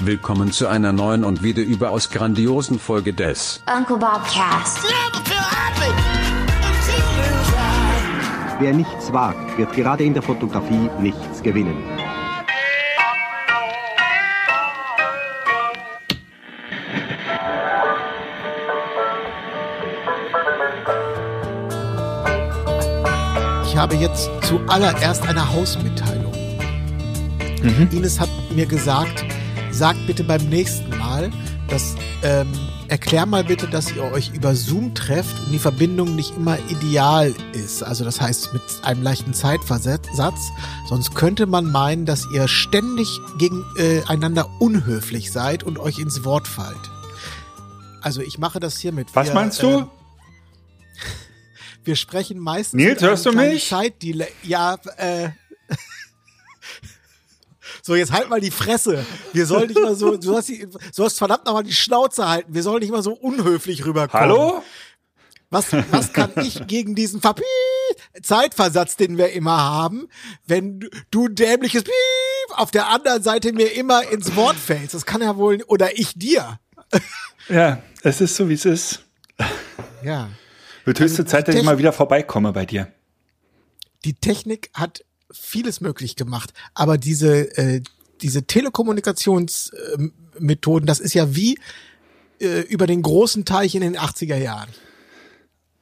[0.00, 4.78] Willkommen zu einer neuen und wieder überaus grandiosen Folge des Uncle Bob Cast.
[8.58, 11.76] Wer nichts wagt, wird gerade in der Fotografie nichts gewinnen.
[23.66, 26.07] Ich habe jetzt zuallererst eine Hausmitteilung.
[27.64, 29.24] Ines hat mir gesagt,
[29.70, 31.30] sagt bitte beim nächsten Mal,
[31.68, 32.52] dass ähm,
[32.88, 37.34] erklär mal bitte, dass ihr euch über Zoom trefft und die Verbindung nicht immer ideal
[37.52, 37.82] ist.
[37.82, 40.40] Also das heißt mit einem leichten Zeitversatz.
[40.88, 43.08] Sonst könnte man meinen, dass ihr ständig
[43.38, 46.76] gegeneinander unhöflich seid und euch ins Wort fallt.
[48.00, 49.08] Also ich mache das hiermit.
[49.14, 49.68] Was Wir, meinst du?
[49.68, 49.86] ähm,
[51.84, 52.74] wir sprechen meistens.
[52.74, 53.68] Nils, mit hörst du mich?
[53.68, 54.28] Zeitdelay.
[54.42, 55.30] Ja, äh.
[57.88, 59.06] So, jetzt halt mal die Fresse.
[59.32, 62.52] Wir sollen nicht mal so, du hast, die, hast verdammt nochmal die Schnauze halten.
[62.52, 64.28] Wir sollen nicht mal so unhöflich rüberkommen.
[64.28, 64.62] Hallo?
[65.48, 67.46] Was, was kann ich gegen diesen Verpiep
[68.22, 70.08] Zeitversatz, den wir immer haben,
[70.46, 70.80] wenn
[71.10, 71.94] du- dämliches Piep
[72.50, 74.92] auf der anderen Seite mir immer ins Wort fällst?
[74.92, 76.60] Das kann ja wohl, oder ich dir.
[77.48, 79.00] Ja, es ist so, wie es ist.
[80.04, 80.28] Ja.
[80.84, 82.92] Wird höchste Zeit, dass ich mal wieder vorbeikomme bei dir.
[84.04, 87.80] die Technik hat vieles möglich gemacht, aber diese, äh,
[88.20, 91.58] diese Telekommunikationsmethoden, äh, das ist ja wie
[92.40, 94.70] äh, über den großen Teich in den 80er Jahren.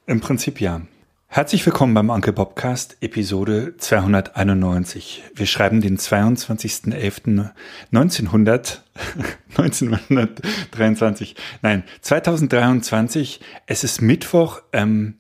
[0.06, 0.82] Im Prinzip ja.
[1.28, 5.24] Herzlich willkommen beim Uncle Bobcast, Episode 291.
[5.34, 8.78] Wir schreiben den 22.11.1900,
[9.50, 13.40] 1923, nein, 2023.
[13.66, 15.18] Es ist Mittwoch, ähm,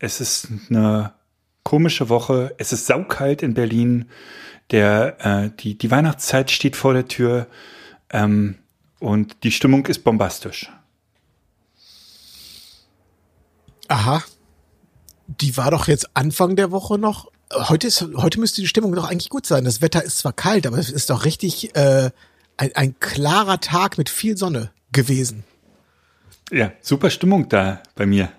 [0.00, 1.14] es ist eine
[1.64, 4.08] komische Woche, es ist saukalt in Berlin,
[4.70, 7.48] der, äh, die, die Weihnachtszeit steht vor der Tür,
[8.10, 8.56] ähm,
[9.00, 10.70] und die Stimmung ist bombastisch.
[13.88, 14.22] Aha.
[15.26, 17.30] Die war doch jetzt Anfang der Woche noch.
[17.52, 19.64] Heute ist, heute müsste die Stimmung doch eigentlich gut sein.
[19.64, 22.10] Das Wetter ist zwar kalt, aber es ist doch richtig äh,
[22.56, 25.44] ein, ein klarer Tag mit viel Sonne gewesen.
[26.50, 28.30] Ja, super Stimmung da bei mir.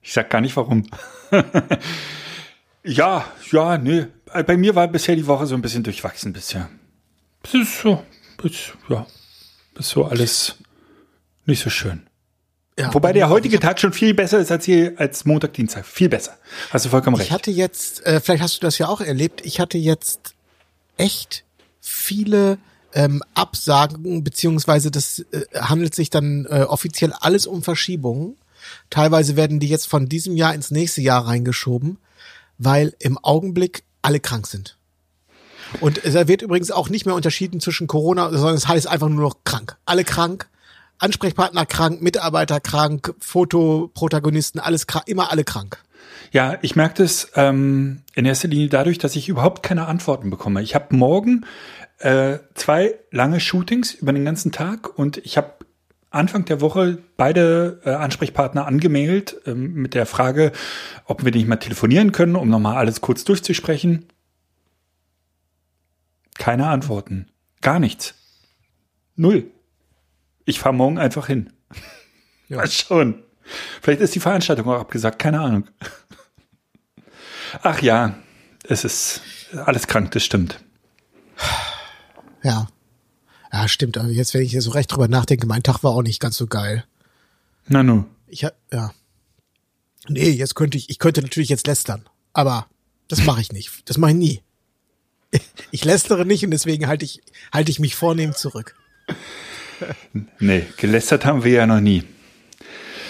[0.00, 0.86] Ich sag gar nicht warum.
[2.84, 4.06] ja, ja, nee.
[4.46, 6.68] Bei mir war bisher die Woche so ein bisschen durchwachsen bisher.
[7.42, 8.02] Es ist so,
[8.42, 9.06] ist, ja,
[9.78, 10.56] ist so alles
[11.46, 12.02] nicht so schön.
[12.78, 15.84] Ja, Wobei der ich heutige Tag schon viel besser ist als hier, als Montag, Dienstag.
[15.84, 16.38] Viel besser.
[16.70, 17.32] Hast du vollkommen Ich recht.
[17.32, 20.34] hatte jetzt, äh, vielleicht hast du das ja auch erlebt, ich hatte jetzt
[20.96, 21.44] echt
[21.80, 22.58] viele
[22.92, 28.36] ähm, Absagen, beziehungsweise das äh, handelt sich dann äh, offiziell alles um Verschiebungen.
[28.90, 31.98] Teilweise werden die jetzt von diesem Jahr ins nächste Jahr reingeschoben,
[32.58, 34.76] weil im Augenblick alle krank sind.
[35.80, 39.22] Und es wird übrigens auch nicht mehr unterschieden zwischen Corona, sondern es heißt einfach nur
[39.22, 39.76] noch krank.
[39.84, 40.48] Alle krank,
[40.98, 45.78] Ansprechpartner krank, Mitarbeiter krank, Fotoprotagonisten, alles krank, immer alle krank.
[46.32, 50.62] Ja, ich merke das ähm, in erster Linie dadurch, dass ich überhaupt keine Antworten bekomme.
[50.62, 51.44] Ich habe morgen
[51.98, 55.52] äh, zwei lange Shootings über den ganzen Tag und ich habe
[56.18, 60.52] Anfang der Woche beide äh, Ansprechpartner angemailt ähm, mit der Frage,
[61.04, 64.06] ob wir nicht mal telefonieren können, um nochmal alles kurz durchzusprechen.
[66.34, 67.28] Keine Antworten.
[67.60, 68.14] Gar nichts.
[69.16, 69.50] Null.
[70.44, 71.52] Ich fahre morgen einfach hin.
[72.48, 72.56] Ja.
[72.58, 73.22] Mal schauen.
[73.82, 75.64] Vielleicht ist die Veranstaltung auch abgesagt, keine Ahnung.
[77.62, 78.14] Ach ja,
[78.64, 79.22] es ist
[79.64, 80.60] alles krank, das stimmt.
[82.42, 82.68] Ja.
[83.52, 83.96] Ja, stimmt.
[83.98, 86.36] Aber jetzt, wenn ich hier so recht drüber nachdenke, mein Tag war auch nicht ganz
[86.36, 86.84] so geil.
[87.66, 88.04] Na nu.
[88.26, 88.92] Ich ja.
[90.08, 92.08] Nee, jetzt könnte ich, ich könnte natürlich jetzt lästern.
[92.32, 92.66] Aber
[93.08, 93.88] das mache ich nicht.
[93.88, 94.42] Das mache ich nie.
[95.70, 97.20] Ich lästere nicht und deswegen halte ich,
[97.52, 98.74] halte ich mich vornehm zurück.
[100.38, 102.02] Nee, gelästert haben wir ja noch nie.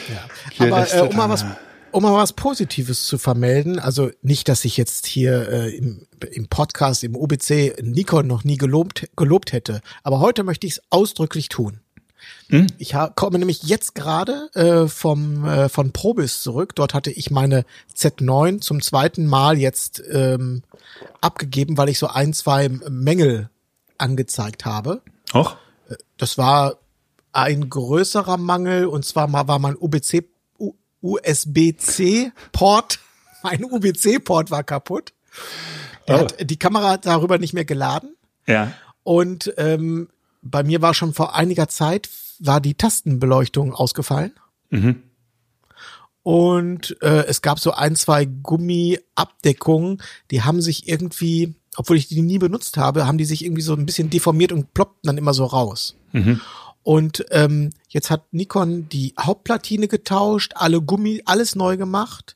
[0.09, 0.66] Ja.
[0.66, 1.44] Aber äh, um mal was,
[1.93, 6.49] um mal was Positives zu vermelden, also nicht, dass ich jetzt hier äh, im, im
[6.49, 11.49] Podcast, im UBC Nikon noch nie gelobt, gelobt hätte, aber heute möchte ich es ausdrücklich
[11.49, 11.81] tun.
[12.79, 16.75] Ich ha komme nämlich jetzt gerade äh, vom äh, von Probis zurück.
[16.75, 17.64] Dort hatte ich meine
[17.94, 20.62] Z9 zum zweiten Mal jetzt ähm,
[21.20, 23.50] abgegeben, weil ich so ein, zwei Mängel
[23.99, 25.00] angezeigt habe.
[25.32, 25.56] Och?
[26.17, 26.79] Das war
[27.32, 30.38] ein größerer Mangel und zwar mal war mein UBC U-
[31.03, 32.99] USB-C-Port,
[33.43, 35.12] mein USB-C-Port war kaputt.
[36.06, 36.21] Der Oh.
[36.21, 38.17] hat die Kamera hat darüber nicht mehr geladen
[38.47, 38.73] Ja.
[39.03, 40.09] und ähm,
[40.43, 42.09] bei mir war schon vor einiger Zeit
[42.41, 44.33] war die Tastenbeleuchtung ausgefallen.
[44.71, 45.03] Mhm.
[46.23, 52.23] Und äh, es gab so ein, zwei Gummiabdeckungen, die haben sich irgendwie obwohl ich die
[52.23, 55.33] nie benutzt habe, haben die sich irgendwie so ein bisschen deformiert und ploppten dann immer
[55.33, 55.95] so raus.
[56.88, 62.35] Und ähm, jetzt hat Nikon die Hauptplatine getauscht, alle Gummi, alles neu gemacht.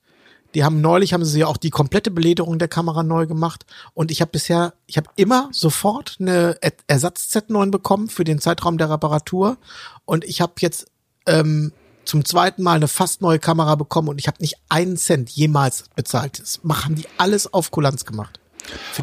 [0.52, 3.64] Die haben neulich haben sie ja auch die komplette Belederung der Kamera neu gemacht
[3.94, 8.40] und ich habe bisher, ich habe immer sofort eine Er- Ersatz Z9 bekommen für den
[8.40, 9.56] Zeitraum der Reparatur
[10.04, 10.84] und ich habe jetzt
[11.24, 11.72] ähm,
[12.04, 15.84] zum zweiten Mal eine fast neue Kamera bekommen und ich habe nicht einen Cent jemals
[15.96, 16.40] bezahlt.
[16.40, 18.38] Das machen die alles auf Kulanz gemacht.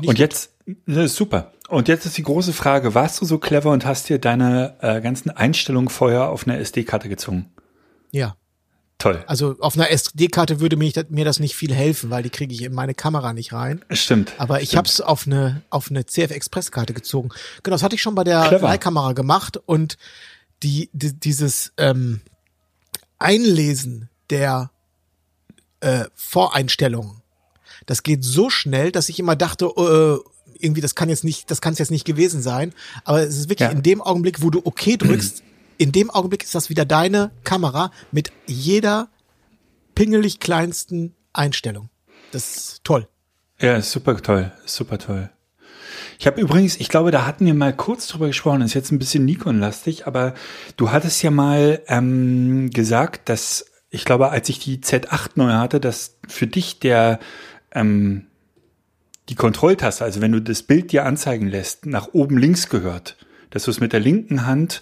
[0.09, 0.51] Und jetzt,
[0.85, 1.53] das ist super.
[1.69, 5.01] Und jetzt ist die große Frage, warst du so clever und hast dir deine äh,
[5.01, 7.51] ganzen Einstellungen vorher auf eine SD-Karte gezogen?
[8.11, 8.35] ja.
[8.99, 9.23] Toll.
[9.27, 12.63] Also auf einer SD-Karte würde mir, mir das nicht viel helfen, weil die kriege ich
[12.63, 13.83] in meine Kamera nicht rein.
[13.91, 14.33] Stimmt.
[14.37, 17.29] Aber ich habe es auf eine auf eine CF Express Karte gezogen.
[17.63, 18.59] Genau, das hatte ich schon bei der.
[18.59, 19.97] Leihkamera gemacht und
[20.63, 22.19] die, die dieses ähm,
[23.19, 24.69] Einlesen der
[25.79, 27.21] äh, Voreinstellungen,
[27.85, 30.29] das geht so schnell, dass ich immer dachte, äh,
[30.59, 32.73] irgendwie das kann jetzt nicht, das kann es jetzt nicht gewesen sein.
[33.03, 33.75] Aber es ist wirklich Ja.
[33.75, 35.43] in dem Augenblick, wo du OK drückst,
[35.77, 39.09] in dem Augenblick ist das wieder deine Kamera mit jeder
[39.95, 41.89] pingelig kleinsten Einstellung.
[42.31, 43.07] Das ist toll.
[43.59, 45.29] Ja, ist super toll, ist super toll.
[46.17, 48.99] Ich habe übrigens, ich glaube, da hatten wir mal kurz drüber gesprochen, ist jetzt ein
[48.99, 50.33] bisschen Nikon-lastig, aber
[50.75, 55.79] du hattest ja mal ähm, gesagt, dass, ich glaube, als ich die Z8 neu hatte,
[55.79, 57.19] dass für dich der
[57.71, 58.27] ähm,
[59.29, 63.15] die Kontrolltaste, also wenn du das Bild dir anzeigen lässt, nach oben links gehört,
[63.51, 64.81] dass du es mit der linken Hand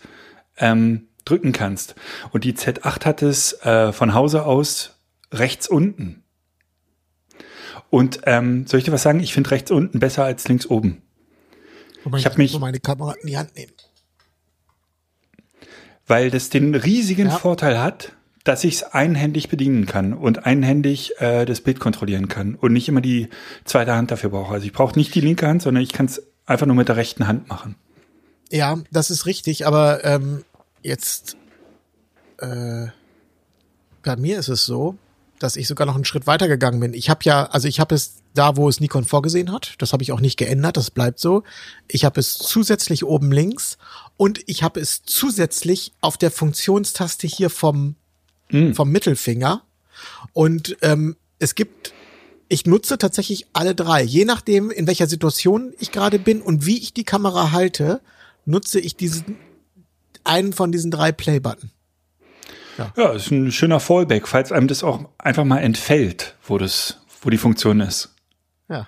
[0.58, 1.96] ähm, drücken kannst.
[2.32, 5.00] Und die Z8 hat es äh, von Hause aus
[5.32, 6.24] rechts unten.
[7.90, 9.20] Und ähm, soll ich dir was sagen?
[9.20, 11.02] Ich finde rechts unten besser als links oben.
[12.16, 13.74] Ich hab mich- meine Kamera in die Hand nehmen.
[16.06, 17.38] Weil das den riesigen Ja.
[17.38, 18.14] Vorteil hat,
[18.48, 22.88] dass ich es einhändig bedienen kann und einhändig äh, das Bild kontrollieren kann und nicht
[22.88, 23.28] immer die
[23.66, 24.54] zweite Hand dafür brauche.
[24.54, 26.96] Also ich brauche nicht die linke Hand, sondern ich kann es einfach nur mit der
[26.96, 27.76] rechten Hand machen.
[28.50, 30.46] Ja, das ist richtig, aber ähm,
[30.82, 31.36] jetzt
[32.38, 32.88] äh,
[34.02, 34.96] bei mir ist es so,
[35.40, 36.94] dass ich sogar noch einen Schritt weiter gegangen bin.
[36.94, 40.04] Ich habe ja, also ich habe es da, wo es Nikon vorgesehen hat, das habe
[40.04, 41.44] ich auch nicht geändert, das bleibt so.
[41.90, 43.78] Ich habe es zusätzlich oben links
[44.16, 47.96] und ich habe es zusätzlich auf der Funktionstaste hier vom
[48.74, 49.64] vom Mittelfinger
[50.34, 51.94] und ähm, es gibt
[52.50, 54.02] ich nutze tatsächlich alle drei.
[54.02, 58.02] Je nachdem, in welcher Situation ich gerade bin und wie ich die Kamera halte,
[58.46, 59.38] nutze ich diesen
[60.24, 61.72] einen von diesen drei Play-Button.
[62.96, 67.30] Ja, ist ein schöner Fallback, falls einem das auch einfach mal entfällt, wo das, wo
[67.30, 68.14] die Funktion ist.
[68.70, 68.88] Ja.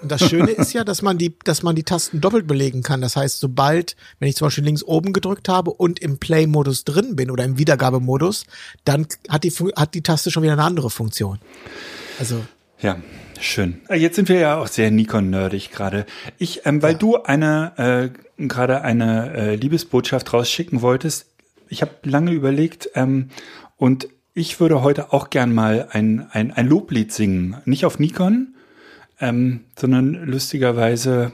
[0.00, 3.00] Und das Schöne ist ja, dass man die, dass man die Tasten doppelt belegen kann.
[3.00, 7.16] Das heißt, sobald, wenn ich zum Beispiel links oben gedrückt habe und im Play-Modus drin
[7.16, 8.44] bin oder im Wiedergabemodus,
[8.84, 11.40] dann hat die, Fu- hat die Taste schon wieder eine andere Funktion.
[12.20, 12.44] Also,
[12.80, 12.96] Ja,
[13.40, 13.80] schön.
[13.88, 16.06] Äh, Jetzt sind wir ja auch sehr Nikon-nerdig gerade.
[16.38, 21.26] Ich, ähm, weil du eine äh, gerade eine äh, Liebesbotschaft rausschicken wolltest,
[21.68, 23.30] ich habe lange überlegt ähm,
[23.76, 27.56] und ich würde heute auch gern mal ein, ein, ein Loblied singen.
[27.64, 28.54] Nicht auf Nikon,
[29.20, 31.32] ähm, sondern lustigerweise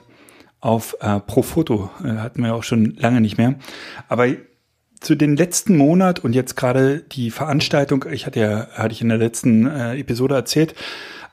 [0.60, 1.90] auf äh, Profoto.
[2.02, 3.56] Äh, hatten wir auch schon lange nicht mehr.
[4.08, 4.28] Aber
[5.00, 9.10] zu den letzten Monat und jetzt gerade die Veranstaltung, ich hatte ja, hatte ich in
[9.10, 10.74] der letzten äh, Episode erzählt,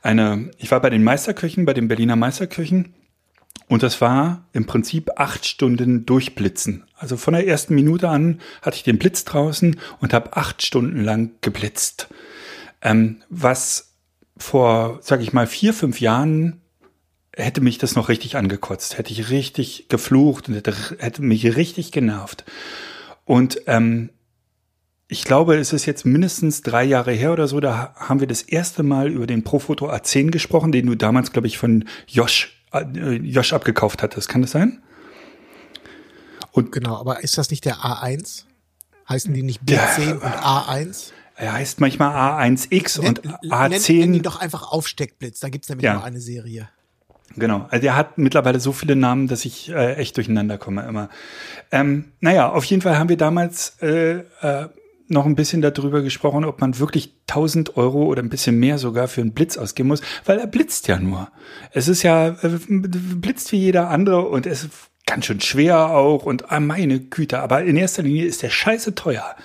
[0.01, 2.93] eine, ich war bei den Meisterköchen, bei den Berliner Meisterköchen
[3.69, 6.83] und das war im Prinzip acht Stunden durchblitzen.
[6.97, 11.01] Also von der ersten Minute an hatte ich den Blitz draußen und habe acht Stunden
[11.01, 12.09] lang geblitzt.
[12.81, 13.90] Ähm, was
[14.41, 16.61] vor, sag ich mal, vier, fünf Jahren
[17.35, 21.91] hätte mich das noch richtig angekotzt, hätte ich richtig geflucht und hätte, hätte mich richtig
[21.91, 22.43] genervt.
[23.25, 24.09] Und ähm,
[25.07, 28.41] ich glaube, es ist jetzt mindestens drei Jahre her oder so, da haben wir das
[28.41, 32.83] erste Mal über den Profoto A10 gesprochen, den du damals, glaube ich, von Josh, äh,
[33.15, 34.29] Josh abgekauft hattest.
[34.29, 34.81] Kann das sein?
[36.51, 36.97] Und genau.
[36.97, 38.43] Aber ist das nicht der A1?
[39.07, 39.85] Heißen die nicht Ja.
[39.85, 41.11] B10 und A1?
[41.41, 43.99] Er heißt manchmal A1X und Nenn- nenn- A10.
[43.99, 45.39] Nenn ihn doch einfach Aufsteckblitz.
[45.39, 45.95] Da gibt's nämlich Ja.
[45.95, 46.69] nur eine Serie.
[47.35, 47.65] Genau.
[47.69, 51.09] Also er hat mittlerweile so viele Namen, dass ich äh, echt durcheinander komme immer.
[51.71, 54.67] Ähm, naja, auf jeden Fall haben wir damals äh, äh,
[55.07, 59.07] noch ein bisschen darüber gesprochen, ob man wirklich 1000 Euro oder ein bisschen mehr sogar
[59.07, 61.29] für einen Blitz ausgeben muss, weil er blitzt ja nur.
[61.71, 64.71] Es ist ja, äh, blitzt wie jeder andere und es ist
[65.05, 68.93] ganz schön schwer auch und ah, meine Güte, aber in erster Linie ist der scheiße
[68.95, 69.35] teuer.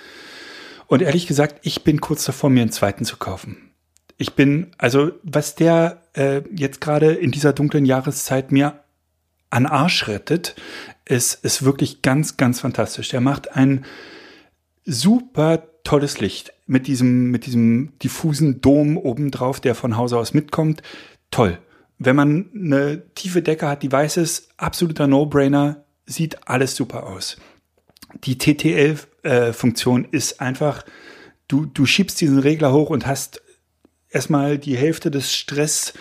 [0.89, 3.71] Und ehrlich gesagt, ich bin kurz davor, mir einen zweiten zu kaufen.
[4.19, 8.81] Ich bin, also was der äh, jetzt gerade in dieser dunklen Jahreszeit mir
[9.51, 10.57] an Arsch rettet,
[11.05, 13.09] ist, ist wirklich ganz, ganz fantastisch.
[13.11, 13.85] Der macht ein
[14.85, 20.83] super tolles Licht mit diesem, mit diesem diffusen Dom obendrauf, der von Hause aus mitkommt.
[21.31, 21.59] Toll.
[21.99, 27.37] wenn man eine tiefe Decke hat, die weiß ist, absoluter No-Brainer, sieht alles super aus.
[28.25, 30.85] Die TTL-Funktion äh, ist einfach,
[31.49, 33.43] du, du schiebst diesen Regler hoch und hast
[34.11, 35.93] erstmal die Hälfte des Stress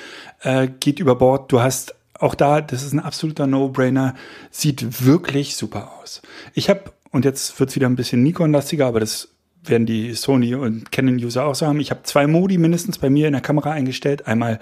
[0.41, 1.51] äh, geht über Bord.
[1.51, 4.15] Du hast auch da, das ist ein absoluter No-Brainer,
[4.51, 6.21] sieht wirklich super aus.
[6.53, 9.29] Ich habe, und jetzt wird's wieder ein bisschen Nikon-lastiger, aber das
[9.63, 11.79] werden die Sony und Canon-User auch so haben.
[11.79, 14.27] Ich habe zwei Modi mindestens bei mir in der Kamera eingestellt.
[14.27, 14.59] Einmal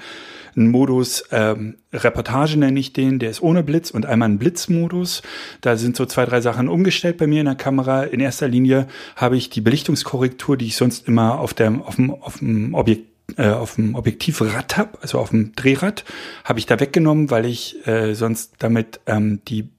[0.56, 5.22] einen Modus ähm, Reportage nenne ich den, der ist ohne Blitz und einmal ein Blitzmodus.
[5.62, 8.04] Da sind so zwei, drei Sachen umgestellt bei mir in der Kamera.
[8.04, 12.12] In erster Linie habe ich die Belichtungskorrektur, die ich sonst immer auf dem, auf dem,
[12.12, 13.08] auf dem Objekt
[13.38, 16.04] äh, auf dem Objektivrad habe, also auf dem Drehrad,
[16.44, 19.70] habe ich da weggenommen, weil ich äh, sonst damit ähm, die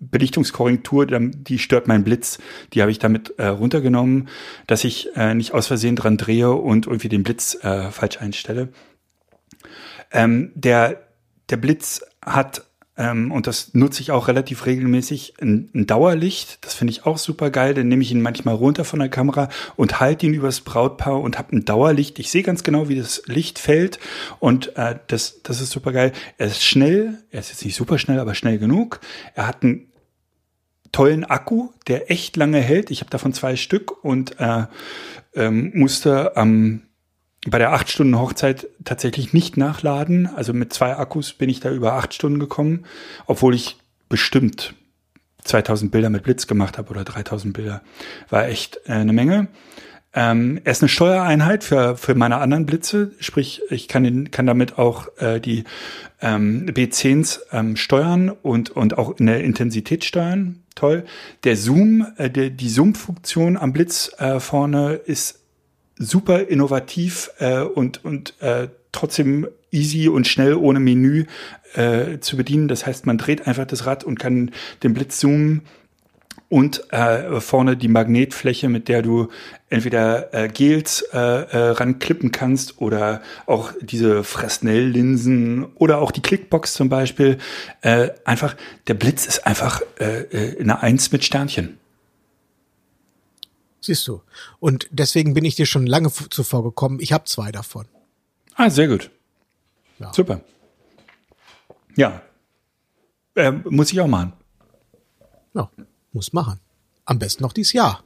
[0.00, 2.38] Belichtungskorrektur, die stört meinen Blitz,
[2.72, 4.28] die habe ich damit äh, runtergenommen,
[4.66, 8.70] dass ich äh, nicht aus Versehen dran drehe und irgendwie den Blitz äh, falsch einstelle.
[10.14, 11.02] Ähm, der,
[11.50, 12.62] der Blitz hat
[12.96, 16.64] ähm, und das nutze ich auch relativ regelmäßig, ein, ein Dauerlicht.
[16.64, 17.74] Das finde ich auch super geil.
[17.74, 21.38] Dann nehme ich ihn manchmal runter von der Kamera und halte ihn übers Brautpaar und
[21.38, 22.18] habe ein Dauerlicht.
[22.18, 23.98] Ich sehe ganz genau, wie das Licht fällt
[24.38, 26.12] und äh, das, das ist super geil.
[26.38, 29.00] Er ist schnell, er ist jetzt nicht super schnell, aber schnell genug.
[29.34, 29.88] Er hat einen
[30.92, 32.92] tollen Akku, der echt lange hält.
[32.92, 34.66] Ich habe davon zwei Stück und äh,
[35.34, 36.82] ähm, musste am
[37.48, 40.26] bei der acht Stunden Hochzeit tatsächlich nicht nachladen.
[40.26, 42.84] Also mit zwei Akkus bin ich da über acht Stunden gekommen,
[43.26, 43.76] obwohl ich
[44.08, 44.74] bestimmt
[45.44, 47.82] 2000 Bilder mit Blitz gemacht habe oder 3000 Bilder.
[48.30, 49.48] War echt äh, eine Menge.
[50.16, 54.46] Ähm, er ist eine Steuereinheit für, für meine anderen Blitze, sprich, ich kann, den, kann
[54.46, 55.64] damit auch äh, die
[56.22, 60.60] ähm, B10s ähm, steuern und, und auch in der Intensität steuern.
[60.76, 61.04] Toll.
[61.42, 65.40] Der Zoom, äh, der, die Zoom-Funktion am Blitz äh, vorne ist
[65.98, 71.26] super innovativ äh, und, und äh, trotzdem easy und schnell ohne Menü
[71.74, 72.68] äh, zu bedienen.
[72.68, 75.62] Das heißt, man dreht einfach das Rad und kann den Blitz zoomen
[76.48, 79.28] und äh, vorne die Magnetfläche, mit der du
[79.70, 86.74] entweder äh, Gels äh, äh, ranklippen kannst oder auch diese Fresnel-Linsen oder auch die Clickbox
[86.74, 87.38] zum Beispiel.
[87.80, 88.54] Äh, einfach,
[88.86, 91.78] der Blitz ist einfach äh, äh eine Eins mit Sternchen.
[93.84, 94.22] Siehst du.
[94.60, 97.00] Und deswegen bin ich dir schon lange zuvor gekommen.
[97.00, 97.84] Ich habe zwei davon.
[98.54, 99.10] Ah, sehr gut.
[99.98, 100.10] Ja.
[100.10, 100.40] Super.
[101.94, 102.22] Ja.
[103.34, 104.32] Äh, muss ich auch machen.
[105.52, 105.70] Ja,
[106.14, 106.60] muss machen.
[107.04, 108.02] Am besten noch dieses Jahr.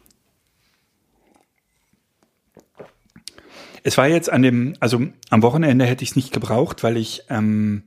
[3.85, 7.23] Es war jetzt an dem, also am Wochenende hätte ich es nicht gebraucht, weil ich
[7.29, 7.85] ähm,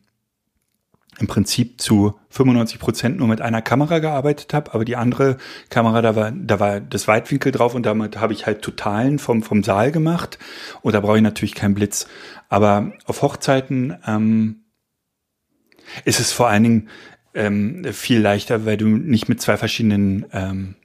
[1.22, 5.38] im Prinzip zu 95 Prozent nur mit einer Kamera gearbeitet habe, aber die andere
[5.70, 9.44] Kamera, da war, da war das Weitwinkel drauf und damit habe ich halt Totalen vom,
[9.44, 10.40] vom Saal gemacht
[10.82, 12.08] und da brauche ich natürlich keinen Blitz.
[12.50, 14.64] Aber auf Hochzeiten ähm,
[16.06, 16.90] ist es vor allen Dingen
[17.34, 20.76] ähm, viel leichter, weil du nicht mit zwei verschiedenen ähm,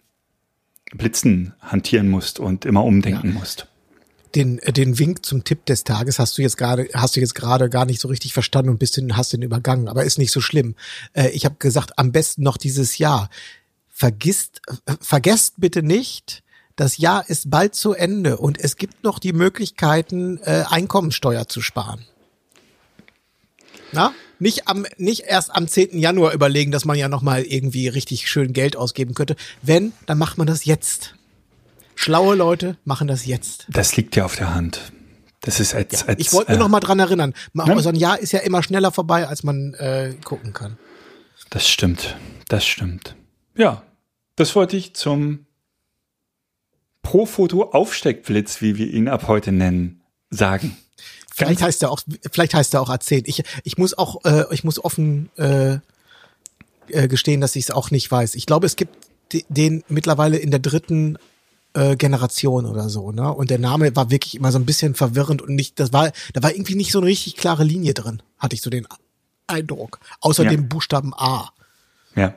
[0.92, 3.38] Blitzen hantieren musst und immer umdenken ja.
[3.38, 3.68] musst
[4.36, 7.34] den, äh, den Wink zum Tipp des Tages hast du jetzt gerade, hast du jetzt
[7.34, 10.32] gerade gar nicht so richtig verstanden und bist den, hast den übergangen, aber ist nicht
[10.32, 10.76] so schlimm.
[11.14, 13.30] Äh, ich habe gesagt, am besten noch dieses Jahr.
[13.88, 16.42] Vergisst, äh, vergesst bitte nicht,
[16.76, 21.62] das Jahr ist bald zu Ende und es gibt noch die Möglichkeiten, äh, Einkommensteuer zu
[21.62, 22.04] sparen.
[23.92, 24.12] Na?
[24.38, 25.98] Nicht am, nicht erst am 10.
[25.98, 29.36] Januar überlegen, dass man ja nochmal irgendwie richtig schön Geld ausgeben könnte.
[29.62, 31.15] Wenn, dann macht man das jetzt.
[31.96, 33.66] Schlaue Leute machen das jetzt.
[33.68, 34.92] Das liegt ja auf der Hand.
[35.40, 37.34] Das ist als, ja, als Ich wollte nur äh, noch mal dran erinnern.
[37.52, 37.80] Ne?
[37.80, 40.78] So ein Jahr ist ja immer schneller vorbei, als man äh, gucken kann.
[41.50, 42.16] Das stimmt.
[42.48, 43.16] Das stimmt.
[43.56, 43.82] Ja,
[44.36, 45.46] das wollte ich zum
[47.02, 50.76] Pro-Foto-Aufsteckblitz, wie wir ihn ab heute nennen, sagen.
[51.32, 52.00] Vielleicht heißt er auch,
[52.30, 53.24] vielleicht heißt er auch A10.
[53.26, 55.78] Ich, ich muss auch, äh, ich muss offen äh,
[56.88, 58.34] äh, gestehen, dass ich es auch nicht weiß.
[58.34, 58.96] Ich glaube, es gibt
[59.48, 61.18] den mittlerweile in der dritten
[61.76, 63.32] äh, Generation oder so, ne?
[63.32, 66.42] Und der Name war wirklich immer so ein bisschen verwirrend und nicht, das war, da
[66.42, 68.86] war irgendwie nicht so eine richtig klare Linie drin, hatte ich so den
[69.46, 70.00] Eindruck.
[70.20, 70.50] Außer ja.
[70.50, 71.52] dem Buchstaben A.
[72.14, 72.34] Ja.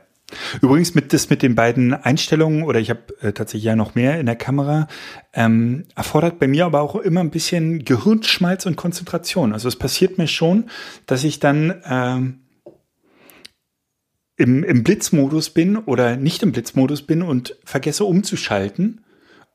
[0.62, 4.20] Übrigens mit das mit den beiden Einstellungen oder ich habe äh, tatsächlich ja noch mehr
[4.20, 4.88] in der Kamera
[5.34, 9.54] ähm, erfordert bei mir aber auch immer ein bisschen Gehirnschmalz und Konzentration.
[9.54, 10.70] Also es passiert mir schon,
[11.08, 12.42] dass ich dann ähm,
[14.38, 19.02] im, im Blitzmodus bin oder nicht im Blitzmodus bin und vergesse umzuschalten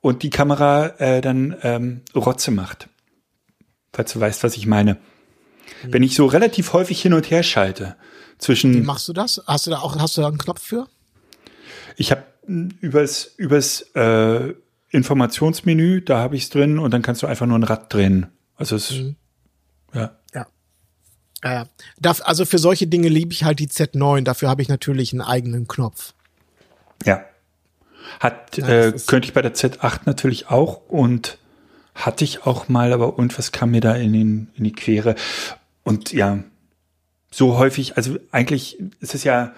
[0.05, 2.91] und die Kamera äh, dann ähm, Rotze macht.
[3.91, 4.99] Falls du weißt, was ich meine.
[5.83, 5.93] Mhm.
[5.95, 7.97] Wenn ich so relativ häufig hin und her schalte
[8.37, 8.75] zwischen.
[8.75, 9.43] Wie machst du das?
[9.47, 10.89] Hast du da auch hast du da einen Knopf für?
[11.97, 14.53] Ich habe übers übers äh,
[14.91, 18.27] Informationsmenü, da habe ich es drin und dann kannst du einfach nur ein Rad drehen.
[18.57, 19.17] Also es mhm.
[19.95, 20.15] ja.
[21.43, 21.67] Ja.
[21.99, 24.23] Darf, also für solche Dinge liebe ich halt die Z9.
[24.23, 26.15] Dafür habe ich natürlich einen eigenen Knopf.
[27.05, 27.25] Ja.
[28.21, 31.39] Hat, Ja, äh, könnte ich bei der Z8 natürlich auch und
[31.95, 35.15] hatte ich auch mal, aber irgendwas kam mir da in, den, in die Quere.
[35.85, 36.39] Und ja,
[37.31, 39.53] so häufig, also eigentlich ist es ja,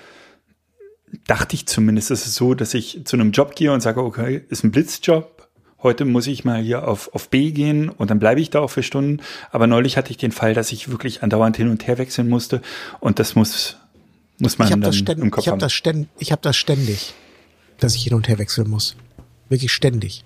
[1.27, 4.45] dachte ich zumindest, ist es so, dass ich zu einem Job gehe und sage, okay,
[4.49, 5.49] ist ein Blitzjob.
[5.83, 8.71] Heute muss ich mal hier auf, auf B gehen und dann bleibe ich da auch
[8.71, 9.21] für Stunden.
[9.51, 12.61] Aber neulich hatte ich den Fall, dass ich wirklich andauernd hin und her wechseln musste
[12.99, 13.77] und das muss,
[14.39, 15.61] muss man Ich habe dann das, im Kopf ich hab haben.
[15.61, 17.15] das, ständ, ich hab das ständig,
[17.79, 18.97] dass ich hin und her wechseln muss.
[19.49, 20.25] Wirklich ständig.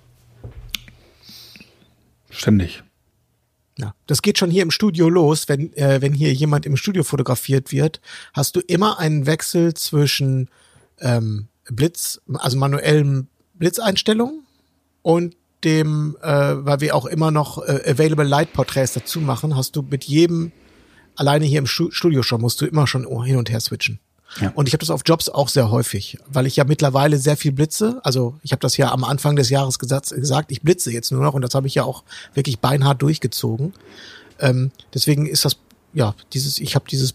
[2.30, 2.82] Ständig.
[3.78, 7.02] Ja, das geht schon hier im Studio los, wenn äh, wenn hier jemand im Studio
[7.02, 8.00] fotografiert wird,
[8.34, 10.50] hast du immer einen Wechsel zwischen
[11.00, 14.42] ähm, Blitz, also manuellen Blitzeinstellungen
[15.02, 19.76] und dem, äh, weil wir auch immer noch äh, Available Light Portraits dazu machen, hast
[19.76, 20.52] du mit jedem
[21.16, 23.98] alleine hier im Stu Studio schon musst du immer schon hin und her switchen.
[24.40, 24.50] Ja.
[24.54, 27.52] Und ich habe das auf Jobs auch sehr häufig, weil ich ja mittlerweile sehr viel
[27.52, 28.00] blitze.
[28.04, 31.22] Also ich habe das ja am Anfang des Jahres gesagt, gesagt, ich blitze jetzt nur
[31.22, 33.72] noch und das habe ich ja auch wirklich beinhart durchgezogen.
[34.38, 35.56] Ähm, deswegen ist das,
[35.92, 37.14] ja, dieses, ich habe dieses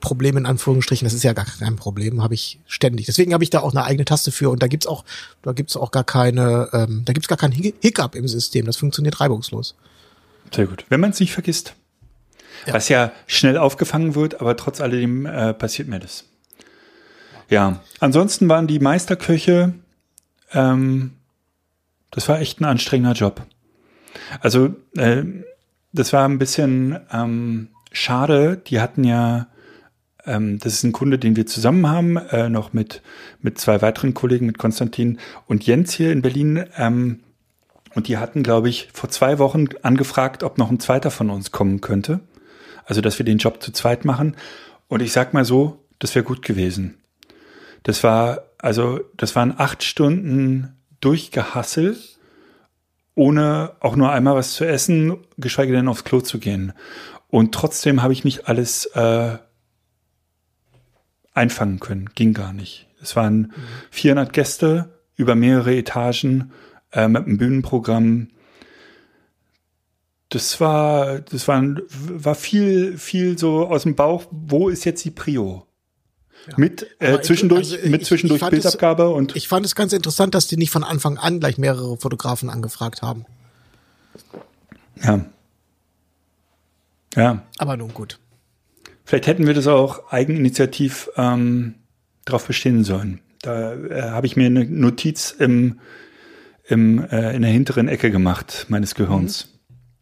[0.00, 3.06] Problem in Anführungsstrichen, das ist ja gar kein Problem, habe ich ständig.
[3.06, 5.04] Deswegen habe ich da auch eine eigene Taste für und da gibt's auch,
[5.42, 8.66] da gibt's auch gar keine, ähm, da gibt's gar keinen Hic- Hiccup im System.
[8.66, 9.74] Das funktioniert reibungslos.
[10.54, 10.84] Sehr gut.
[10.88, 11.74] Wenn man es nicht vergisst.
[12.66, 12.74] Ja.
[12.74, 16.24] Was ja schnell aufgefangen wird, aber trotz alledem äh, passiert mir das.
[17.48, 19.74] Ja, ansonsten waren die Meisterköche,
[20.52, 21.12] ähm,
[22.10, 23.42] das war echt ein anstrengender Job.
[24.40, 25.22] Also, äh,
[25.92, 28.60] das war ein bisschen ähm, schade.
[28.66, 29.46] Die hatten ja,
[30.24, 33.02] ähm, das ist ein Kunde, den wir zusammen haben, äh, noch mit,
[33.40, 36.64] mit zwei weiteren Kollegen, mit Konstantin und Jens hier in Berlin.
[36.76, 37.20] Ähm,
[37.94, 41.50] und die hatten, glaube ich, vor zwei Wochen angefragt, ob noch ein zweiter von uns
[41.50, 42.20] kommen könnte.
[42.86, 44.36] Also, dass wir den Job zu zweit machen.
[44.88, 46.96] Und ich sag mal so, das wäre gut gewesen.
[47.82, 51.98] Das war, also, das waren acht Stunden Durchgehassel,
[53.14, 56.72] ohne auch nur einmal was zu essen, geschweige denn aufs Klo zu gehen.
[57.28, 59.36] Und trotzdem habe ich nicht alles äh,
[61.34, 62.10] einfangen können.
[62.14, 62.86] Ging gar nicht.
[63.00, 63.52] Es waren
[63.90, 66.52] 400 Gäste über mehrere Etagen
[66.92, 68.28] äh, mit einem Bühnenprogramm.
[70.28, 74.24] Das war, das war, war viel, viel so aus dem Bauch.
[74.30, 75.66] Wo ist jetzt die Prio?
[76.56, 79.92] Mit äh, zwischendurch, also ich- mit zwischendurch fand es- Bildabgabe und Ich fand es ganz
[79.92, 83.24] interessant, dass die nicht von Anfang an gleich mehrere Fotografen angefragt haben.
[85.02, 85.24] ja,
[87.16, 87.42] ja.
[87.58, 88.18] Aber nun gut.
[89.04, 91.76] Vielleicht hätten wir das auch eigeninitiativ ähm,
[92.24, 93.20] darauf bestehen sollen.
[93.42, 95.80] Da äh, habe ich mir eine Notiz im,
[96.64, 99.52] im, äh, in der hinteren Ecke gemacht meines Gehirns.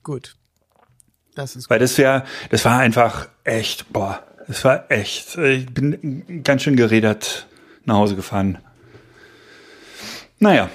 [0.05, 0.37] Gut.
[1.35, 5.37] Das ist Weil das wäre, das war einfach echt, boah, das war echt.
[5.37, 7.49] Ich bin ganz schön gerädert
[7.85, 8.59] nach Hause gefahren.
[10.39, 10.71] Naja,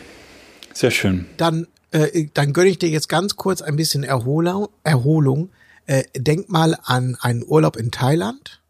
[0.74, 1.28] sehr schön.
[1.38, 4.68] dann, äh, dann gönne ich dir jetzt ganz kurz ein bisschen Erholung.
[4.84, 5.52] Erholung.
[5.86, 8.62] Äh, denk mal an einen Urlaub in Thailand.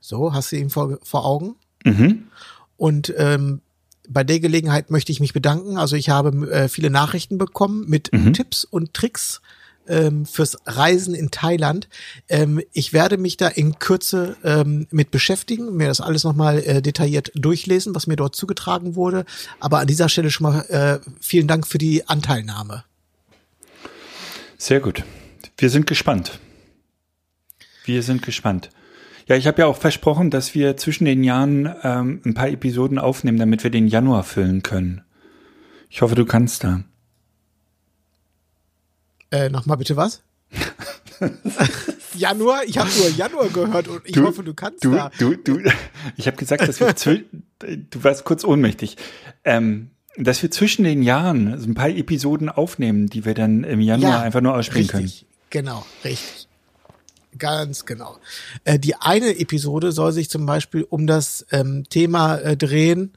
[0.00, 1.56] So, hast du ihn vor, vor Augen?
[1.84, 2.28] Mhm.
[2.76, 3.60] Und ähm,
[4.08, 5.76] bei der Gelegenheit möchte ich mich bedanken.
[5.76, 9.40] Also ich habe äh, viele Nachrichten bekommen mit Tipps und Tricks
[9.88, 11.88] ähm, fürs Reisen in Thailand.
[12.28, 16.82] Ähm, ich werde mich da in Kürze ähm, mit beschäftigen, mir das alles nochmal äh,
[16.82, 19.24] detailliert durchlesen, was mir dort zugetragen wurde.
[19.60, 22.84] Aber an dieser Stelle schon mal äh, vielen Dank für die Anteilnahme.
[24.58, 25.02] Sehr gut.
[25.58, 26.38] Wir sind gespannt.
[27.84, 28.70] Wir sind gespannt.
[29.26, 32.98] Ja, ich habe ja auch versprochen, dass wir zwischen den Jahren ähm, ein paar Episoden
[32.98, 35.02] aufnehmen, damit wir den Januar füllen können.
[35.88, 36.84] Ich hoffe, du kannst da.
[39.30, 40.22] Äh, Nochmal bitte was?
[42.14, 42.64] Januar?
[42.66, 45.10] Ich habe nur Januar gehört und ich hoffe, du kannst du, da.
[45.18, 45.60] Du, du,
[46.16, 46.92] ich habe gesagt, dass wir
[47.58, 48.96] du warst kurz ohnmächtig.
[49.44, 53.80] Ähm, dass wir zwischen den Jahren so ein paar Episoden aufnehmen, die wir dann im
[53.80, 56.48] Januar einfach nur ausspielen richtig, Genau, richtig.
[57.38, 58.18] Ganz genau.
[58.64, 63.12] Äh, die eine Episode soll sich zum Beispiel um das ähm, Thema äh, drehen,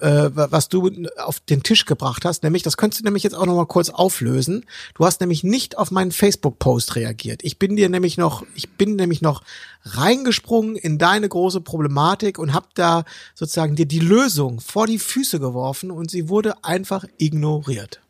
[0.00, 0.90] äh, wa- was du
[1.24, 2.42] auf den Tisch gebracht hast.
[2.42, 4.66] Nämlich, das könntest du nämlich jetzt auch noch mal kurz auflösen.
[4.94, 7.42] Du hast nämlich nicht auf meinen Facebook-Post reagiert.
[7.44, 9.42] Ich bin dir nämlich noch, ich bin nämlich noch
[9.84, 15.40] reingesprungen in deine große Problematik und hab da sozusagen dir die Lösung vor die Füße
[15.40, 18.00] geworfen und sie wurde einfach ignoriert.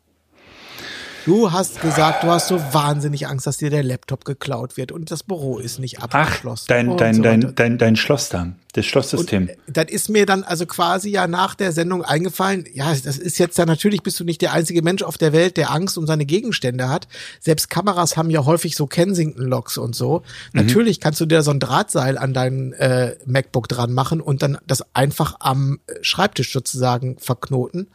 [1.27, 5.11] Du hast gesagt, du hast so wahnsinnig Angst, dass dir der Laptop geklaut wird und
[5.11, 6.67] das Büro ist nicht Ach, abgeschlossen.
[6.69, 9.41] dein, und dein, so dein, dein, dein Schloss da, das Schlosssystem.
[9.41, 13.17] Und, äh, das ist mir dann also quasi ja nach der Sendung eingefallen, ja, das
[13.17, 15.97] ist jetzt ja natürlich bist du nicht der einzige Mensch auf der Welt, der Angst
[15.97, 17.09] um seine Gegenstände hat.
[17.41, 20.23] Selbst Kameras haben ja häufig so Kensington-Locks und so.
[20.53, 20.61] Mhm.
[20.61, 24.59] Natürlich kannst du dir so ein Drahtseil an dein äh, MacBook dran machen und dann
[24.65, 27.87] das einfach am Schreibtisch sozusagen verknoten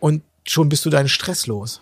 [0.00, 1.80] und schon bist du deinen Stress los.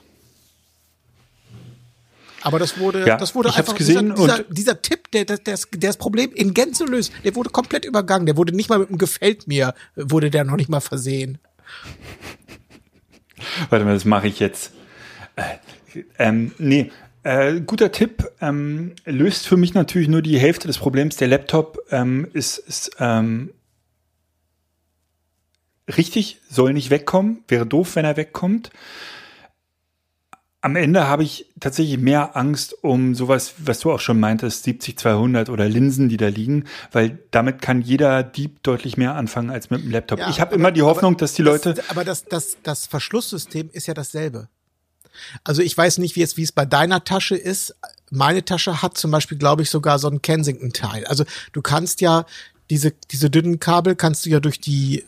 [2.42, 5.38] Aber das wurde, Ja, das wurde ich einfach gesehen dieser, dieser, dieser Tipp, der, der,
[5.38, 8.26] der, das- der das Problem in Gänze löst, der wurde komplett übergangen.
[8.26, 11.38] Der wurde nicht mal mit einem Gefällt mir, wurde der noch nicht mal versehen.
[13.70, 14.72] Warte mal, das mache ich jetzt.
[15.36, 16.90] Äh, ähm, nee,
[17.22, 18.30] äh, guter Tipp.
[18.40, 21.16] Ähm, löst für mich natürlich nur die Hälfte des Problems.
[21.16, 23.50] Der Laptop ähm, ist, ist ähm,
[25.96, 27.44] richtig, soll nicht wegkommen.
[27.48, 28.70] Wäre doof, wenn er wegkommt.
[30.64, 35.50] Am Ende habe ich tatsächlich mehr Angst um sowas, was du auch schon meintest, 70-200
[35.50, 39.82] oder Linsen, die da liegen, weil damit kann jeder Dieb deutlich mehr anfangen als mit
[39.82, 40.20] dem Laptop.
[40.20, 43.70] Ja, ich habe immer die Hoffnung, dass die Leute Das, aber das, das, das Verschlusssystem
[43.72, 44.48] ist ja dasselbe.
[45.44, 47.74] Also ich weiß nicht, wie es, wie es bei deiner Tasche ist.
[48.10, 51.06] Meine Tasche hat zum Beispiel, glaube ich, sogar so einen Kensington-Teil.
[51.06, 52.24] Also du kannst ja
[52.70, 55.04] diese, diese dünnen Kabel kannst du ja durch die,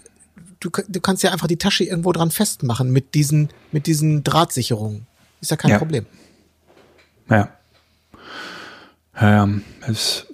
[0.61, 5.07] du, du kannst ja einfach die Tasche irgendwo dran festmachen mit diesen, mit diesen Drahtsicherungen.
[5.45, 5.79] Ist ja kein Ja.
[5.79, 6.07] Problem.
[7.29, 7.55] Ja.
[9.15, 10.27] Ähm, es,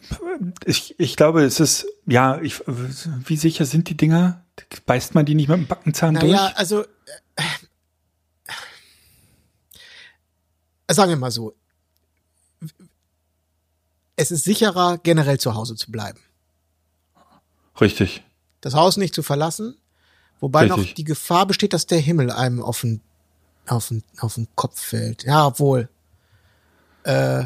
[0.64, 4.44] ich, ich glaube, es ist, ja, ich, wie sicher sind die Dinger?
[4.86, 6.56] Beißt man die nicht mit dem Backenzahn Naja, durch?
[6.58, 6.84] also
[7.34, 7.42] äh,
[10.92, 11.56] sagen wir mal so.
[14.14, 16.20] Es ist sicherer, generell zu Hause zu bleiben.
[17.80, 18.22] Richtig.
[18.60, 19.76] Das Haus nicht zu verlassen,
[20.38, 20.94] wobei noch Richtig.
[20.94, 23.00] die Gefahr besteht, dass der Himmel einem auf den,
[23.66, 25.24] auf den, auf den Kopf fällt.
[25.24, 25.88] Ja, obwohl.
[27.04, 27.44] Äh,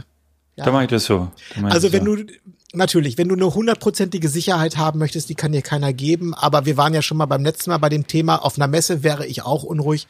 [0.56, 1.30] Da mache ich das so.
[1.54, 2.16] Da Also wenn so.
[2.16, 2.26] du
[2.72, 6.34] natürlich, wenn du eine hundertprozentige Sicherheit haben möchtest, die kann dir keiner geben.
[6.34, 8.36] Aber wir waren ja schon mal beim letzten Mal bei dem Thema.
[8.44, 10.06] Auf einer Messe wäre ich auch unruhig.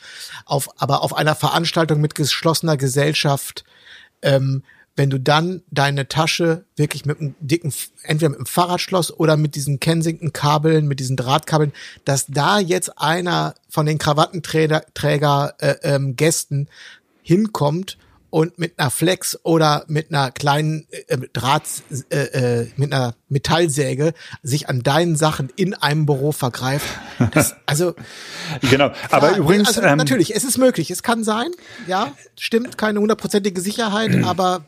[0.47, 3.65] Auf, aber auf einer Veranstaltung mit geschlossener Gesellschaft,
[4.23, 4.63] ähm,
[4.97, 9.55] wenn du dann deine Tasche wirklich mit einem dicken, entweder mit einem Fahrradschloss oder mit
[9.55, 11.73] diesen Kensington-Kabeln, mit diesen Drahtkabeln,
[12.05, 16.69] dass da jetzt einer von den Krawattenträger Träger, äh, ähm, Gästen
[17.23, 17.99] hinkommt
[18.35, 21.63] und mit einer Flex oder mit einer kleinen äh, Draht,
[22.11, 26.87] äh, äh, mit einer Metallsäge sich an deinen Sachen in einem Büro vergreift.
[27.33, 27.95] Das, also
[28.61, 28.91] Genau.
[29.11, 31.47] Aber klar, übrigens, also ähm, natürlich, es ist möglich, es kann sein,
[31.87, 34.65] ja, stimmt, keine hundertprozentige Sicherheit, aber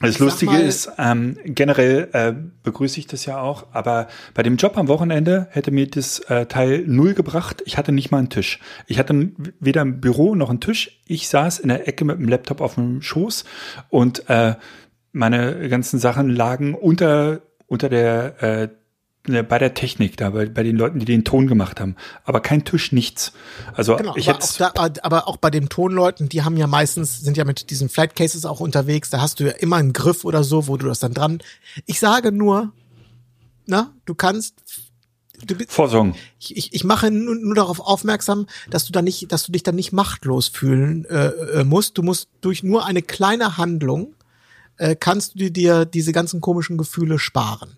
[0.00, 2.32] Das sag Lustige mal- ist, ähm, generell äh,
[2.62, 6.46] begrüße ich das ja auch, aber bei dem Job am Wochenende hätte mir das äh,
[6.46, 7.62] Teil null gebracht.
[7.66, 8.60] Ich hatte nicht mal einen Tisch.
[8.86, 11.00] Ich hatte weder ein Büro noch einen Tisch.
[11.06, 13.44] Ich saß in der Ecke mit dem Laptop auf dem Schoß
[13.90, 14.54] und äh,
[15.12, 18.68] meine ganzen Sachen lagen unter unter der äh,
[19.24, 21.94] bei der Technik da, bei, bei den Leuten, die den Ton gemacht haben.
[22.24, 23.32] Aber kein Tisch, nichts.
[23.74, 24.56] Also Genau, ich aber auch,
[24.88, 28.16] da, aber auch bei den Tonleuten, die haben ja meistens, sind ja mit diesen Flight
[28.16, 31.00] Cases auch unterwegs, da hast du ja immer einen Griff oder so, wo du das
[31.00, 31.38] dann dran.
[31.84, 32.72] Ich sage nur,
[33.66, 34.54] na, du kannst,
[35.46, 36.14] du, bist- vorsorgen.
[36.38, 39.62] ich, ich, ich mache nur, nur darauf aufmerksam, dass du dann nicht, dass du dich
[39.62, 41.26] dann nicht machtlos fühlen äh,
[41.60, 41.98] äh, musst.
[41.98, 44.14] Du musst durch nur eine kleine Handlung
[44.78, 47.76] äh, kannst du dir diese ganzen komischen Gefühle sparen.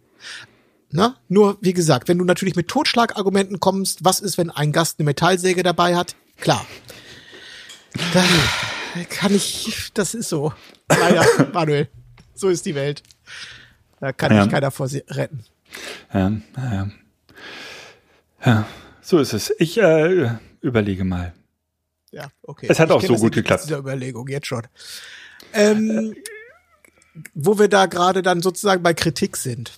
[0.93, 1.15] Ne?
[1.29, 5.07] Nur, wie gesagt, wenn du natürlich mit Totschlagargumenten kommst, was ist, wenn ein Gast eine
[5.07, 6.15] Metallsäge dabei hat?
[6.39, 6.67] Klar.
[8.13, 8.25] Da
[9.09, 10.53] kann ich, das ist so.
[10.89, 11.89] Leider, Manuel.
[12.35, 13.03] So ist die Welt.
[14.01, 14.45] Da kann Ja.
[14.45, 15.45] ich keiner vor sie retten.
[16.13, 16.91] Ja, ja.
[18.45, 18.67] ja,
[19.01, 19.53] so ist es.
[19.59, 21.33] Ich äh, überlege mal.
[22.11, 22.67] Ja, okay.
[22.69, 23.65] Es hat Ich auch so gut geklappt.
[23.65, 24.67] Dieser Überlegung jetzt schon.
[25.55, 26.15] Ähm,
[27.35, 29.73] wo wir da gerade dann sozusagen bei Kritik sind.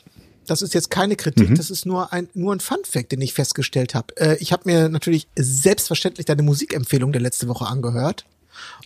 [0.47, 1.55] Das ist jetzt keine Kritik, Mhm.
[1.57, 4.17] das ist nur ein nur ein Fun Fact, den ich festgestellt habe.
[4.17, 8.25] Äh, ich habe mir natürlich selbstverständlich deine Musikempfehlung der letzte Woche angehört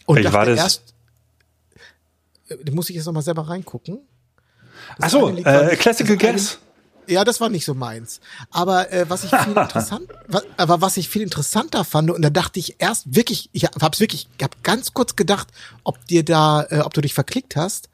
[0.07, 0.59] und Welche dachte war das?
[0.59, 0.83] erst,
[2.49, 3.99] äh, muss ich jetzt noch mal selber reingucken.
[4.99, 6.59] Das Ach so, äh, Classical Gas.
[7.07, 8.21] ja, das war nicht so meins.
[8.51, 12.31] Aber äh, was ich viel interessant, wa, aber was ich viel interessanter fand und da
[12.31, 15.49] dachte ich erst wirklich, ich hab's wirklich, ich hab ganz kurz gedacht,
[15.85, 17.89] ob dir da, äh, ob du dich verklickt hast.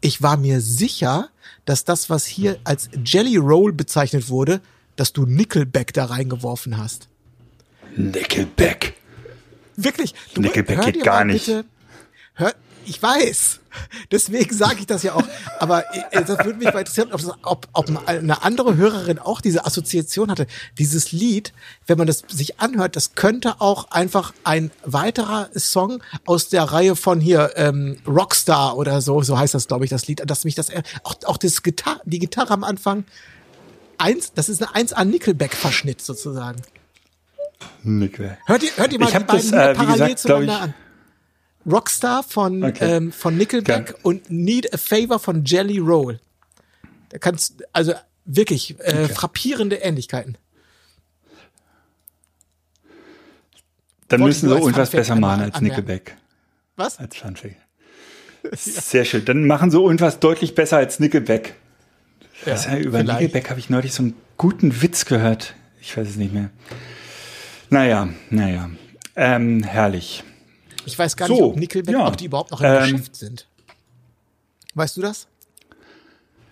[0.00, 1.28] Ich war mir sicher,
[1.68, 4.62] dass das, was hier als Jelly Roll bezeichnet wurde,
[4.96, 7.08] dass du Nickelback da reingeworfen hast.
[7.94, 8.94] Nickelback.
[9.76, 10.14] Wirklich?
[10.32, 11.44] Du, Nickelback geht gar nicht.
[11.44, 11.66] Bitte,
[12.32, 12.54] hör,
[12.88, 13.60] ich weiß.
[14.10, 15.22] Deswegen sage ich das ja auch.
[15.58, 19.64] Aber äh, das würde mich mal interessieren, ob, ob, ob eine andere Hörerin auch diese
[19.66, 20.46] Assoziation hatte.
[20.78, 21.52] Dieses Lied,
[21.86, 26.96] wenn man das sich anhört, das könnte auch einfach ein weiterer Song aus der Reihe
[26.96, 30.54] von hier ähm, Rockstar oder so, so heißt das, glaube ich, das Lied, dass mich
[30.54, 30.70] das
[31.04, 33.04] auch auch das Gitar die Gitarre am Anfang
[33.98, 36.62] eins, das ist eine eins an Nickelback-Verschnitt sozusagen.
[37.82, 38.38] Nickelback.
[38.46, 40.74] Hört ihr, hört ihr mal Ich die beiden das, äh, parallel gesagt, zueinander ich- an?
[41.70, 42.96] Rockstar von, Okay.
[42.96, 43.96] ähm, von Nickelback Gern.
[44.02, 46.20] und Need a Favor von Jelly Roll.
[47.10, 50.36] Da kannst, also wirklich äh, frappierende Ähnlichkeiten.
[54.08, 55.64] Dann Wollte müssen als irgendwas besser machen als anmerken.
[55.82, 56.16] Nickelback.
[56.76, 56.98] Was?
[56.98, 57.56] Als Funfact.
[58.52, 59.24] Sehr schön.
[59.24, 61.54] Dann machen sie irgendwas deutlich besser als Nickelback.
[62.44, 63.20] Was, ja, über vielleicht.
[63.20, 65.54] Nickelback habe ich neulich so einen guten Witz gehört.
[65.80, 66.50] Ich weiß es nicht mehr.
[67.70, 68.70] Naja, naja.
[69.16, 70.24] Ähm, herrlich.
[70.88, 72.06] Ich weiß gar So, nicht, ob Nickelback, ja.
[72.06, 73.46] ob die überhaupt noch im Ähm, Geschäft sind.
[74.74, 75.26] Weißt du das?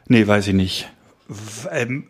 [0.09, 0.88] Nee, weiß ich nicht.
[1.70, 2.07] Ähm,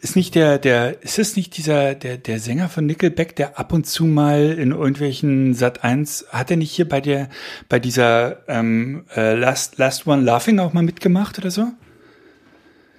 [0.00, 3.72] ist nicht der, der, ist es nicht dieser, der, der Sänger von Nickelback, der ab
[3.72, 7.28] und zu mal in irgendwelchen Sat 1, hat er nicht hier bei der,
[7.68, 11.68] bei dieser ähm, äh, Last, Last One Laughing auch mal mitgemacht oder so?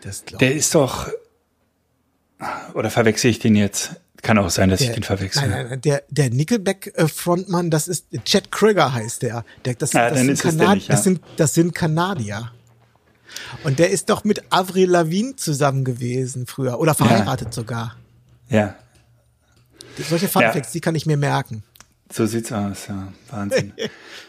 [0.02, 1.10] Das glaub Der ist doch,
[2.74, 3.96] oder verwechsel ich den jetzt?
[4.26, 5.48] Kann auch sein, dass ich der, den verwechsel.
[5.48, 9.46] Nein, nein, der, der Nickelback-Frontmann, das ist Chad Krieger heißt der.
[9.66, 10.96] der das, Ja, sind Kanad- nicht, ja.
[10.96, 12.52] das, sind, das sind Kanadier.
[13.64, 16.80] Und der ist doch mit Avril Lavigne zusammen gewesen früher.
[16.80, 17.96] Oder verheiratet sogar.
[18.50, 18.76] Ja,
[20.10, 21.64] Solche Funfacts, die kann ich mir merken.
[22.12, 23.08] so sieht's aus, ja.
[23.30, 23.74] Wahnsinn.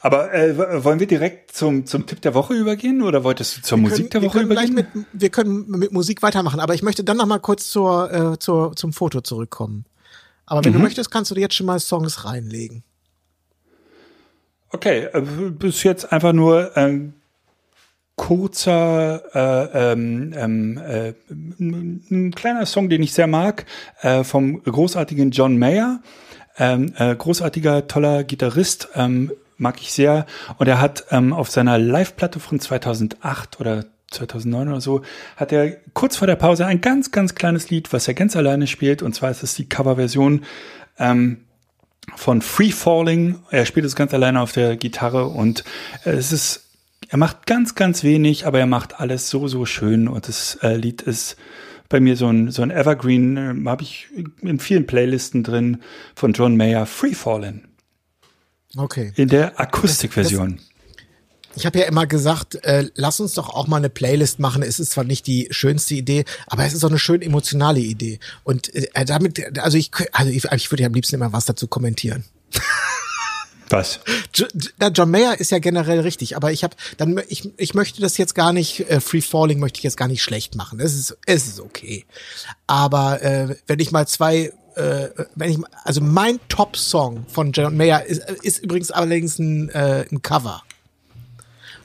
[0.00, 3.78] Aber äh, wollen wir direkt zum, zum Tipp der Woche übergehen oder wolltest du zur
[3.78, 4.74] Wir Musik der Woche übergehen?
[4.74, 8.38] Mit, wir können mit Musik weitermachen, aber ich möchte dann noch mal kurz zur, äh,
[8.38, 9.84] zur, zum Foto zurückkommen.
[10.46, 10.64] Aber Mhm.
[10.66, 12.84] wenn du möchtest, kannst du dir jetzt schon mal Songs reinlegen.
[14.70, 17.14] Okay, äh, bis jetzt einfach nur ein
[18.16, 23.64] kurzer, äh, ähm, ähm, äh, ein ein kleiner Song, den ich sehr mag,
[24.00, 26.00] äh, vom großartigen John Mayer.
[26.60, 30.26] Ähm, äh, großartiger, toller Gitarrist, ähm, mag ich sehr.
[30.56, 35.02] Und er hat ähm, auf seiner Live-Platte von 2008 oder 2009 oder so,
[35.36, 38.66] hat er kurz vor der Pause ein ganz, ganz kleines Lied, was er ganz alleine
[38.66, 39.02] spielt.
[39.02, 40.44] Und zwar ist es die Coverversion
[40.98, 41.44] ähm,
[42.16, 43.40] von Free Falling.
[43.50, 45.64] Er spielt es ganz alleine auf der Gitarre und
[46.04, 46.70] äh, es ist,
[47.08, 50.76] er macht ganz, ganz wenig, aber er macht alles so, so schön und das äh,
[50.76, 51.36] Lied ist
[51.88, 54.08] bei mir so ein, so ein Evergreen, äh, habe ich
[54.42, 55.78] in vielen Playlisten drin
[56.14, 57.64] von John Mayer, Free Falling,
[58.76, 59.12] Okay.
[59.16, 60.60] in der Akustikversion.
[61.56, 64.62] Ich habe ja immer gesagt, äh, lass uns doch auch mal eine Playlist machen.
[64.62, 68.20] Es ist zwar nicht die schönste Idee, aber es ist auch eine schön emotionale Idee.
[68.44, 71.66] Und äh, damit, also ich, also ich, ich würde ja am liebsten immer was dazu
[71.66, 72.24] kommentieren.
[73.70, 74.00] Was?
[74.34, 74.46] Jo-
[74.80, 78.16] Jo- John Mayer ist ja generell richtig, aber ich habe dann ich, ich möchte das
[78.16, 80.80] jetzt gar nicht äh, Free Falling möchte ich jetzt gar nicht schlecht machen.
[80.80, 82.06] Es ist es ist okay.
[82.66, 87.76] Aber äh, wenn ich mal zwei äh, wenn ich also mein Top Song von John
[87.76, 90.62] Mayer ist, ist übrigens allerdings ein, äh, ein Cover.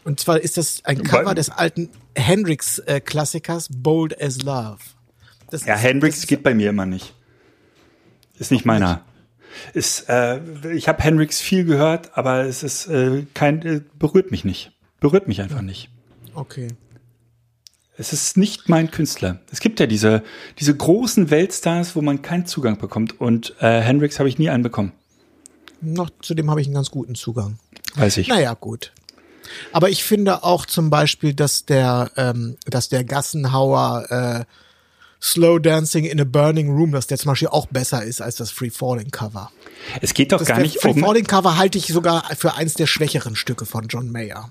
[0.04, 3.02] Und zwar ist das ein Cover Weil- des alten Hendrix äh,
[3.72, 4.78] Bold as Love.
[5.50, 7.14] Das Ja, ist- Hendrix ist- geht bei mir immer nicht.
[8.40, 9.02] Ist nicht meiner.
[9.74, 10.40] Ist, äh,
[10.74, 14.72] ich habe Hendrix viel gehört, aber es ist äh, kein, äh, berührt mich nicht.
[15.00, 15.90] Berührt mich einfach nicht.
[16.34, 16.70] Okay.
[17.96, 19.40] Es ist nicht mein Künstler.
[19.52, 20.24] Es gibt ja diese,
[20.60, 23.20] diese großen Weltstars, wo man keinen Zugang bekommt.
[23.22, 24.94] Und äh, Hendrix habe ich nie einen bekommen.
[25.82, 27.60] Noch zu dem habe ich einen ganz guten Zugang.
[27.96, 28.28] Weiß ich.
[28.30, 28.94] Naja, gut.
[29.72, 34.46] Aber ich finde auch zum Beispiel, dass der, ähm, dass der Gassenhauer äh,
[35.22, 38.52] Slow Dancing in a Burning Room, dass der zum Beispiel auch besser ist als das
[38.52, 39.52] Free Falling Cover.
[40.02, 41.00] Es geht doch Das gar nicht Free um.
[41.00, 44.50] Falling Cover halte ich sogar für eins der schwächeren Stücke von John Mayer.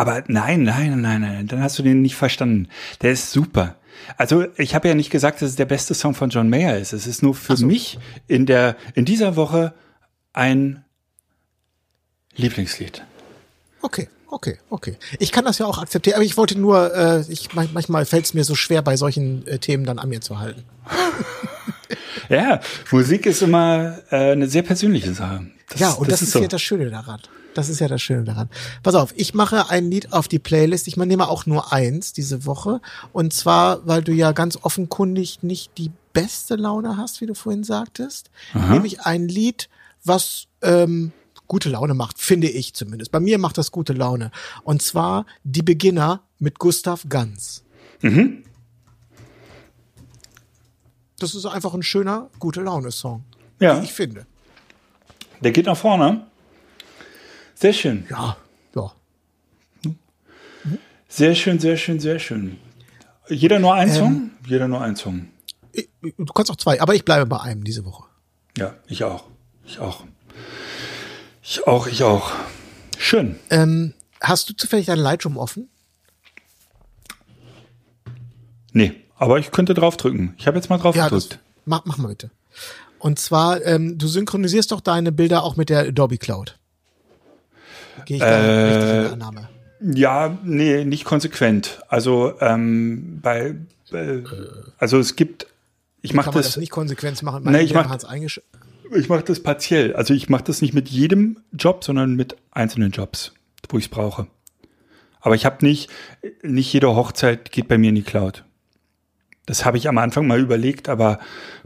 [0.00, 2.68] Aber nein, nein, nein, nein, dann hast du den nicht verstanden.
[3.02, 3.76] Der ist super.
[4.16, 6.94] Also ich habe ja nicht gesagt, dass es der beste Song von John Mayer ist.
[6.94, 7.66] Es ist nur für so.
[7.66, 9.74] mich in der in dieser Woche
[10.32, 10.84] ein
[12.34, 13.02] Lieblingslied.
[13.82, 14.96] Okay, okay, okay.
[15.18, 18.24] Ich kann das ja auch akzeptieren, aber ich wollte nur, äh, ich man- manchmal fällt
[18.24, 20.64] es mir so schwer, bei solchen äh, Themen dann an mir zu halten.
[22.28, 22.60] Ja,
[22.92, 25.46] Musik ist immer äh, eine sehr persönliche Sache.
[25.68, 26.38] Das, Ja, und das, ist, so.
[26.40, 27.20] ja das Schöne daran.
[27.54, 28.48] Das ist ja das Schöne daran.
[28.82, 30.86] Pass auf, ich mache ein Lied auf die Playlist.
[30.86, 32.80] Ich nehme auch nur eins diese Woche.
[33.12, 37.64] Und zwar, weil du ja ganz offenkundig nicht die beste Laune hast, wie du vorhin
[37.64, 38.30] sagtest,
[38.70, 39.68] nehme ich ein Lied,
[40.04, 41.12] was ähm,
[41.46, 43.10] gute Laune macht, finde ich zumindest.
[43.10, 44.30] Bei mir macht das gute Laune.
[44.62, 47.64] Und zwar Die Beginner mit Gustav Ganz.
[51.18, 53.24] Das ist einfach ein schöner, gute Laune-Song.
[53.58, 53.80] Ja.
[53.80, 54.26] Wie ich finde.
[55.42, 56.26] Der geht nach vorne.
[57.60, 58.06] Sehr schön.
[58.10, 58.36] Ja,
[58.74, 58.92] ja.
[61.08, 62.56] Sehr schön, sehr schön, sehr schön.
[63.28, 63.94] Jeder nur ein Ähm.
[63.94, 64.30] Song?
[64.46, 65.28] Jeder nur ein Song.
[65.72, 68.04] Ich- Du kannst auch zwei, aber ich bleibe bei einem diese Woche.
[68.56, 69.24] Ja, ich auch.
[69.66, 70.04] Ich auch.
[71.42, 72.32] Ich auch, ich auch.
[72.98, 73.38] Schön.
[73.50, 75.68] Ähm, hast du zufällig dein Lightroom offen?
[78.72, 80.34] Nee, aber ich könnte draufdrücken.
[80.38, 81.42] Ich habe jetzt mal drauf Ja, das, gedrückt.
[81.66, 82.30] mach, mach mal bitte.
[82.98, 86.58] Und zwar, ähm, du synchronisierst doch deine Bilder auch mit der Adobe Cloud.
[88.04, 89.48] Gehe ich da Äh, richtig in der Annahme?
[89.82, 91.80] Ja, nee, nicht konsequent.
[91.88, 93.54] Also ähm, bei,
[93.92, 94.22] äh,
[94.78, 95.46] also es gibt,
[96.02, 97.44] ich mache das, das nicht konsequent machen?
[97.44, 98.40] Nee, ich mach- hat's eingesch
[98.92, 99.94] ich mache das partiell.
[99.94, 103.32] Also ich mache das nicht mit jedem Job, sondern mit einzelnen Jobs,
[103.68, 104.26] wo ich es brauche.
[105.20, 105.88] Aber ich habe nicht,
[106.42, 108.44] nicht jede Hochzeit geht bei mir in die Cloud.
[109.46, 111.20] Das habe ich am Anfang mal überlegt, aber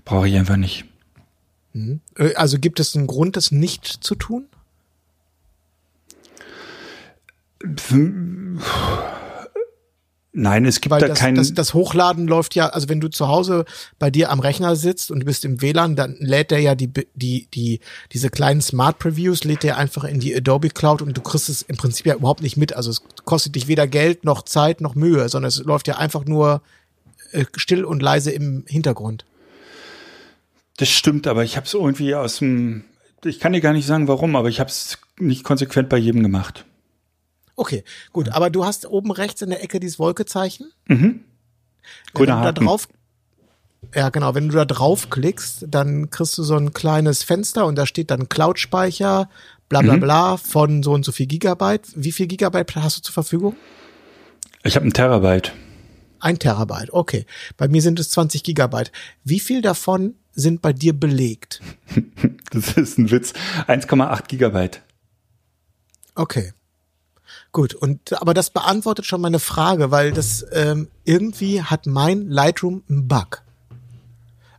[0.04, 0.84] brauche ich einfach nicht.
[1.74, 4.46] Äh, Also gibt es einen Grund, das nicht zu tun?
[10.36, 11.36] Nein, es gibt Weil da das, keinen.
[11.36, 13.64] das, das Hochladen läuft ja, also wenn du zu Hause
[14.00, 16.90] bei dir am Rechner sitzt und du bist im WLAN, dann lädt der ja die,
[17.14, 17.78] die, die,
[18.12, 21.62] diese kleinen Smart Previews, lädt der einfach in die Adobe Cloud und du kriegst es
[21.62, 22.74] im Prinzip ja überhaupt nicht mit.
[22.74, 26.24] Also es kostet dich weder Geld noch Zeit noch Mühe, sondern es läuft ja einfach
[26.24, 26.62] nur
[27.30, 29.24] äh, still und leise im Hintergrund.
[30.78, 32.82] Das stimmt, aber ich habe es irgendwie aus dem.
[33.24, 36.24] Ich kann dir gar nicht sagen, warum, aber ich habe es nicht konsequent bei jedem
[36.24, 36.64] gemacht.
[37.56, 40.72] Okay, gut, aber du hast oben rechts in der Ecke dieses Wolkezeichen.
[40.86, 41.14] Grüner
[42.14, 42.64] wenn du da Haken.
[42.66, 42.88] drauf,
[43.94, 47.86] ja genau, wenn du da draufklickst, dann kriegst du so ein kleines Fenster und da
[47.86, 49.28] steht dann Cloud-Speicher,
[49.68, 49.86] bla Mhm.
[49.86, 51.88] bla bla, von so und so viel Gigabyte.
[51.94, 53.54] Wie viel Gigabyte hast du zur Verfügung?
[54.64, 55.52] Ich habe einen Terabyte.
[56.20, 57.26] Ein Terabyte, okay.
[57.58, 58.90] Bei mir sind es 20 Gigabyte.
[59.24, 61.60] Wie viel davon sind bei dir belegt?
[62.50, 63.32] Das ist ein Witz.
[63.66, 64.80] 1,8 Gigabyte.
[66.14, 66.52] Okay.
[67.54, 72.82] Gut, und aber das beantwortet schon meine Frage, weil das ähm, irgendwie hat mein Lightroom
[72.88, 73.42] einen Bug.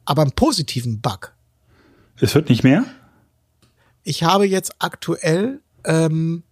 [0.06, 1.34] Aber einen positiven Bug.
[2.22, 2.86] Es wird nicht mehr?
[4.06, 6.44] Ich habe jetzt aktuell ähm,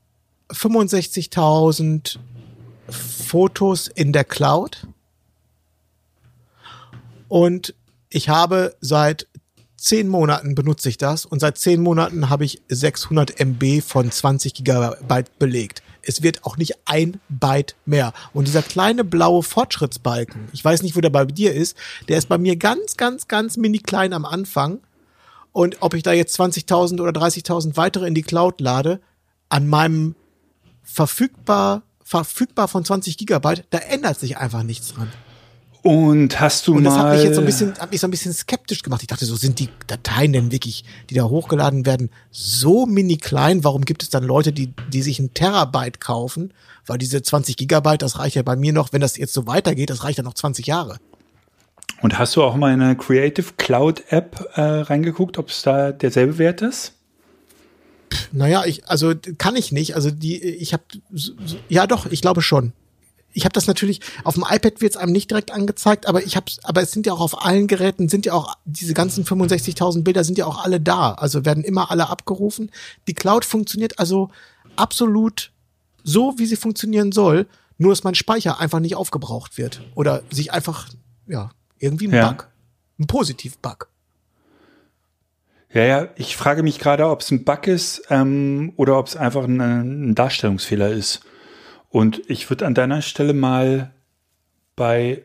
[0.50, 2.18] 65.000
[2.90, 4.86] Fotos in der Cloud
[7.30, 7.74] und
[8.10, 9.30] ich habe seit
[9.78, 14.56] zehn Monaten benutze ich das und seit zehn Monaten habe ich 600 MB von 20
[14.56, 15.82] Gigabyte belegt.
[16.06, 18.14] Es wird auch nicht ein Byte mehr.
[18.34, 22.30] Und dieser kleine blaue Fortschrittsbalken, ich weiß nicht, wo der bei dir ist, der ist
[22.30, 24.80] bei mir ganz, ganz, ganz mini klein am Anfang.
[25.52, 29.00] Und ob ich da jetzt 20.000 oder 30.000 weitere in die Cloud lade,
[29.50, 30.16] an meinem
[30.84, 35.10] verfügbar, verfügbar von 20 Gigabyte, da ändert sich einfach nichts dran.
[35.84, 37.04] Und hast du Und das mal.
[37.04, 39.02] hat mich jetzt so ein bisschen, hat mich so ein bisschen skeptisch gemacht.
[39.02, 43.66] Ich dachte, so sind die Dateien denn wirklich, die da hochgeladen werden, so mini klein?
[43.66, 46.54] Warum gibt es dann Leute, die, die sich ein Terabyte kaufen?
[46.86, 49.90] Weil diese 20 Gigabyte, das reicht ja bei mir noch, wenn das jetzt so weitergeht,
[49.90, 51.00] das reicht ja noch 20 Jahre.
[52.02, 55.92] Und hast du auch mal in eine Creative Cloud App äh, reingeguckt, ob es da
[55.92, 56.94] derselbe Wert ist?
[58.32, 59.96] Naja, ich, also kann ich nicht.
[59.96, 60.84] Also die, ich habe,
[61.68, 62.72] ja doch, ich glaube schon.
[63.34, 66.36] Ich habe das natürlich, auf dem iPad wird es einem nicht direkt angezeigt, aber ich
[66.38, 70.04] hab's, aber es sind ja auch auf allen Geräten, sind ja auch, diese ganzen 65.000
[70.04, 71.14] Bilder sind ja auch alle da.
[71.14, 72.72] Also werden immer alle abgerufen.
[73.08, 74.30] Die Cloud funktioniert also
[74.76, 75.52] absolut
[76.04, 79.82] so, wie sie funktionieren soll, nur dass mein Speicher einfach nicht aufgebraucht wird.
[79.96, 80.90] Oder sich einfach,
[81.28, 82.32] ja, irgendwie ein Ja.
[82.32, 82.50] Bug.
[83.00, 83.88] Ein Positiv-Bug.
[85.74, 89.16] Ja, ja, ich frage mich gerade, ob es ein Bug ist ähm, oder ob es
[89.16, 91.22] einfach ein, ein Darstellungsfehler ist.
[91.94, 93.92] Und ich würde an deiner Stelle mal
[94.76, 95.22] bei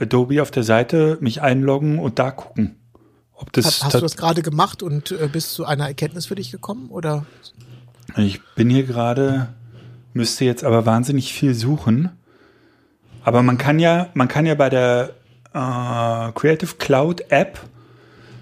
[0.00, 2.74] Adobe auf der Seite mich einloggen und da gucken.
[3.32, 6.34] Ob das, Hast, hast du das gerade gemacht und äh, bist zu einer Erkenntnis für
[6.34, 6.90] dich gekommen?
[6.90, 7.24] Oder?
[8.16, 9.54] Ich bin hier gerade,
[10.12, 12.10] müsste jetzt aber wahnsinnig viel suchen.
[13.22, 15.10] Aber man kann ja, man kann ja bei der
[15.54, 17.60] äh, Creative Cloud App,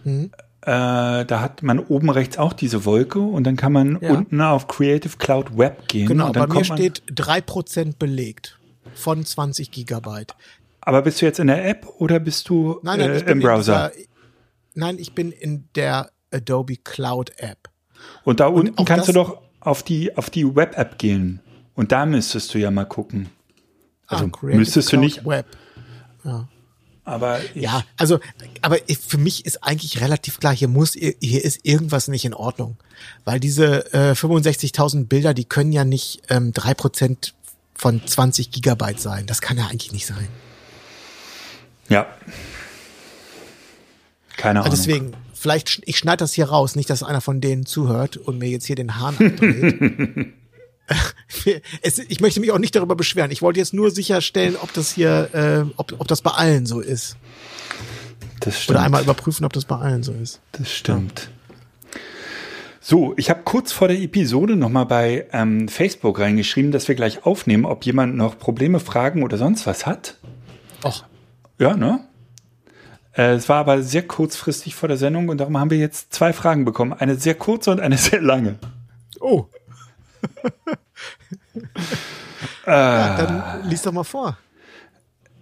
[0.05, 0.31] Mhm.
[0.63, 4.11] Äh, da hat man oben rechts auch diese Wolke und dann kann man Ja.
[4.13, 6.07] unten auf Creative Cloud Web gehen.
[6.09, 8.59] Genau, und bei mir steht 3% belegt
[8.95, 10.35] von 20 Gigabyte.
[10.83, 13.91] Aber bist du jetzt in der App oder bist du Nein, nein, äh, im Browser?
[13.95, 14.07] Dieser,
[14.75, 17.69] nein, ich bin in der Adobe Cloud App.
[18.25, 21.41] und da unten auch kannst du doch auf die, auf die Web-App gehen.
[21.75, 23.29] Und da müsstest du ja mal gucken.
[24.07, 25.47] Also Creative müsstest du Cloud nicht, Web.
[27.05, 28.21] Aber ich, Ja, also,
[28.63, 32.77] aber für mich ist eigentlich relativ klar, hier muss, hier ist irgendwas nicht in Ordnung.
[33.25, 37.33] Weil diese äh, 65.000 Bilder, die können ja nicht ähm, 3%
[37.75, 39.27] von 20 Gigabyte sein.
[39.27, 40.29] Das kann ja eigentlich nicht sein.
[41.89, 42.07] ja.
[44.37, 44.73] Keine Ahnung.
[44.73, 48.39] Also deswegen vielleicht, ich schneide das hier raus, nicht, dass einer von denen zuhört und
[48.39, 50.35] mir jetzt hier den Hahn abdreht.
[51.83, 53.31] es, ich möchte mich auch nicht darüber beschweren.
[53.31, 56.81] Ich wollte jetzt nur sicherstellen, ob das hier, äh, ob, ob das bei allen so
[56.81, 57.17] ist.
[58.41, 58.77] Das stimmt.
[58.77, 60.41] Oder einmal überprüfen, ob das bei allen so ist.
[60.53, 61.31] Das stimmt.
[62.83, 67.27] So, ich habe kurz vor der Episode nochmal bei ähm, Facebook reingeschrieben, dass wir gleich
[67.27, 70.17] aufnehmen, ob jemand noch Probleme, Fragen oder sonst was hat.
[70.83, 71.05] Och,
[71.59, 72.01] Ja, ne?
[73.13, 76.33] Äh, es war aber sehr kurzfristig vor der Sendung und darum haben wir jetzt zwei
[76.33, 76.95] Fragen bekommen.
[76.95, 78.59] Eine sehr kurze und eine sehr lange.
[79.21, 79.47] oh.
[81.55, 84.37] Äh, Ja, dann lies doch mal vor.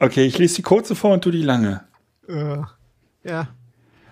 [0.00, 1.82] Okay, ich lese die kurze vor und du die lange.
[2.28, 2.58] Äh,
[3.24, 3.48] ja.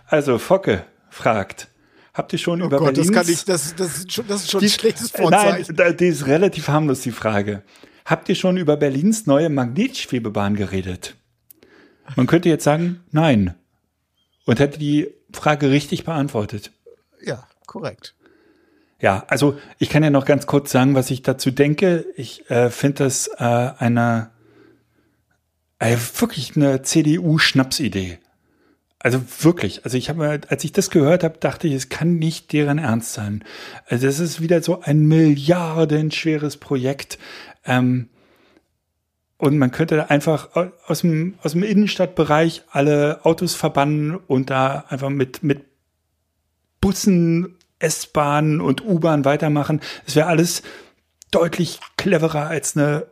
[0.07, 1.69] Also, Focke fragt,
[2.15, 3.13] habt ihr schon Oh über Gott, das Berlins...
[3.15, 5.77] kann ich, das, das ist schon, das ist schon Die- ein schlechtes äh, Nein, Vorzeichen.
[5.77, 7.63] da- die ist relativ harmlos, die Frage.
[8.05, 11.17] Habt ihr schon über Berlins neue Magnetschwebebahn geredet?
[12.15, 13.55] Man könnte jetzt sagen, nein.
[14.45, 16.71] Und hätte die Frage richtig beantwortet.
[17.21, 18.15] Ja, korrekt.
[19.01, 22.07] Ja, also ich kann ja noch ganz kurz sagen, was ich dazu denke.
[22.17, 24.31] Ich äh, finde das äh, eine
[25.79, 28.19] äh, wirklich eine CDU-Schnapsidee.
[28.99, 29.85] Also wirklich.
[29.85, 33.13] Also ich habe, als ich das gehört habe, dachte ich, es kann nicht deren Ernst
[33.13, 33.45] sein.
[33.87, 37.19] Also es ist wieder so ein milliardenschweres Projekt.
[37.65, 38.09] Ähm,
[39.39, 40.49] und man könnte einfach
[40.87, 45.67] aus dem, aus dem Innenstadtbereich alle Autos verbannen und da einfach mit, mit
[46.81, 49.81] Bussen, S-Bahn und U-Bahn weitermachen.
[50.05, 50.63] Das wäre alles
[51.31, 53.07] deutlich cleverer als eine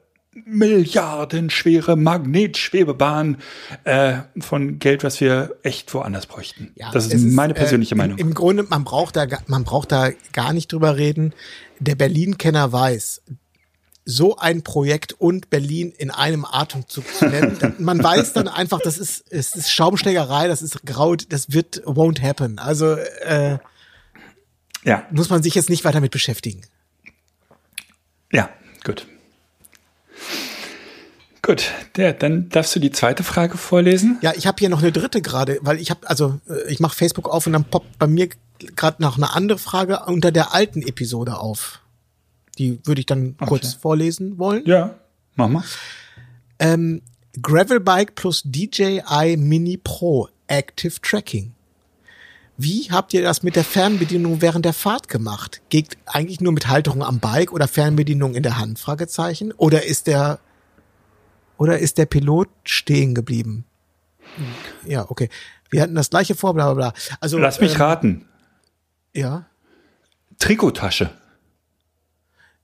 [0.47, 3.39] milliardenschwere Magnetschwebebahn
[3.85, 6.73] äh, von Geld, was wir echt woanders bräuchten.
[6.75, 8.19] Ja, das ist es meine persönliche äh, Meinung.
[8.19, 11.35] Im, Grunde, man braucht da, man braucht da gar nicht drüber reden.
[11.79, 13.23] Der Berlin-Kenner weiß,
[14.05, 18.99] so ein Projekt und Berlin in einem Atemzug zu nennen, man weiß dann einfach, das
[18.99, 22.59] ist, es ist Schaumschlägerei, das ist grau, das wird, won't happen.
[22.59, 23.59] Also, äh,
[24.85, 26.62] ja, muss man sich jetzt nicht weiter mit beschäftigen.
[28.32, 28.49] ja,
[28.85, 29.07] gut.
[31.43, 34.18] Gut, der, dann darfst du die zweite Frage vorlesen.
[34.22, 36.97] Ja, ich habe hier noch eine dritte gerade, weil ich habe, also äh, ich mache
[36.97, 38.30] Facebook auf und dann poppt bei mir
[38.76, 41.80] gerade noch eine andere Frage unter der alten Episode auf.
[42.59, 44.62] Die würde ich dann kurz vorlesen wollen.
[44.64, 44.95] Ja,
[45.35, 45.64] mach mal.
[46.59, 47.03] Ähm,
[47.43, 51.54] Gravelbike plus DJI Mini Pro Active Tracking.
[52.57, 55.61] Wie habt ihr das mit der Fernbedienung während der Fahrt gemacht?
[55.71, 58.79] Geht eigentlich nur mit Halterung am Bike oder Fernbedienung in der Hand?
[58.79, 59.53] Fragezeichen.
[59.53, 60.39] Oder ist der
[61.57, 63.65] oder ist der Pilot stehen geblieben?
[64.87, 65.29] Ja, okay.
[65.71, 67.17] Wir hatten das gleiche vor, bla bla bla.
[67.21, 68.29] Also Lass mich ähm, raten.
[69.13, 69.47] Ja,
[70.39, 71.11] Trikotasche.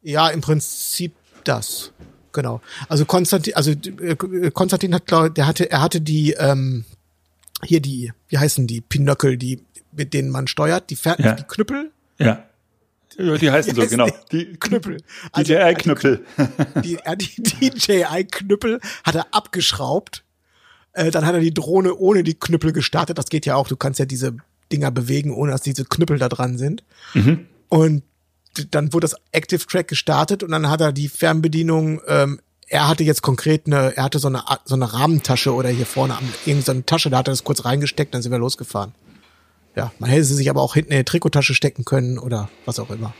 [0.02, 1.14] ja, im Prinzip
[1.44, 1.92] das.
[2.32, 2.60] Genau.
[2.88, 6.84] Also Konstantin, also äh, Konstantin hat, glaub, der hatte, er hatte die ähm,
[7.64, 11.32] hier die, wie heißen die Pinöckel, die mit denen man steuert, die Fer Ja.
[11.34, 12.44] die Knüppel, Ja.
[13.18, 14.08] die heißen so, genau.
[14.30, 14.46] die?
[14.52, 14.98] Die Knüppel.
[15.32, 16.24] Also, DJI-Knüppel.
[16.84, 20.24] die, er, die DJI-Knüppel hat er abgeschraubt.
[20.92, 23.18] Äh, dann hat er die Drohne ohne die Knüppel gestartet.
[23.18, 23.68] Das geht ja auch.
[23.68, 24.36] Du kannst ja diese
[24.72, 26.84] Dinger bewegen, ohne dass diese Knüppel da dran sind.
[27.68, 28.02] Und
[28.56, 32.40] d- dann wurde das Active Track gestartet und dann hat er die Fernbedienung, ähm,
[32.70, 36.16] er hatte jetzt konkret eine, er hatte so eine, so eine Rahmentasche oder hier vorne
[36.16, 38.94] am, irgendeine so eine Tasche, da hat er das kurz reingesteckt, dann sind wir losgefahren.
[39.74, 42.78] Ja, man hätte sie sich aber auch hinten in die Trikottasche stecken können oder was
[42.78, 43.12] auch immer.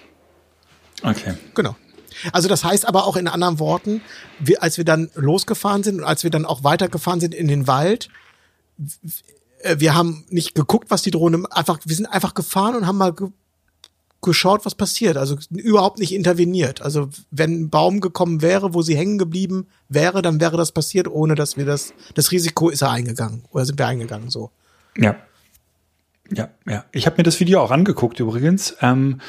[1.02, 1.34] Okay.
[1.54, 1.76] Genau.
[2.32, 4.02] Also das heißt aber auch in anderen Worten,
[4.38, 7.66] wir, als wir dann losgefahren sind und als wir dann auch weitergefahren sind in den
[7.66, 8.08] Wald,
[9.62, 12.98] äh, wir haben nicht geguckt, was die Drohne einfach, wir sind einfach gefahren und haben
[12.98, 13.28] mal ge
[14.22, 15.16] geschaut, was passiert.
[15.16, 16.82] Also überhaupt nicht interveniert.
[16.82, 21.08] Also wenn ein Baum gekommen wäre, wo sie hängen geblieben wäre, dann wäre das passiert,
[21.08, 24.50] ohne dass wir das, das Risiko ist er eingegangen oder sind wir eingegangen so.
[24.96, 25.16] Ja.
[26.32, 26.84] Ja, ja.
[26.92, 28.76] Ich habe mir das Video auch angeguckt übrigens.
[28.80, 29.20] Ähm,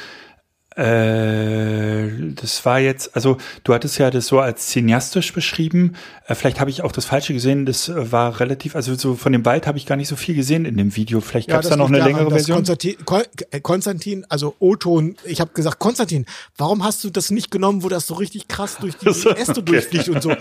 [0.76, 5.94] äh, das war jetzt, also du hattest ja das so als cineastisch beschrieben.
[6.26, 7.66] Äh, vielleicht habe ich auch das Falsche gesehen.
[7.66, 10.34] Das äh, war relativ, also so von dem Wald habe ich gar nicht so viel
[10.34, 11.20] gesehen in dem Video.
[11.20, 12.56] Vielleicht gab es da noch eine daran, längere dass Version.
[12.58, 17.50] Konstantin, Kon äh, Konstantin, also O-Ton, ich habe gesagt, Konstantin, warum hast du das nicht
[17.50, 19.62] genommen, wo das so richtig krass durch die Äste okay.
[19.62, 20.34] durchfliegt und so?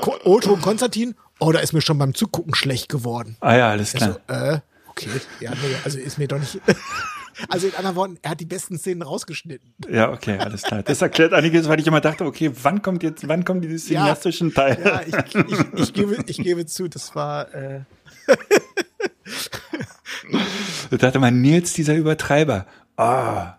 [0.00, 3.36] Ko- O-Ton, Konstantin, oh, da ist mir schon beim Zugucken schlecht geworden.
[3.40, 4.18] Ah ja, alles klar.
[4.26, 4.58] Also, äh,
[4.88, 5.08] okay,
[5.40, 6.60] ja, nee, also ist mir doch nicht.
[7.48, 9.74] Also in anderen Worten, er hat die besten Szenen rausgeschnitten.
[9.90, 10.82] Ja, okay, alles klar.
[10.82, 14.52] Das erklärt einiges, weil ich immer dachte, okay, wann kommt jetzt, wann kommen diese cineastischen
[14.52, 14.84] Teile?
[14.84, 17.52] Ja, ich, ich, ich, gebe, ich gebe zu, das war.
[17.54, 17.80] Äh,
[20.90, 22.66] Da dachte man, Nils, dieser Übertreiber.
[22.96, 23.54] Ah.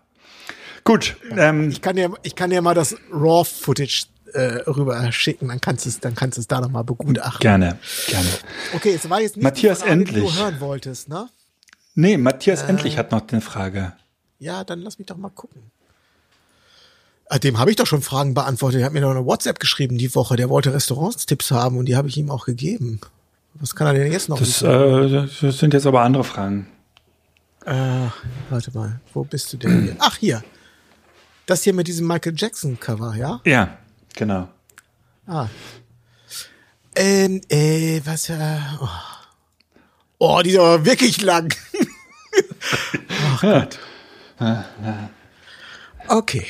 [0.84, 5.60] Gut, ähm, ich kann dir, ich kann dir mal das Raw-Footage äh, rüber schicken, dann
[5.60, 7.40] kannst du es, dann kannst du es da nochmal begutachten.
[7.40, 8.28] gerne, gerne.
[8.74, 10.34] Okay, es war jetzt nicht Matthias die Frage, die Endlich.
[10.34, 11.28] du hören wolltest, ne?
[12.00, 13.92] Nee, Matthias Endlich hat noch eine Frage.
[14.38, 15.70] Ja, dann lass mich doch mal gucken.
[17.28, 18.80] Ah, Dem habe ich doch schon Fragen beantwortet.
[18.80, 20.36] Er hat mir noch eine WhatsApp geschrieben die Woche.
[20.36, 23.00] Der wollte Restaurantstipps haben und die habe ich ihm auch gegeben.
[23.54, 24.68] Was kann er denn jetzt noch Das, wissen?
[24.68, 26.66] äh, das sind jetzt aber andere Fragen.
[27.66, 28.06] Äh,
[28.48, 29.96] warte mal, wo bist du denn hier?
[29.98, 30.42] Ach, hier.
[31.46, 33.40] Das hier mit diesem Michael Jackson Cover, ja?
[33.44, 33.76] Ja,
[34.16, 34.48] genau.
[35.26, 35.48] Ah.
[36.96, 38.88] Ähm, äh, was, äh, oh.
[40.18, 41.54] oh, die ist aber wirklich lang.
[43.34, 43.78] Ach Gott.
[46.08, 46.46] Okay.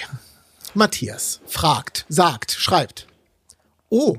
[0.74, 3.06] Matthias fragt, sagt, schreibt.
[3.88, 4.16] Oh,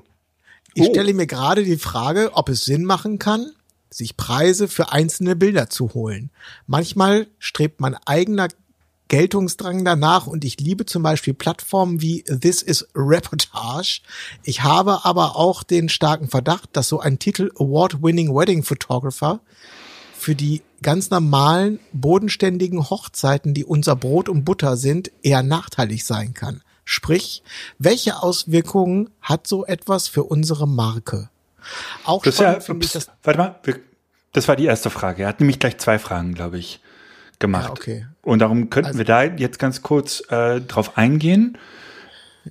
[0.74, 0.92] ich Oh.
[0.92, 3.52] stelle mir gerade die Frage, ob es Sinn machen kann,
[3.90, 6.30] sich Preise für einzelne Bilder zu holen.
[6.68, 8.48] Manchmal strebt mein eigener
[9.08, 14.02] Geltungsdrang danach und ich liebe zum Beispiel Plattformen wie This is Reportage.
[14.44, 19.42] Ich habe aber auch den starken Verdacht, dass so ein Titel Award-Winning Wedding Photographer
[20.22, 26.36] für die ganz normalen, bodenständigen Hochzeiten, die unser Brot und Butter sind, eher nachteilig sein
[26.36, 26.62] kann.
[26.86, 27.42] Sprich,
[27.80, 31.30] welche Auswirkungen hat so etwas für unsere Marke?
[32.04, 33.16] Auch Das ja, spannend ich ups, das.
[33.24, 33.60] warte mal,
[34.34, 35.24] das war die erste Frage.
[35.24, 36.82] Er hat nämlich gleich zwei Fragen, glaube ich,
[37.40, 37.66] gemacht.
[37.66, 38.06] Ja, okay.
[38.22, 41.58] Und darum könnten Also- wir da jetzt ganz kurz äh, drauf eingehen.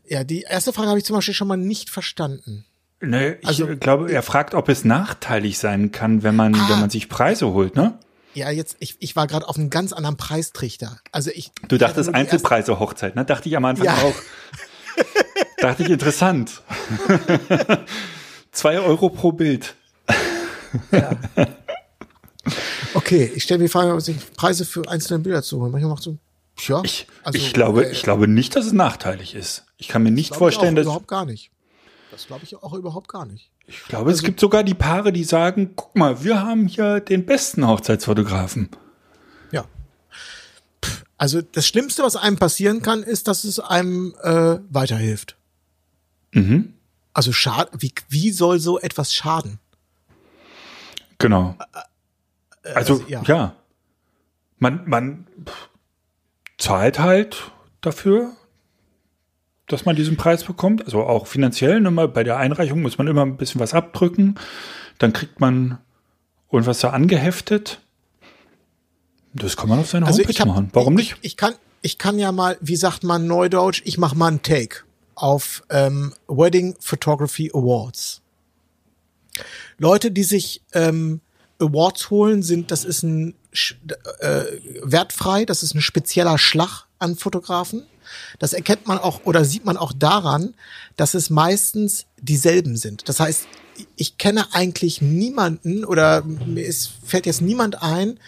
[0.08, 2.64] Ja, die erste Frage habe ich zum Beispiel schon mal nicht verstanden.
[3.00, 6.66] Ne, ich Also- glaube, er fragt, ob es nachteilig sein kann, wenn man, Ah.
[6.68, 7.98] wenn man sich Preise holt, ne?
[8.34, 10.98] Ja, jetzt, ich, ich war gerade auf einem ganz anderen Preistrichter.
[11.10, 11.50] Also ich.
[11.66, 13.24] Du dachtest Einzelpreise Hochzeit, ne?
[13.24, 13.94] Dachte ich am Anfang Ja.
[13.96, 14.14] auch.
[15.58, 16.62] Dachte ich interessant.
[18.52, 19.74] Zwei Euro pro Bild.
[22.94, 25.72] Okay, ich stelle mir die Frage, ob sich Preise für einzelne Bilder zu holen.
[25.72, 26.16] Manchmal macht so,
[26.66, 26.80] ja.
[26.84, 29.64] Ich, also, ich glaube, äh, ich glaube nicht, dass es nachteilig ist.
[29.76, 31.50] Ich kann mir nicht vorstellen, ich auch dass überhaupt gar nicht.
[32.10, 33.50] Das glaube ich auch überhaupt gar nicht.
[33.66, 37.24] ich glaube, es gibt sogar die Paare, die sagen, guck mal, wir haben hier den
[37.24, 38.68] besten Hochzeitsfotografen.
[39.52, 39.64] Ja.
[41.16, 45.36] Also das Schlimmste, was einem passieren kann, ist, dass es einem äh, weiterhilft.
[46.32, 46.74] Mhm.
[47.12, 49.58] Also schad, wie, wie soll so etwas schaden?
[51.18, 51.56] Genau.
[52.62, 53.22] Also, also, ja.
[53.26, 53.56] ja.
[54.58, 55.26] Man, man
[56.58, 57.50] zahlt halt
[57.80, 58.36] dafür,
[59.72, 60.84] dass man diesen Preis bekommt.
[60.84, 61.80] Also auch finanziell.
[61.80, 64.36] Ne, mal bei der Einreichung muss man immer ein bisschen was abdrücken.
[64.98, 65.78] Dann kriegt man
[66.52, 67.80] irgendwas da angeheftet.
[69.32, 70.70] Das kann man auf seiner Homepage hab- machen.
[70.72, 71.24] Warum Also ich, nicht?
[71.24, 74.78] Ich, kann, ich kann ja mal, wie sagt man Neudeutsch, ich mache mal einen Take
[75.14, 78.22] auf ähm, Wedding Photography Awards.
[79.78, 81.20] Leute, die sich ähm,
[81.60, 83.34] Awards holen, sind, das ist ein
[84.20, 84.42] äh,
[84.82, 87.84] wertfrei, das ist ein spezieller Schlag an Fotografen.
[88.38, 90.54] Das erkennt man auch oder sieht man auch daran,
[90.96, 93.08] dass es meistens dieselben sind.
[93.08, 93.46] Das heißt,
[93.96, 98.18] ich kenne eigentlich niemanden oder ist, fällt jetzt niemand ein,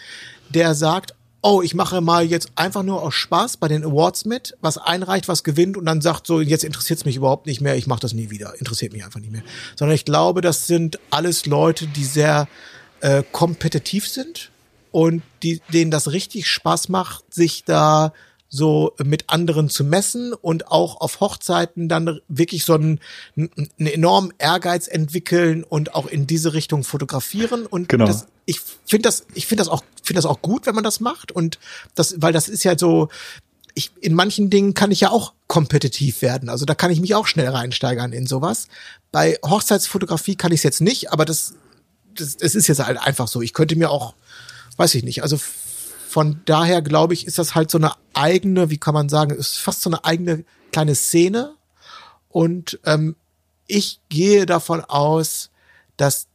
[0.49, 1.13] der sagt,
[1.43, 5.27] oh, ich mache mal jetzt einfach nur aus Spaß bei den Awards mit, was einreicht,
[5.27, 7.99] was gewinnt und dann sagt so, jetzt interessiert es mich überhaupt nicht mehr, ich mache
[7.99, 9.43] das nie wieder, interessiert mich einfach nicht mehr.
[9.75, 12.47] Sondern ich glaube, das sind alles Leute, die sehr
[13.01, 14.51] äh, kompetitiv sind
[14.91, 18.13] und die, denen das richtig Spaß macht, sich da
[18.55, 22.99] so mit anderen zu messen und auch auf Hochzeiten dann wirklich so einen,
[23.35, 23.49] einen
[23.79, 28.05] enormen Ehrgeiz entwickeln und auch in diese Richtung fotografieren und Genau.
[28.05, 30.99] das, ich finde das, ich finde das auch, finde das auch gut, wenn man das
[30.99, 31.57] macht und
[31.95, 33.09] das, weil das ist ja so,
[33.73, 36.47] ich, in manchen Dingen kann ich ja auch kompetitiv werden.
[36.47, 38.67] Also da kann ich mich auch schnell reinsteigern in sowas.
[39.11, 41.55] Bei Hochzeitsfotografie kann ich es jetzt nicht, aber das,
[42.13, 43.41] das, das ist jetzt halt einfach so.
[43.41, 44.13] Ich könnte mir auch,
[44.77, 45.39] weiß ich nicht, also
[46.13, 49.57] von daher glaube ich, ist das halt so eine eigene, wie kann man sagen, ist
[49.57, 51.55] fast so eine eigene kleine Szene.
[52.29, 53.15] Und ähm,
[53.65, 55.49] ich gehe davon aus,
[55.97, 56.27] dass,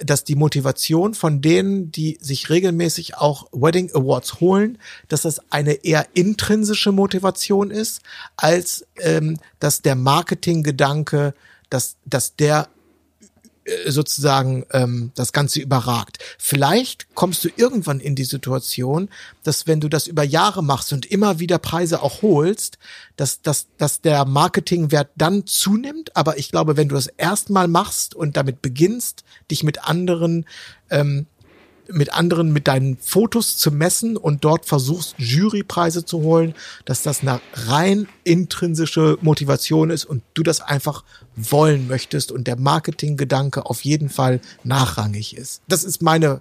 [0.00, 5.74] dass die Motivation von denen, die sich regelmäßig auch Wedding Awards holen, dass das eine
[5.74, 8.00] eher intrinsische Motivation ist,
[8.36, 11.34] als ähm, dass der Marketinggedanke,
[11.68, 12.68] dass, dass der
[13.86, 16.18] sozusagen ähm, das Ganze überragt.
[16.38, 19.08] Vielleicht kommst du irgendwann in die Situation,
[19.42, 22.78] dass wenn du das über Jahre machst und immer wieder Preise auch holst,
[23.16, 26.16] dass, dass, dass der Marketingwert dann zunimmt.
[26.16, 30.46] Aber ich glaube, wenn du das erstmal machst und damit beginnst, dich mit anderen
[30.90, 31.26] ähm,
[31.92, 36.54] mit anderen mit deinen Fotos zu messen und dort versuchst, Jurypreise zu holen,
[36.84, 41.04] dass das eine rein intrinsische Motivation ist und du das einfach
[41.50, 45.62] wollen möchtest und der Marketinggedanke auf jeden Fall nachrangig ist.
[45.68, 46.40] Das ist meine,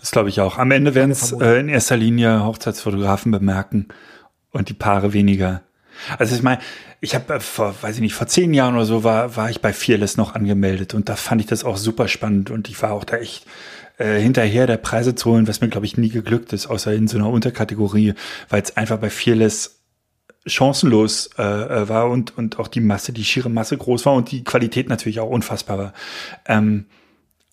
[0.00, 0.58] Das glaube ich auch.
[0.58, 3.88] Am Ende werden es äh, in erster Linie Hochzeitsfotografen bemerken
[4.50, 5.62] und die Paare weniger.
[6.18, 6.60] Also ich meine,
[7.00, 9.60] ich habe äh, vor, weiß ich nicht, vor zehn Jahren oder so war, war ich
[9.60, 12.92] bei Fearless noch angemeldet und da fand ich das auch super spannend und ich war
[12.92, 13.46] auch da echt
[13.98, 17.08] äh, hinterher der Preise zu holen, was mir, glaube ich, nie geglückt ist, außer in
[17.08, 18.14] so einer Unterkategorie,
[18.48, 19.83] weil es einfach bei Fearless
[20.46, 24.30] chancenlos äh, äh, war und, und auch die Masse, die schiere Masse groß war und
[24.30, 25.92] die Qualität natürlich auch unfassbar war.
[26.46, 26.86] Ähm,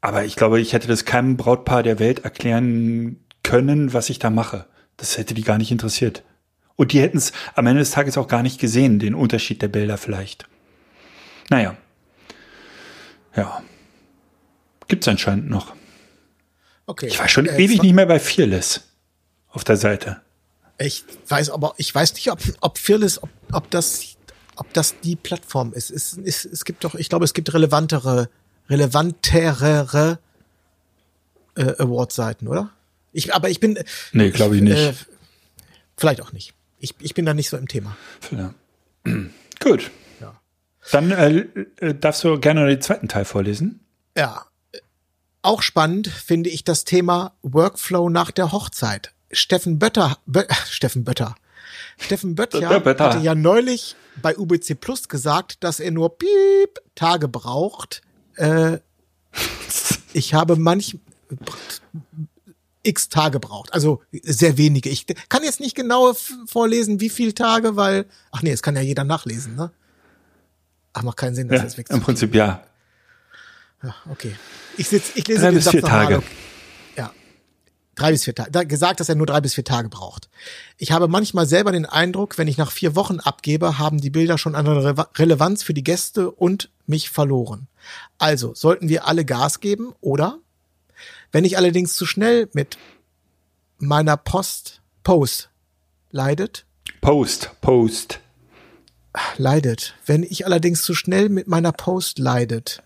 [0.01, 4.29] aber ich glaube, ich hätte das keinem Brautpaar der Welt erklären können, was ich da
[4.29, 4.65] mache.
[4.97, 6.23] Das hätte die gar nicht interessiert.
[6.75, 9.67] Und die hätten es am Ende des Tages auch gar nicht gesehen, den Unterschied der
[9.67, 10.47] Bilder vielleicht.
[11.49, 11.75] Naja.
[13.35, 13.61] Ja.
[14.87, 15.73] Gibt's anscheinend noch.
[16.87, 17.07] Okay.
[17.07, 18.81] Ich war schon Äh, ewig nicht mehr bei Fearless
[19.49, 20.21] auf der Seite.
[20.81, 24.15] Ich weiß aber, ich weiß nicht, ob, ob Fearless, ob, ob das,
[24.55, 25.91] ob das die Plattform ist.
[25.91, 28.29] Es, es, es gibt doch, ich glaube, es gibt relevantere,
[28.69, 30.19] relevanterere
[31.55, 32.71] äh, Award-Seiten, oder?
[33.11, 33.77] Ich, aber ich bin.
[34.13, 34.77] Nee, glaube ich nicht.
[34.77, 34.93] Äh,
[35.97, 36.53] vielleicht auch nicht.
[36.79, 37.95] Ich, ich bin da nicht so im Thema.
[38.31, 38.53] Ja.
[39.59, 39.91] Gut.
[40.19, 40.39] Ja.
[40.91, 41.45] Dann äh,
[41.79, 43.81] äh, darfst du gerne den zweiten Teil vorlesen.
[44.17, 44.45] Ja.
[45.43, 49.13] Auch spannend finde ich das Thema Workflow nach der Hochzeit.
[49.31, 51.35] Steffen Bötter, Bö, Steffen Bötter.
[51.97, 53.05] Steffen Böttcher Bötter.
[53.05, 58.01] hatte ja neulich bei UBC Plus gesagt, dass er nur piep Tage braucht.
[58.35, 58.79] Äh,
[60.13, 60.97] ich habe manch
[62.83, 64.89] x Tage braucht, also sehr wenige.
[64.89, 66.13] Ich kann jetzt nicht genau
[66.47, 69.71] vorlesen, wie viele Tage, weil ach nee, es kann ja jeder nachlesen, ne?
[70.93, 72.05] Ach, macht keinen Sinn, das Ja, jetzt Im wegzunehmen.
[72.05, 72.63] Prinzip ja.
[73.83, 74.35] Ja, okay.
[74.77, 75.81] Ich sitz, ich lese Drei den bis Satz vier.
[75.83, 76.13] Tage.
[76.15, 76.21] Ja.
[77.95, 78.51] Drei bis vier Tage.
[78.51, 80.29] Da gesagt, dass er nur drei bis vier Tage braucht.
[80.77, 84.37] Ich habe manchmal selber den Eindruck, wenn ich nach vier Wochen abgebe, haben die Bilder
[84.37, 87.67] schon eine Re Relevanz für die Gäste und mich verloren.
[88.17, 90.39] Also, sollten wir alle Gas geben, oder?
[91.31, 92.77] Wenn ich allerdings zu schnell mit
[93.77, 95.49] meiner Post, Post
[96.11, 96.65] leidet,
[97.01, 98.19] Post, Post.
[99.37, 99.95] leidet.
[100.05, 102.83] Wenn ich allerdings zu schnell mit meiner Post leidet,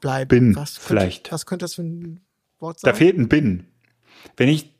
[0.00, 0.36] bleibe.
[0.36, 1.32] Bin, was könnte, vielleicht.
[1.32, 2.20] Was könnte das für ein
[2.58, 2.92] Wort sein?
[2.92, 3.66] Da fehlt ein Bin.
[4.36, 4.72] Wenn ich,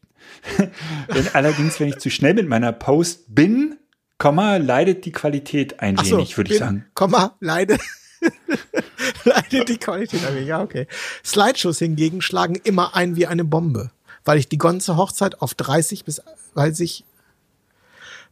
[1.09, 3.77] wenn allerdings, wenn ich zu schnell mit meiner Post bin,
[4.19, 6.85] Komma, leidet die Qualität ein Ach so, wenig, würde ich sagen.
[6.95, 7.79] Komma, leide.
[9.25, 10.89] leidet die Qualität ein wenig, ja, okay.
[11.25, 13.93] Slideshows hingegen schlagen immer ein wie eine Bombe,
[14.25, 16.21] weil ich die ganze Hochzeit auf 30 bis,
[16.55, 17.05] weil sich,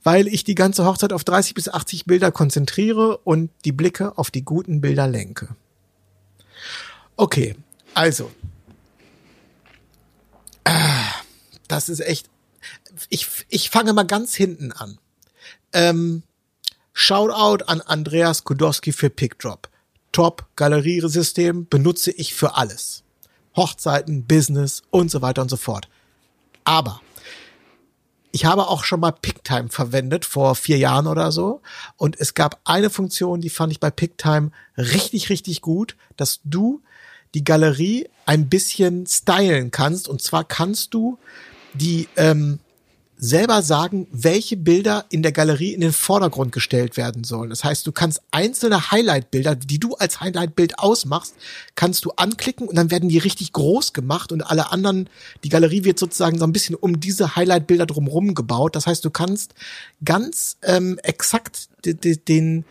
[0.03, 4.33] weil ich die ganze Hochzeit auf 30 bis 80 Bilder konzentriere und die Blicke auf
[4.33, 5.51] die guten Bilder lenke.
[7.17, 7.55] Okay,
[7.95, 8.31] also.
[11.69, 12.29] Das ist echt,
[13.09, 14.99] ich, ich fange mal ganz hinten an.
[15.73, 16.23] Ähm,
[16.93, 19.69] Shoutout an Andreas Kudowski für PickDrop.
[20.13, 23.03] Top Galeriesystem benutze ich für alles.
[23.55, 25.89] Hochzeiten, Business und so weiter und so fort.
[26.65, 27.01] Aber
[28.33, 31.63] ich habe auch schon mal PickTime verwendet vor vier Jahren oder so.
[31.97, 36.83] Und es gab eine Funktion, die fand ich bei PickTime richtig, richtig gut, dass du
[37.35, 40.09] die Galerie ein bisschen stylen kannst.
[40.09, 41.19] Und zwar kannst du
[41.75, 42.59] die ähm,
[43.19, 47.49] selber sagen, welche Bilder in der Galerie in den Vordergrund gestellt werden sollen.
[47.49, 51.35] Das heißt, du kannst einzelne Highlight-Bilder, die du als Highlight-Bild ausmachst,
[51.75, 55.09] kannst du anklicken und dann werden die richtig groß gemacht und alle anderen,
[55.45, 58.77] die Galerie wird sozusagen so ein bisschen um diese Highlight-Bilder drumherum gebaut.
[58.77, 59.55] Das heißt, du kannst
[60.05, 62.65] ganz ähm, exakt de, de, den,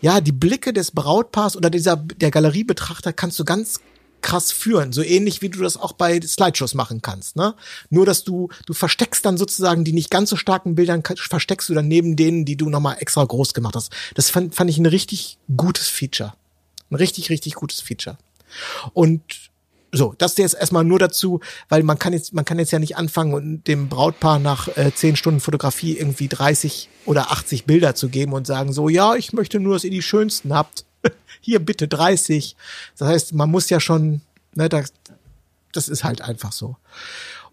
[0.00, 3.80] ja, die Blicke des Brautpaars oder dieser, der Galeriebetrachter kannst du ganz
[4.22, 7.54] krass führen, so ähnlich wie du das auch bei Slideshows machen kannst, ne?
[7.90, 11.74] Nur dass du du versteckst dann sozusagen die nicht ganz so starken Bildern versteckst du
[11.74, 13.92] dann neben denen, die du nochmal extra groß gemacht hast.
[14.14, 16.34] Das fand, fand ich ein richtig gutes Feature,
[16.90, 18.16] ein richtig richtig gutes Feature.
[18.92, 19.22] Und
[19.94, 22.96] so, das jetzt erstmal nur dazu, weil man kann jetzt man kann jetzt ja nicht
[22.96, 28.08] anfangen und dem Brautpaar nach äh, zehn Stunden Fotografie irgendwie 30 oder 80 Bilder zu
[28.08, 30.86] geben und sagen so, ja, ich möchte nur, dass ihr die schönsten habt
[31.40, 32.56] hier bitte 30.
[32.96, 34.22] Das heißt, man muss ja schon,
[34.54, 34.92] ne, das,
[35.72, 36.76] das ist halt einfach so.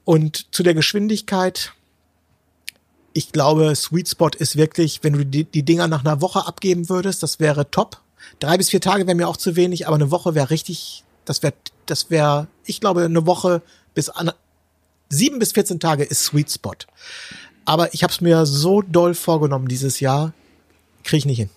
[0.06, 1.74] Und zu der Geschwindigkeit,
[3.14, 6.90] ich glaube, Sweet Spot ist wirklich, wenn du die, die Dinger nach einer Woche abgeben
[6.90, 8.02] würdest, das wäre top.
[8.40, 11.42] Drei bis vier Tage wäre mir auch zu wenig, aber eine Woche wäre richtig, das
[11.44, 11.54] wäre,
[11.86, 13.62] das wäre, ich glaube, eine Woche
[13.94, 14.32] bis an,
[15.10, 16.76] sieben bis 14 Tage ist Sweet Spot.
[17.66, 20.34] Aber ich habe es mir so doll vorgenommen dieses Jahr,
[21.04, 21.50] kriege ich nicht hin.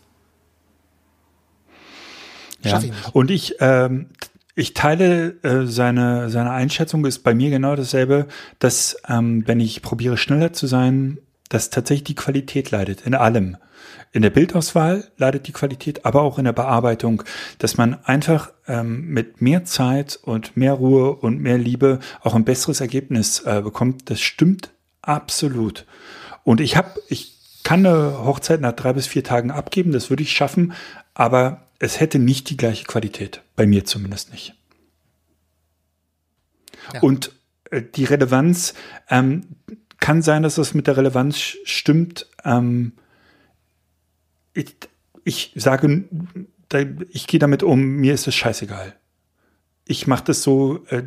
[2.65, 2.81] Ja.
[2.81, 3.15] Ich.
[3.15, 4.07] Und ich, ähm,
[4.55, 8.27] ich teile äh, seine, seine Einschätzung, ist bei mir genau dasselbe,
[8.59, 13.57] dass ähm, wenn ich probiere schneller zu sein, dass tatsächlich die Qualität leidet, in allem.
[14.15, 17.23] In der Bildauswahl leidet die Qualität, aber auch in der Bearbeitung,
[17.59, 22.45] dass man einfach ähm, mit mehr Zeit und mehr Ruhe und mehr Liebe auch ein
[22.45, 24.11] besseres Ergebnis äh, bekommt.
[24.11, 25.87] Das stimmt absolut.
[26.45, 30.23] Und ich habe, ich kann eine Hochzeit nach drei bis vier Tagen abgeben, das würde
[30.23, 30.75] ich schaffen,
[31.15, 33.43] aber es hätte nicht die gleiche Qualität.
[33.57, 34.55] Bei mir zumindest nicht.
[36.95, 37.01] Ja.
[37.01, 37.33] Und
[37.71, 38.75] äh, die Relevanz
[39.11, 39.49] ähm,
[39.99, 42.29] kann sein, dass das mit der Relevanz stimmt.
[42.45, 42.93] Ähm,
[44.55, 44.77] ich,
[45.25, 46.05] ich sage,
[47.11, 48.95] ich gehe damit um, mir ist es scheißegal.
[49.85, 51.03] Ich mache das so, äh,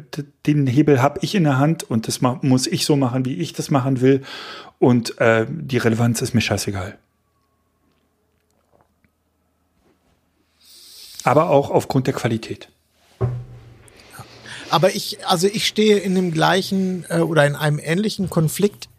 [0.45, 3.53] den Hebel habe ich in der Hand und das muss ich so machen, wie ich
[3.53, 4.23] das machen will.
[4.79, 6.99] Und äh, die Relevanz ist mir scheißegal.
[11.25, 12.69] Aber auch aufgrund der Qualität.
[14.69, 18.89] Aber ich, also ich stehe in dem gleichen äh, oder in einem ähnlichen Konflikt.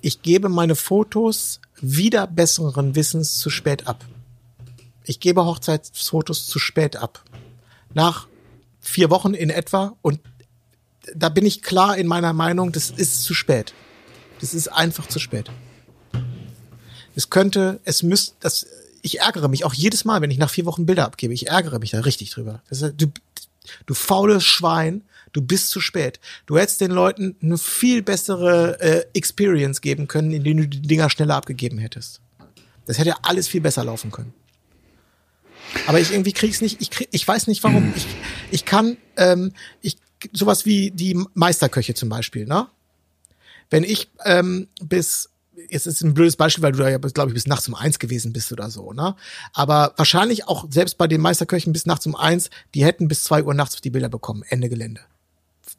[0.00, 4.04] Ich gebe meine Fotos wieder besseren Wissens zu spät ab.
[5.04, 7.24] Ich gebe Hochzeitsfotos zu spät ab.
[7.94, 8.28] Nach
[8.80, 10.20] vier Wochen in etwa und
[11.14, 13.74] da bin ich klar in meiner Meinung, das ist zu spät.
[14.40, 15.50] Das ist einfach zu spät.
[17.16, 18.66] Es könnte, es müsste, das,
[19.02, 21.34] ich ärgere mich auch jedes Mal, wenn ich nach vier Wochen Bilder abgebe.
[21.34, 22.62] Ich ärgere mich da richtig drüber.
[22.68, 23.06] Das, du,
[23.86, 26.20] du faules Schwein, du bist zu spät.
[26.46, 31.10] Du hättest den Leuten eine viel bessere äh, Experience geben können, indem du die Dinger
[31.10, 32.20] schneller abgegeben hättest.
[32.86, 34.34] Das hätte alles viel besser laufen können.
[35.86, 37.92] Aber ich irgendwie krieg's nicht, ich, krieg, ich weiß nicht warum.
[37.96, 38.06] Ich,
[38.50, 39.96] ich kann, ähm, ich,
[40.32, 42.66] sowas wie die Meisterköche zum Beispiel, ne?
[43.68, 45.30] Wenn ich ähm, bis,
[45.68, 47.98] jetzt ist ein blödes Beispiel, weil du da ja, glaube ich, bis nachts um eins
[47.98, 49.14] gewesen bist oder so, ne?
[49.52, 53.42] Aber wahrscheinlich auch selbst bei den Meisterköchen bis nachts um eins, die hätten bis zwei
[53.42, 54.44] Uhr nachts die Bilder bekommen.
[54.48, 55.00] Ende Gelände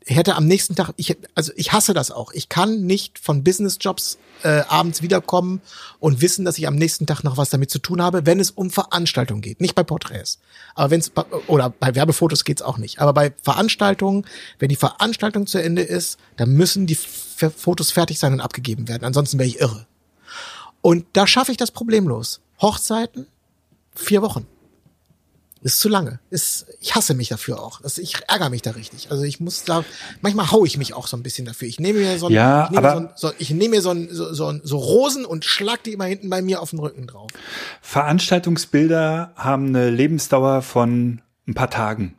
[0.06, 2.32] hätte am nächsten Tag, ich, also ich hasse das auch.
[2.34, 5.62] Ich kann nicht von Businessjobs äh, abends wiederkommen
[5.99, 8.52] und wissen, dass ich am nächsten Tag noch was damit zu tun habe, wenn es
[8.52, 10.39] um Veranstaltungen geht, nicht bei Porträts.
[10.74, 11.12] Aber wenn es
[11.47, 12.99] oder bei Werbefotos geht's auch nicht.
[12.99, 14.26] Aber bei Veranstaltungen,
[14.60, 18.88] wenn die Veranstaltung zu Ende ist, dann müssen die F Fotos fertig sein und abgegeben
[18.88, 19.04] werden.
[19.04, 19.88] Ansonsten wäre ich irre.
[20.82, 22.39] Und da schaffe ich das problemlos.
[22.62, 23.26] Hochzeiten,
[23.95, 24.45] vier Wochen.
[25.64, 26.20] Ist zu lange.
[26.32, 27.82] Ist, ich hasse mich dafür auch.
[27.82, 29.12] Das, ich ärgere mich da richtig.
[29.12, 29.84] Also ich muss da,
[30.22, 31.68] manchmal hau ich mich auch so ein bisschen dafür.
[31.68, 33.82] Ich nehme mir so ein, ja, ich nehme aber so, ein, so, ich nehme mir
[33.82, 36.80] so, ein, so, so, so Rosen und schlag die immer hinten bei mir auf den
[36.80, 37.30] Rücken drauf.
[37.82, 42.16] Veranstaltungsbilder haben eine Lebensdauer von ein paar Tagen.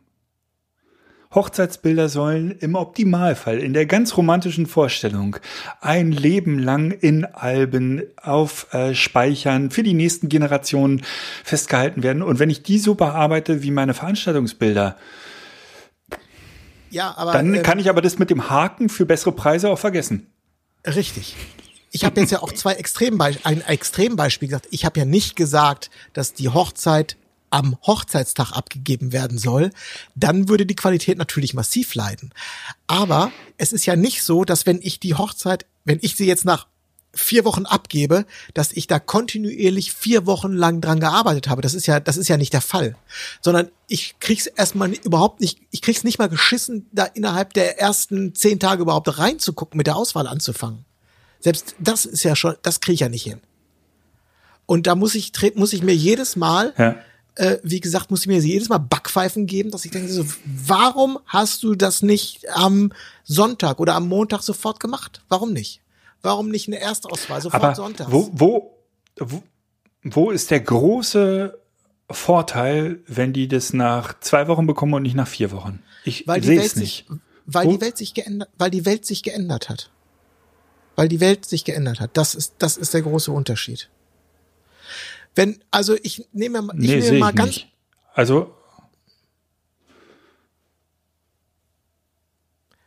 [1.35, 5.37] Hochzeitsbilder sollen im Optimalfall, in der ganz romantischen Vorstellung,
[5.81, 11.03] ein Leben lang in Alben auf äh, Speichern für die nächsten Generationen
[11.43, 12.21] festgehalten werden.
[12.21, 14.97] Und wenn ich die so bearbeite wie meine Veranstaltungsbilder,
[16.89, 19.79] ja, aber, dann äh, kann ich aber das mit dem Haken für bessere Preise auch
[19.79, 20.27] vergessen.
[20.85, 21.35] Richtig.
[21.89, 24.67] Ich habe jetzt ja auch zwei Extrembe ein Extrembeispiel gesagt.
[24.71, 27.17] Ich habe ja nicht gesagt, dass die Hochzeit
[27.53, 29.69] am Hochzeitstag abgegeben werden soll,
[30.15, 32.33] dann würde die Qualität natürlich massiv leiden.
[32.87, 36.45] Aber es ist ja nicht so, dass wenn ich die Hochzeit, wenn ich sie jetzt
[36.45, 36.65] nach
[37.13, 38.25] vier Wochen abgebe,
[38.55, 41.61] dass ich da kontinuierlich vier Wochen lang dran gearbeitet habe.
[41.61, 42.95] Das ist ja, das ist ja nicht der Fall.
[43.39, 48.33] Sondern ich krieg's erstmal überhaupt nicht, ich krieg's nicht mal geschissen, da innerhalb der ersten
[48.33, 50.85] zehn Tage überhaupt reinzugucken, mit der Auswahl anzufangen.
[51.39, 53.41] Selbst das ist ja schon, das kriege ich ja nicht hin.
[54.65, 56.95] Und da muss ich, muss ich mir jedes Mal ja
[57.35, 61.19] äh, wie gesagt, muss ich mir jedes Mal Backpfeifen geben, dass ich denke, so, warum
[61.25, 62.91] hast du das nicht am
[63.23, 65.21] Sonntag oder am Montag sofort gemacht?
[65.29, 65.81] Warum nicht?
[66.21, 68.07] Warum nicht eine Erstauswahl sofort Aber Sonntag?
[68.11, 68.77] Wo, wo,
[69.19, 69.43] wo,
[70.03, 71.59] wo ist der große
[72.09, 75.81] Vorteil, wenn die das nach zwei Wochen bekommen und nicht nach vier Wochen?
[76.05, 77.07] Ich sehe es nicht.
[77.07, 77.71] Sich, weil wo?
[77.71, 79.89] die Welt sich geändert, weil die Welt sich geändert hat.
[80.95, 82.11] Weil die Welt sich geändert hat.
[82.13, 83.89] Das ist, das ist der große Unterschied.
[85.35, 87.49] Wenn, also ich nehme, ich nee, nehme mal ich ganz.
[87.49, 87.73] Nicht.
[88.13, 88.55] Also.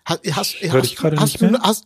[0.04, 1.58] Hast, hast, Hör hast, ich gerade nicht mehr?
[1.62, 1.84] hast,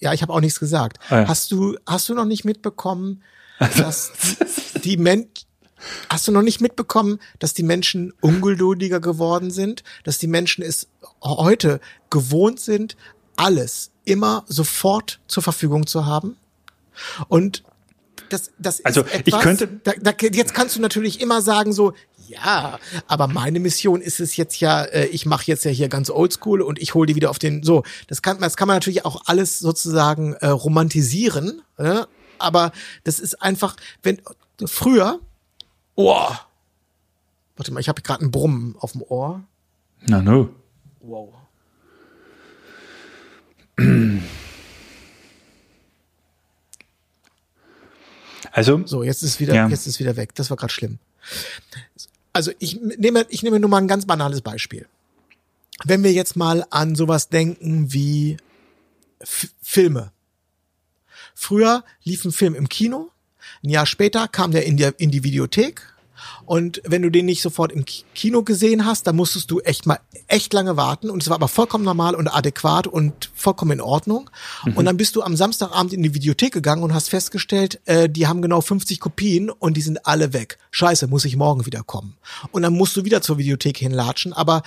[0.00, 0.98] ja, ich habe auch nichts gesagt.
[1.08, 1.28] Ah, ja.
[1.28, 3.22] Hast du, hast du noch nicht mitbekommen,
[3.76, 4.12] dass
[4.82, 5.28] die Men
[6.10, 10.88] Hast du noch nicht mitbekommen, dass die Menschen ungeduldiger geworden sind, dass die Menschen es
[11.22, 11.80] heute
[12.10, 12.96] gewohnt sind,
[13.36, 16.36] alles immer sofort zur Verfügung zu haben?
[17.28, 17.64] Und
[18.32, 21.72] das, das also ist etwas, ich könnte da, da, jetzt kannst du natürlich immer sagen
[21.72, 21.92] so,
[22.28, 26.10] ja, aber meine Mission ist es jetzt ja, äh, ich mache jetzt ja hier ganz
[26.10, 29.04] oldschool und ich hole die wieder auf den, so, das kann, das kann man natürlich
[29.04, 32.02] auch alles sozusagen äh, romantisieren, äh,
[32.38, 32.72] aber
[33.04, 34.22] das ist einfach, wenn,
[34.64, 35.20] früher,
[35.96, 36.28] oh,
[37.56, 39.42] warte mal, ich habe gerade einen Brummen auf dem Ohr.
[40.06, 40.50] Na no.
[41.00, 41.34] Wow.
[48.52, 49.68] Also so jetzt ist wieder ja.
[49.68, 50.34] jetzt ist wieder weg.
[50.34, 50.98] Das war gerade schlimm.
[52.32, 54.86] Also ich nehme ich nehme nur mal ein ganz banales Beispiel.
[55.84, 58.36] Wenn wir jetzt mal an sowas denken wie
[59.18, 60.12] F Filme.
[61.34, 63.10] Früher lief ein Film im Kino,
[63.62, 65.89] ein Jahr später kam der in, der in die Videothek
[66.46, 69.98] Und wenn du den nicht sofort im Kino gesehen hast, dann musstest du echt mal
[70.28, 71.10] echt lange warten.
[71.10, 74.30] Und es war aber vollkommen normal und adäquat und vollkommen in Ordnung.
[74.64, 74.76] Mhm.
[74.76, 78.26] Und dann bist du am Samstagabend in die Videothek gegangen und hast festgestellt, äh, die
[78.26, 80.58] haben genau 50 Kopien und die sind alle weg.
[80.70, 82.16] Scheiße, muss ich morgen wieder kommen.
[82.52, 84.32] Und dann musst du wieder zur Videothek hinlatschen.
[84.32, 84.62] Aber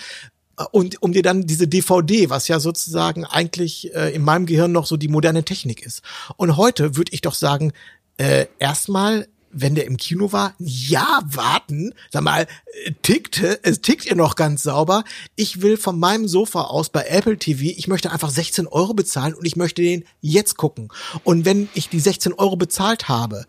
[0.72, 4.86] und um dir dann diese DVD, was ja sozusagen eigentlich äh, in meinem Gehirn noch
[4.86, 6.04] so die moderne Technik ist.
[6.38, 7.74] Und heute würde ich doch sagen,
[8.18, 12.48] äh, erstmal wenn der im Kino war, ja, warten, sag mal,
[12.86, 15.04] äh, tickte, es tickt ihr noch ganz sauber.
[15.36, 19.34] Ich will von meinem Sofa aus bei Apple TV, ich möchte einfach 16 Euro bezahlen
[19.34, 20.90] und ich möchte den jetzt gucken.
[21.24, 23.46] Und wenn ich die 16 Euro bezahlt habe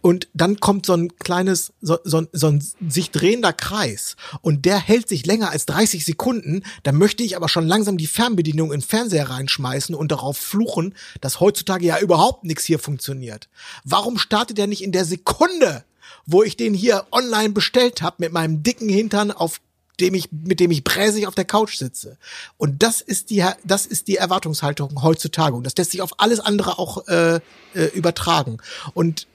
[0.00, 4.78] und dann kommt so ein kleines, so, so, so ein sich drehender Kreis und der
[4.78, 8.80] hält sich länger als 30 Sekunden, dann möchte ich aber schon langsam die Fernbedienung in
[8.80, 13.48] den Fernseher reinschmeißen und darauf fluchen, dass heutzutage ja überhaupt nichts hier funktioniert.
[13.84, 15.84] Warum startet er nicht in der Sekunde,
[16.26, 19.60] wo ich den hier online bestellt habe mit meinem dicken Hintern auf
[20.00, 22.18] dem ich, mit dem ich bräsig auf der Couch sitze.
[22.56, 25.56] Und das ist die, das ist die Erwartungshaltung heutzutage.
[25.56, 27.40] Und das lässt sich auf alles andere auch äh,
[27.74, 28.58] äh, übertragen.
[28.94, 29.26] Und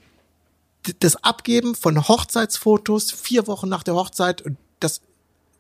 [1.00, 5.02] das Abgeben von Hochzeitsfotos vier Wochen nach der Hochzeit, und das,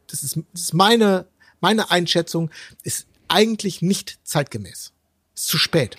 [0.08, 1.26] das ist, das ist meine,
[1.62, 2.50] meine Einschätzung,
[2.84, 4.92] ist eigentlich nicht zeitgemäß.
[5.36, 5.98] Ist zu spät.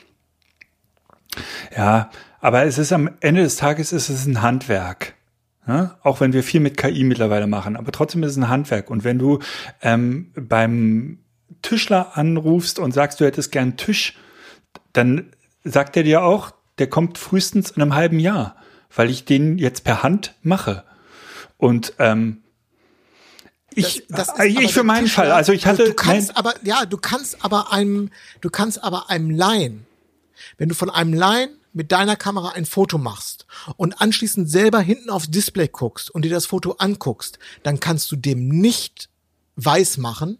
[1.76, 2.10] Ja,
[2.40, 5.14] aber es ist am Ende des Tages ist es ein Handwerk.
[5.66, 5.98] Ja?
[6.02, 8.90] Auch wenn wir viel mit KI mittlerweile machen, aber trotzdem ist es ein Handwerk.
[8.90, 9.40] Und wenn du
[9.82, 11.18] ähm, beim
[11.62, 14.16] Tischler anrufst und sagst, du hättest gern Tisch,
[14.92, 15.32] dann
[15.64, 18.56] sagt er dir auch, der kommt frühestens in einem halben Jahr
[18.94, 20.84] weil ich den jetzt per Hand mache.
[21.56, 22.42] Und ähm,
[23.74, 25.84] ich, das, das ich für meinen Fall, also ich hatte.
[25.84, 29.86] Du kannst aber, ja, du kannst aber einem, du kannst aber einem Laien,
[30.58, 35.10] wenn du von einem Laien mit deiner Kamera ein Foto machst und anschließend selber hinten
[35.10, 39.08] aufs Display guckst und dir das Foto anguckst, dann kannst du dem nicht
[39.56, 40.38] weiß machen.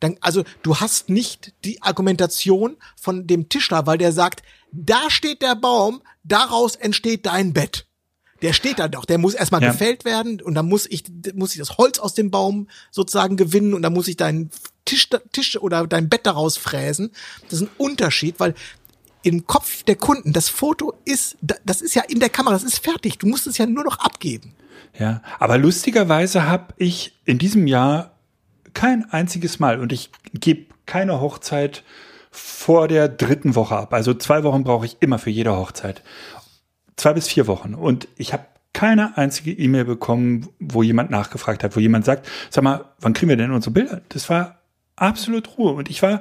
[0.00, 4.42] Dann, also du hast nicht die Argumentation von dem Tischler, weil der sagt,
[4.72, 7.86] da steht der Baum, daraus entsteht dein Bett.
[8.42, 9.70] Der steht da doch, der muss erstmal ja.
[9.70, 13.74] gefällt werden und dann muss ich, muss ich das Holz aus dem Baum sozusagen gewinnen
[13.74, 14.50] und dann muss ich deinen
[14.84, 17.10] Tisch, Tisch oder dein Bett daraus fräsen.
[17.44, 18.54] Das ist ein Unterschied, weil
[19.22, 22.82] im Kopf der Kunden, das Foto ist, das ist ja in der Kamera, das ist
[22.82, 23.18] fertig.
[23.18, 24.54] Du musst es ja nur noch abgeben.
[24.98, 28.16] Ja, aber lustigerweise habe ich in diesem Jahr
[28.74, 31.84] kein einziges Mal und ich gebe keine Hochzeit
[32.30, 33.92] vor der dritten Woche ab.
[33.92, 36.02] Also zwei Wochen brauche ich immer für jede Hochzeit
[37.00, 37.74] zwei bis vier Wochen.
[37.74, 42.62] Und ich habe keine einzige E-Mail bekommen, wo jemand nachgefragt hat, wo jemand sagt, sag
[42.62, 44.02] mal, wann kriegen wir denn unsere Bilder?
[44.10, 44.60] Das war
[44.96, 45.72] absolut Ruhe.
[45.72, 46.20] Und ich war,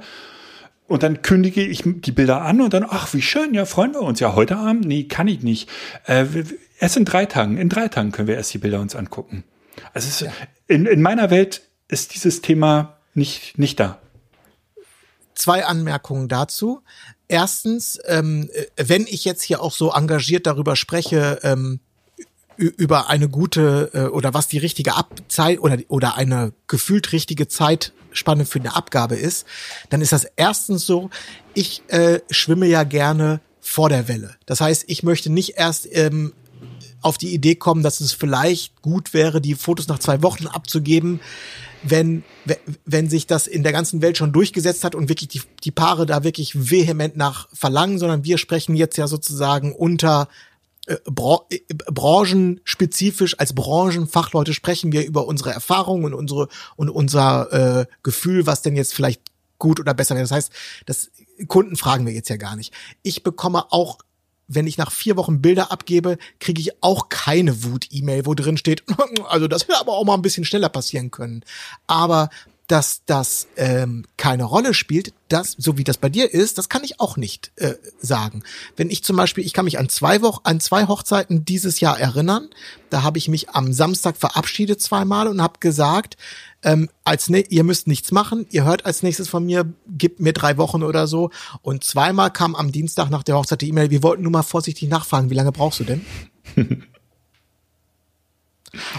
[0.88, 4.02] und dann kündige ich die Bilder an und dann, ach, wie schön, ja, freuen wir
[4.02, 4.20] uns.
[4.20, 4.86] Ja, heute Abend?
[4.86, 5.70] Nee, kann ich nicht.
[6.06, 6.26] Äh,
[6.80, 7.58] erst in drei Tagen.
[7.58, 9.44] In drei Tagen können wir erst die Bilder uns angucken.
[9.94, 10.32] Also es, ja.
[10.68, 14.00] in, in meiner Welt ist dieses Thema nicht, nicht da.
[15.36, 16.82] Zwei Anmerkungen dazu.
[17.30, 21.80] Erstens, ähm, äh, wenn ich jetzt hier auch so engagiert darüber spreche, ähm,
[22.58, 28.46] über eine gute äh, oder was die richtige Abzeit oder oder eine gefühlt richtige Zeitspanne
[28.46, 29.46] für eine Abgabe ist,
[29.90, 31.10] dann ist das erstens so,
[31.54, 34.36] ich äh, schwimme ja gerne vor der Welle.
[34.46, 36.34] Das heißt, ich möchte nicht erst ähm,
[37.02, 41.22] auf die Idee kommen, dass es vielleicht gut wäre, die Fotos nach zwei Wochen abzugeben,
[41.84, 42.24] wenn,
[42.86, 46.06] wenn sich das in der ganzen Welt schon durchgesetzt hat und wirklich die, die Paare
[46.06, 50.28] da wirklich vehement nach verlangen, sondern wir sprechen jetzt ja sozusagen unter
[50.88, 57.82] äh, Bra äh, branchenspezifisch als Branchenfachleute sprechen wir über unsere Erfahrungen und unsere und unser
[57.82, 59.22] äh, Gefühl, was denn jetzt vielleicht
[59.58, 60.24] gut oder besser wäre.
[60.24, 60.52] Das heißt,
[60.86, 61.12] das
[61.48, 62.74] Kunden fragen wir jetzt ja gar nicht.
[63.04, 64.00] Ich bekomme auch
[64.50, 68.84] wenn ich nach vier Wochen Bilder abgebe, kriege ich auch keine Wut-E-Mail, wo drin steht,
[69.30, 71.44] also das hätte aber auch mal ein bisschen schneller passieren können.
[71.88, 72.30] Aber
[72.70, 76.84] dass das ähm, keine Rolle spielt, das, so wie das bei dir ist, das kann
[76.84, 78.44] ich auch nicht äh, sagen.
[78.78, 82.00] Wenn ich zum Beispiel, ich kann mich an zwei Wochen, an zwei Hochzeiten dieses Jahr
[82.00, 82.48] erinnern,
[82.92, 86.16] da habe ich mich am Samstag verabschiedet zweimal und habe gesagt,
[86.62, 90.34] ähm, als ne ihr müsst nichts machen, ihr hört als nächstes von mir, gibt mir
[90.34, 91.32] drei Wochen oder so.
[91.64, 94.90] Und zweimal kam am Dienstag nach der Hochzeit die E-Mail, wir wollten nur mal vorsichtig
[94.90, 96.06] nachfragen, wie lange brauchst du denn?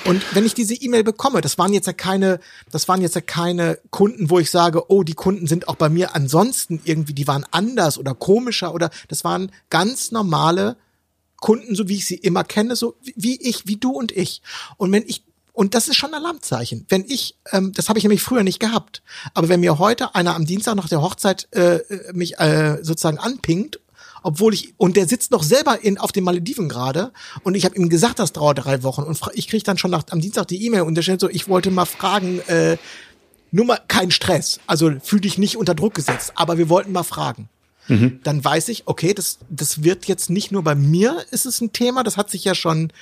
[0.04, 2.40] Und wenn ich diese E-Mail bekomme, das waren jetzt ja keine,
[2.70, 5.88] das waren jetzt ja keine Kunden, wo ich sage, oh, die Kunden sind auch bei
[5.88, 10.76] mir ansonsten irgendwie, die waren anders oder komischer oder das waren ganz normale
[11.36, 14.42] Kunden, so wie ich sie immer kenne, so wie ich, wie du und ich.
[14.76, 16.86] Und wenn ich und das ist schon ein Alarmzeichen.
[16.88, 19.02] Wenn ich, ähm, das habe ich nämlich früher nicht gehabt,
[19.34, 21.80] aber wenn mir heute einer am Dienstag nach der Hochzeit äh,
[22.12, 23.78] mich äh, sozusagen anpingt
[24.22, 27.12] obwohl ich und der sitzt noch selber in auf den Malediven gerade
[27.42, 30.04] und ich habe ihm gesagt, das dauert drei Wochen und ich krieg dann schon nach,
[30.10, 32.76] am Dienstag die E-Mail und der stellt so, ich wollte mal fragen, äh,
[33.50, 37.02] nur mal kein Stress, also fühl dich nicht unter Druck gesetzt, aber wir wollten mal
[37.02, 37.48] fragen.
[37.88, 38.20] Mhm.
[38.22, 41.72] Dann weiß ich, okay, das das wird jetzt nicht nur bei mir ist es ein
[41.72, 42.92] Thema, das hat sich ja schon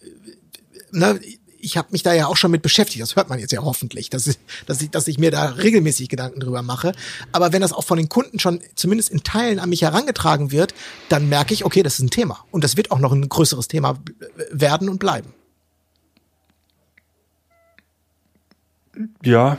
[0.00, 0.06] äh,
[0.90, 1.20] ne,
[1.62, 3.00] ich habe mich da ja auch schon mit beschäftigt.
[3.00, 4.36] Das hört man jetzt ja hoffentlich, dass ich,
[4.66, 6.92] dass ich, dass ich mir da regelmäßig Gedanken drüber mache.
[7.30, 10.74] Aber wenn das auch von den Kunden schon zumindest in Teilen an mich herangetragen wird,
[11.08, 12.44] dann merke ich, okay, das ist ein Thema.
[12.50, 13.98] Und das wird auch noch ein größeres Thema
[14.50, 15.32] werden und bleiben.
[19.24, 19.56] Ja,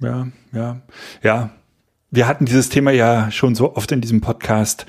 [0.00, 0.80] ja, ja,
[1.22, 1.50] ja.
[2.10, 4.86] Wir hatten dieses Thema ja schon so oft in diesem Podcast.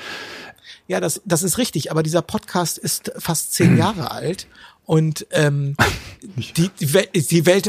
[0.87, 4.47] Ja, das, das ist richtig, aber dieser Podcast ist fast zehn Jahre alt
[4.87, 5.75] und ähm,
[6.55, 7.09] die, die, Welt,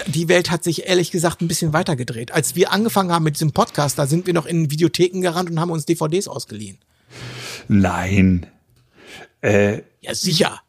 [0.07, 2.33] die, Welt, hat sich ehrlich gesagt ein bisschen weitergedreht.
[2.33, 5.61] Als wir angefangen haben mit diesem Podcast, da sind wir noch in Videotheken gerannt und
[5.61, 6.79] haben uns DVDs ausgeliehen.
[7.67, 8.47] Nein.
[9.43, 10.63] Äh, ja, sicher.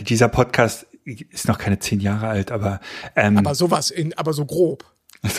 [0.00, 2.80] Dieser Podcast ist noch keine zehn Jahre alt, aber
[3.14, 4.84] ähm, aber sowas, in, aber so grob.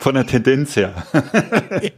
[0.00, 1.06] Von der Tendenz her.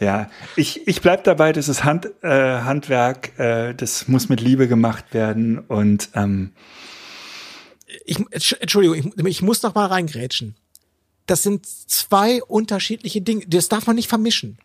[0.00, 4.68] Ja, ich, ich bleib dabei, das ist Hand, äh, Handwerk, äh, das muss mit Liebe
[4.68, 6.52] gemacht werden und ähm
[8.04, 8.18] ich,
[8.60, 10.56] Entschuldigung, ich, ich muss noch mal reingrätschen.
[11.26, 13.46] Das sind zwei unterschiedliche Dinge.
[13.46, 14.58] Das darf man nicht vermischen.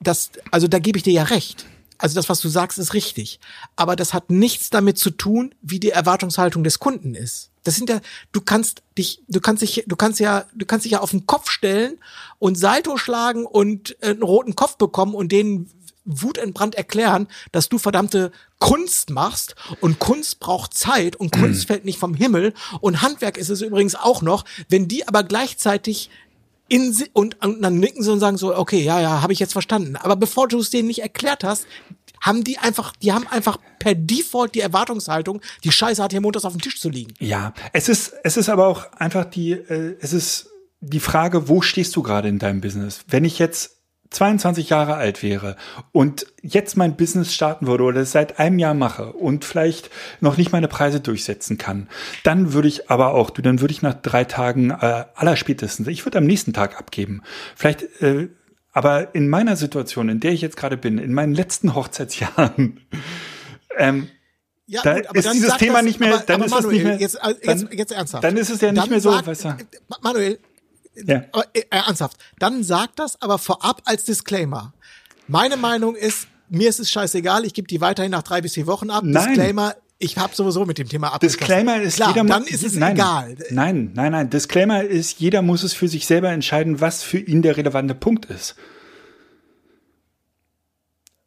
[0.00, 1.66] Das, also da gebe ich dir ja recht.
[1.98, 3.40] Also das, was du sagst, ist richtig.
[3.74, 7.50] Aber das hat nichts damit zu tun, wie die Erwartungshaltung des Kunden ist.
[7.66, 8.00] Das sind ja,
[8.32, 11.26] du kannst dich, du kannst dich, du kannst ja, du kannst dich ja auf den
[11.26, 11.98] Kopf stellen
[12.38, 15.70] und Salto schlagen und einen roten Kopf bekommen und denen
[16.06, 21.98] wutentbrannt erklären, dass du verdammte Kunst machst und Kunst braucht Zeit und Kunst fällt nicht
[21.98, 22.54] vom Himmel.
[22.80, 26.10] Und Handwerk ist es übrigens auch noch, wenn die aber gleichzeitig
[26.68, 29.52] in und, und dann nicken sie und sagen so, okay, ja, ja, habe ich jetzt
[29.52, 29.96] verstanden.
[29.96, 31.66] Aber bevor du es denen nicht erklärt hast,
[32.20, 36.44] haben die einfach, die haben einfach per Default die Erwartungshaltung, die Scheiße hat hier montags
[36.44, 37.14] auf dem Tisch zu liegen.
[37.18, 40.50] Ja, es ist, es ist aber auch einfach die, äh, es ist
[40.80, 43.00] die Frage, wo stehst du gerade in deinem Business?
[43.08, 43.76] Wenn ich jetzt
[44.10, 45.56] 22 Jahre alt wäre
[45.92, 49.90] und jetzt mein Business starten würde oder es seit einem Jahr mache und vielleicht
[50.20, 51.88] noch nicht meine Preise durchsetzen kann,
[52.22, 56.04] dann würde ich aber auch, du, dann würde ich nach drei Tagen äh, allerspätestens, ich
[56.06, 57.22] würde am nächsten Tag abgeben.
[57.56, 58.28] Vielleicht, äh,
[58.76, 62.78] aber in meiner Situation, in der ich jetzt gerade bin, in meinen letzten Hochzeitsjahren,
[63.78, 64.10] ähm,
[64.66, 66.72] ja, da gut, ist dieses Thema das, nicht mehr, aber, dann aber ist Manuel, es
[66.74, 68.24] nicht mehr, jetzt, äh, jetzt, dann, jetzt ernsthaft.
[68.24, 69.56] Dann ist es ja nicht dann mehr so, sagt, weißt du.
[70.02, 70.38] Manuel,
[71.06, 71.24] ja.
[71.32, 72.18] Aber, äh, ernsthaft.
[72.38, 74.74] Dann sag das aber vorab als Disclaimer.
[75.26, 78.66] Meine Meinung ist, mir ist es scheißegal, ich gebe die weiterhin nach drei bis vier
[78.66, 79.04] Wochen ab.
[79.06, 79.28] Nein.
[79.28, 81.38] Disclaimer, ich habe sowieso mit dem Thema abgeschlossen.
[81.38, 83.36] Disclaimer ist Klar, jeder dann ist es nein, egal.
[83.50, 84.30] Nein, nein, nein.
[84.30, 88.26] Disclaimer ist, jeder muss es für sich selber entscheiden, was für ihn der relevante Punkt
[88.26, 88.56] ist.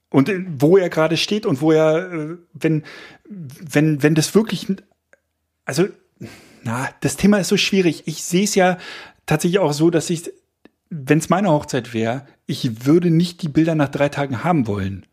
[0.09, 2.83] Und äh, wo er gerade steht und wo er, äh, wenn,
[3.27, 4.67] wenn, wenn das wirklich,
[5.65, 5.87] also,
[6.63, 8.03] na, das Thema ist so schwierig.
[8.05, 8.77] Ich sehe es ja
[9.25, 10.31] tatsächlich auch so, dass ich,
[10.89, 15.05] wenn es meine Hochzeit wäre, ich würde nicht die Bilder nach drei Tagen haben wollen.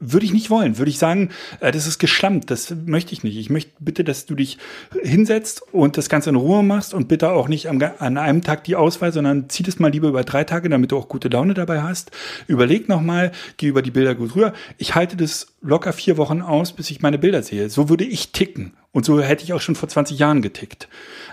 [0.00, 0.78] Würde ich nicht wollen.
[0.78, 1.30] Würde ich sagen,
[1.60, 3.36] äh, das ist geschlammt, das möchte ich nicht.
[3.36, 4.58] Ich möchte bitte, dass du dich
[5.02, 8.64] hinsetzt und das Ganze in Ruhe machst und bitte auch nicht am, an einem Tag
[8.64, 11.54] die Auswahl, sondern zieh das mal lieber über drei Tage, damit du auch gute Laune
[11.54, 12.12] dabei hast.
[12.46, 14.52] Überleg nochmal, geh über die Bilder gut rüber.
[14.76, 17.68] Ich halte das locker vier Wochen aus, bis ich meine Bilder sehe.
[17.68, 18.74] So würde ich ticken.
[18.92, 20.88] Und so hätte ich auch schon vor 20 Jahren getickt.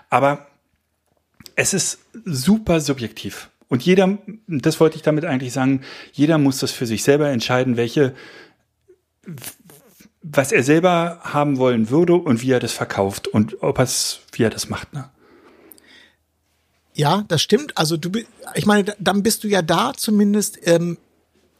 [0.09, 0.47] Aber
[1.55, 3.49] es ist super subjektiv.
[3.67, 5.81] Und jeder, das wollte ich damit eigentlich sagen,
[6.13, 8.13] jeder muss das für sich selber entscheiden, welche,
[10.21, 14.21] was er selber haben wollen würde und wie er das verkauft und ob er es,
[14.31, 15.09] wie er das macht, ne?
[16.95, 17.77] Ja, das stimmt.
[17.77, 18.09] Also du,
[18.53, 20.97] ich meine, dann bist du ja da zumindest, ähm,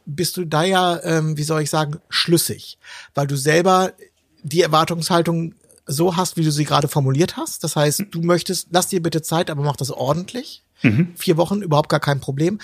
[0.06, 2.78] bist du da ja, ähm, wie soll ich sagen, schlüssig,
[3.14, 3.92] weil du selber
[4.42, 5.54] die Erwartungshaltung
[5.86, 7.64] so hast, wie du sie gerade formuliert hast.
[7.64, 10.62] Das heißt, du möchtest, lass dir bitte Zeit, aber mach das ordentlich.
[10.82, 11.12] Mhm.
[11.16, 12.58] Vier Wochen, überhaupt gar kein Problem.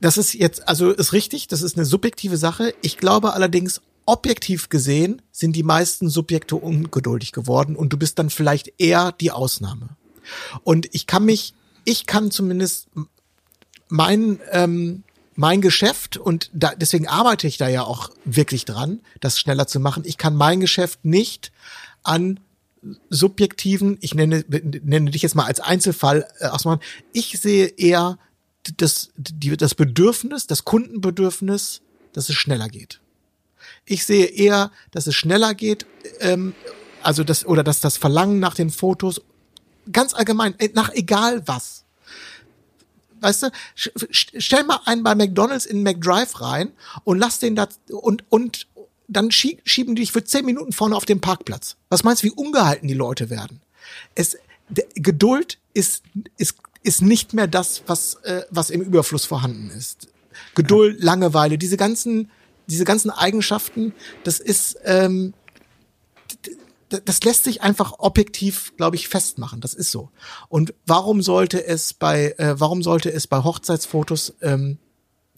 [0.00, 2.74] Das ist jetzt, also ist richtig, das ist eine subjektive Sache.
[2.82, 8.30] Ich glaube allerdings, objektiv gesehen sind die meisten Subjekte ungeduldig geworden und du bist dann
[8.30, 9.90] vielleicht eher die Ausnahme.
[10.64, 12.88] Und ich kann mich, ich kann zumindest
[13.88, 15.02] mein, ähm,
[15.34, 19.78] mein Geschäft und da, deswegen arbeite ich da ja auch wirklich dran, das schneller zu
[19.78, 20.04] machen.
[20.06, 21.52] Ich kann mein Geschäft nicht
[22.02, 22.40] an
[23.10, 26.80] subjektiven, ich nenne, nenne dich jetzt mal als Einzelfall äh, ausmachen.
[27.12, 28.18] Ich sehe eher
[28.76, 33.00] das, die, das Bedürfnis, das Kundenbedürfnis, dass es schneller geht.
[33.84, 35.86] Ich sehe eher, dass es schneller geht,
[36.20, 36.54] ähm,
[37.02, 39.20] also das, oder dass das Verlangen nach den Fotos,
[39.92, 41.84] ganz allgemein, äh, nach egal was.
[43.20, 43.50] weißt du,
[44.10, 46.72] stell mal einen bei McDonalds in McDrive rein
[47.04, 48.68] und lass den da und und
[49.08, 51.76] dann schie schieben die dich für zehn Minuten vorne auf den Parkplatz.
[51.88, 53.60] Was meinst du, wie ungehalten die Leute werden?
[54.14, 54.36] Es
[54.94, 56.02] Geduld ist
[56.36, 60.08] ist ist nicht mehr das, was äh, was im Überfluss vorhanden ist.
[60.54, 62.30] Geduld, Langeweile, diese ganzen
[62.68, 65.34] diese ganzen Eigenschaften, das ist ähm,
[66.88, 69.60] das lässt sich einfach objektiv, glaube ich, festmachen.
[69.60, 70.10] Das ist so.
[70.48, 74.78] Und warum sollte es bei, äh, warum sollte es bei Hochzeitsfotos ähm,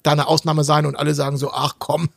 [0.02, 2.08] da eine Ausnahme sein und alle sagen so, ach komm,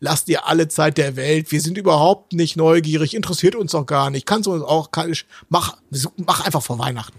[0.00, 4.10] lass dir alle Zeit der Welt, wir sind überhaupt nicht neugierig, interessiert uns doch gar
[4.10, 5.14] nicht, kannst du uns auch, kann
[5.48, 5.78] mach,
[6.16, 7.16] mach einfach vor Weihnachten.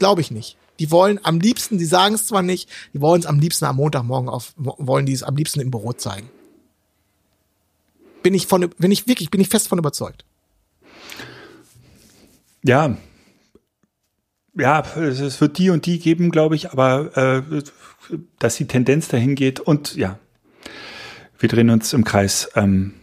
[0.00, 0.56] Glaube ich nicht.
[0.80, 3.76] Die wollen am liebsten, die sagen es zwar nicht, die wollen es am liebsten am
[3.76, 6.28] Montagmorgen auf, wollen die es am liebsten im Büro zeigen.
[8.22, 10.24] Bin ich von, bin ich wirklich, bin ich fest von überzeugt.
[12.64, 12.96] Ja.
[14.54, 17.62] Ja, es wird die und die geben, glaube ich, aber äh,
[18.38, 20.18] dass die Tendenz dahin geht und ja,
[21.38, 22.50] wir drehen uns im Kreis.
[22.54, 22.94] Ähm,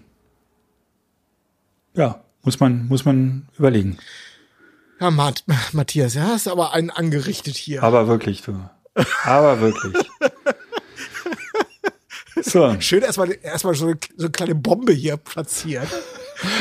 [1.93, 3.98] ja, muss man, muss man überlegen.
[5.00, 5.43] Ja, Matt,
[5.74, 7.84] Matthias, ja, ist aber einen angerichtet hier.
[7.84, 8.70] Aber wirklich, du.
[9.24, 9.95] Aber wirklich.
[12.43, 12.80] So.
[12.80, 15.88] Schön erstmal erstmal so eine, so eine kleine Bombe hier platziert.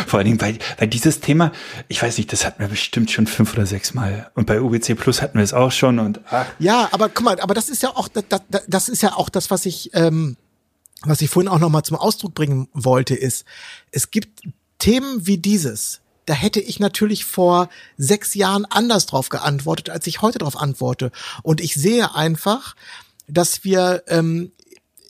[0.07, 1.53] Vor allen Dingen, weil, weil dieses Thema,
[1.89, 4.31] ich weiß nicht, das hatten wir bestimmt schon fünf oder sechs Mal.
[4.35, 7.41] Und bei UBC Plus hatten wir es auch schon und ach, Ja, aber guck mal,
[7.41, 10.37] aber das ist ja auch das, das, das ist ja auch das, was ich ähm,
[11.03, 13.45] was ich vorhin auch noch mal zum Ausdruck bringen wollte, ist,
[13.91, 14.43] es gibt
[14.79, 16.01] Themen wie dieses.
[16.27, 21.11] Da hätte ich natürlich vor sechs Jahren anders drauf geantwortet, als ich heute drauf antworte.
[21.43, 22.77] Und ich sehe einfach,
[23.29, 24.53] dass wir ähm,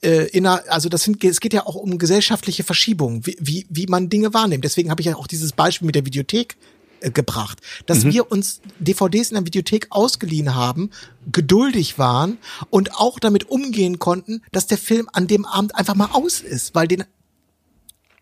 [0.02, 3.66] äh, in einer, also das sind, es geht ja auch um gesellschaftliche Verschiebungen, wie, wie,
[3.68, 4.64] wie man Dinge wahrnimmt.
[4.64, 6.56] Deswegen habe ich ja auch dieses Beispiel mit der Videothek
[7.00, 10.90] äh, gebracht, dass wir uns DVDs in der Videothek ausgeliehen haben,
[11.32, 12.38] geduldig waren
[12.70, 16.74] und auch damit umgehen konnten, dass der Film an dem Abend einfach mal aus ist,
[16.74, 17.04] weil den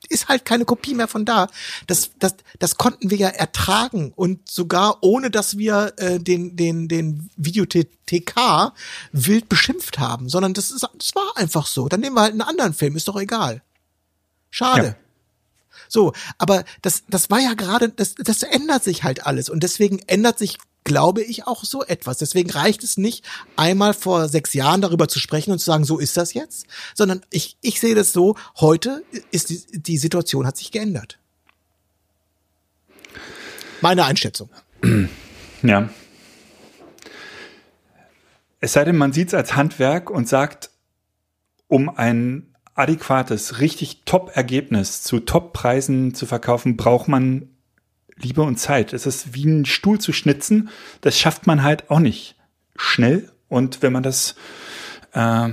[0.06, 1.48] ist halt keine Kopie mehr von da.
[1.86, 6.88] Das, das, das konnten wir ja ertragen und sogar ohne, dass wir äh, den, den,
[6.88, 7.90] den Videothek
[9.12, 11.88] wild beschimpft haben, sondern das ist, das war einfach so.
[11.88, 13.62] Dann nehmen wir halt einen anderen Film, ist doch egal.
[14.50, 14.86] Schade.
[14.86, 15.03] Ja.
[15.88, 20.00] So, aber das, das war ja gerade, das, das ändert sich halt alles und deswegen
[20.06, 22.18] ändert sich, glaube ich, auch so etwas.
[22.18, 23.24] Deswegen reicht es nicht,
[23.56, 27.22] einmal vor sechs Jahren darüber zu sprechen und zu sagen, so ist das jetzt, sondern
[27.30, 31.18] ich, ich sehe das so, heute ist die, die Situation hat sich geändert.
[33.80, 34.50] Meine Einschätzung.
[35.62, 35.88] ja.
[38.60, 40.70] Es sei denn, man sieht es als Handwerk und sagt,
[41.68, 47.48] um ein adäquates, richtig Top-Ergebnis zu Top-Preisen zu verkaufen, braucht man
[48.16, 48.92] Liebe und Zeit.
[48.92, 50.68] Es ist wie ein Stuhl zu schnitzen.
[51.00, 52.36] Das schafft man halt auch nicht
[52.76, 53.30] schnell.
[53.48, 54.34] Und wenn man das
[55.12, 55.50] äh,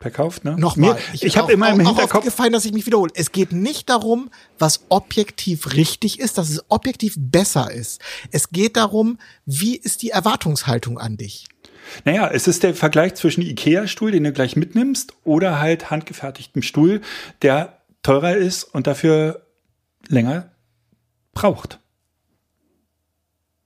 [0.00, 0.56] verkauft, ne?
[0.58, 0.94] Nochmal.
[0.94, 2.14] Mir, ich habe immer im Hinterkopf.
[2.14, 3.10] aufgefallen, dass ich mich wiederhole.
[3.14, 8.00] Es geht nicht darum, was objektiv richtig ist, dass es objektiv besser ist.
[8.30, 11.46] Es geht darum, wie ist die Erwartungshaltung an dich?
[12.04, 17.00] Naja, es ist der Vergleich zwischen Ikea-Stuhl, den du gleich mitnimmst, oder halt handgefertigtem Stuhl,
[17.42, 19.46] der teurer ist und dafür
[20.08, 20.50] länger
[21.32, 21.80] braucht.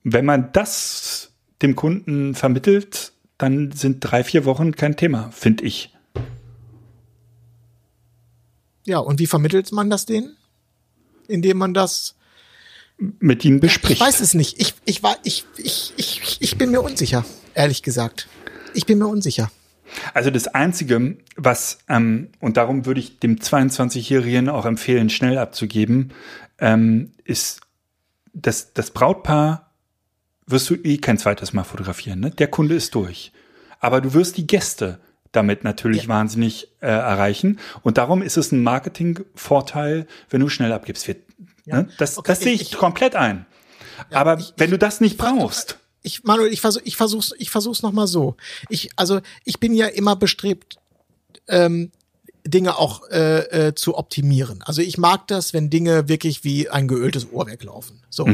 [0.03, 5.95] Wenn man das dem Kunden vermittelt, dann sind drei, vier Wochen kein Thema, finde ich.
[8.85, 10.37] Ja, und wie vermittelt man das denen?
[11.27, 12.15] Indem man das
[13.19, 13.99] Mit ihnen bespricht.
[13.99, 14.61] Ich weiß es nicht.
[14.61, 17.25] Ich, ich, war, ich, ich, ich, ich bin mir unsicher,
[17.55, 18.27] ehrlich gesagt.
[18.75, 19.51] Ich bin mir unsicher.
[20.13, 26.13] Also das Einzige, was, ähm, und darum würde ich dem 22-Jährigen auch empfehlen, schnell abzugeben,
[26.59, 27.61] ähm, ist,
[28.33, 29.71] dass das Brautpaar
[30.45, 32.19] wirst du eh kein zweites Mal fotografieren.
[32.19, 32.29] Ne?
[32.31, 33.31] Der Kunde ist durch.
[33.79, 34.99] Aber du wirst die Gäste
[35.31, 36.09] damit natürlich Ja.
[36.09, 37.57] wahnsinnig äh, erreichen.
[37.83, 41.07] Und darum ist es ein Marketingvorteil, wenn du schnell abgibst.
[41.07, 41.15] Wir,
[41.65, 41.89] ne?
[41.97, 43.45] Das, Okay, das sehe ich, ich- komplett ein.
[44.11, 47.83] Aber ich- wenn du das nicht brauchst, Ich, Manuel, ich versuch, ich versuch's, ich versuch's
[47.83, 48.35] noch mal so.
[48.69, 50.77] Ich, also, ich bin ja immer bestrebt,
[51.47, 51.91] ähm,
[52.43, 54.63] Dinge auch äh, äh, zu optimieren.
[54.63, 58.01] Also ich mag das, wenn Dinge wirklich wie ein geöltes Uhrwerk laufen.
[58.09, 58.27] So.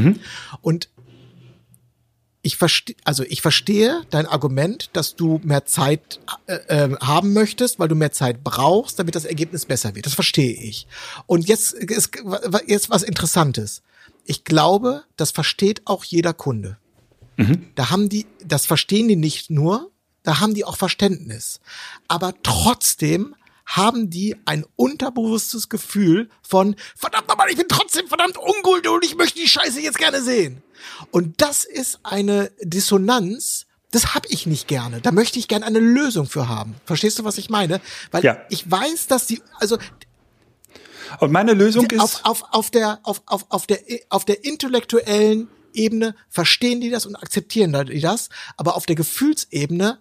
[0.62, 0.88] Und
[2.48, 7.78] ich verstehe, also ich verstehe dein Argument, dass du mehr Zeit äh, äh, haben möchtest,
[7.78, 10.06] weil du mehr Zeit brauchst, damit das Ergebnis besser wird.
[10.06, 10.88] Das verstehe ich.
[11.26, 12.11] Und jetzt ist
[12.65, 13.84] jetzt was Interessantes.
[14.24, 16.78] Ich glaube, das versteht auch jeder Kunde.
[17.76, 19.91] Da haben die, das verstehen die nicht nur,
[20.24, 21.60] da haben die auch Verständnis.
[22.07, 23.36] Aber trotzdem
[23.68, 29.39] haben die ein unterbewusstes Gefühl von, verdammt nochmal, ich bin trotzdem verdammt ungeduldig, ich möchte
[29.39, 30.64] die Scheiße jetzt gerne sehen.
[31.11, 35.02] Und das ist eine Dissonanz, das habe ich nicht gerne.
[35.02, 36.76] Da möchte ich gerne eine Lösung für haben.
[36.85, 37.81] Verstehst du, was ich meine?
[38.11, 38.38] Weil Ja.
[38.49, 39.77] ich weiß, dass die, also
[41.19, 43.80] Und meine Lösung ist, auf, auf, auf der, auf, auf, auf der,
[44.10, 49.99] auf der intellektuellen Ebene verstehen die das und akzeptieren die das, aber auf der Gefühlsebene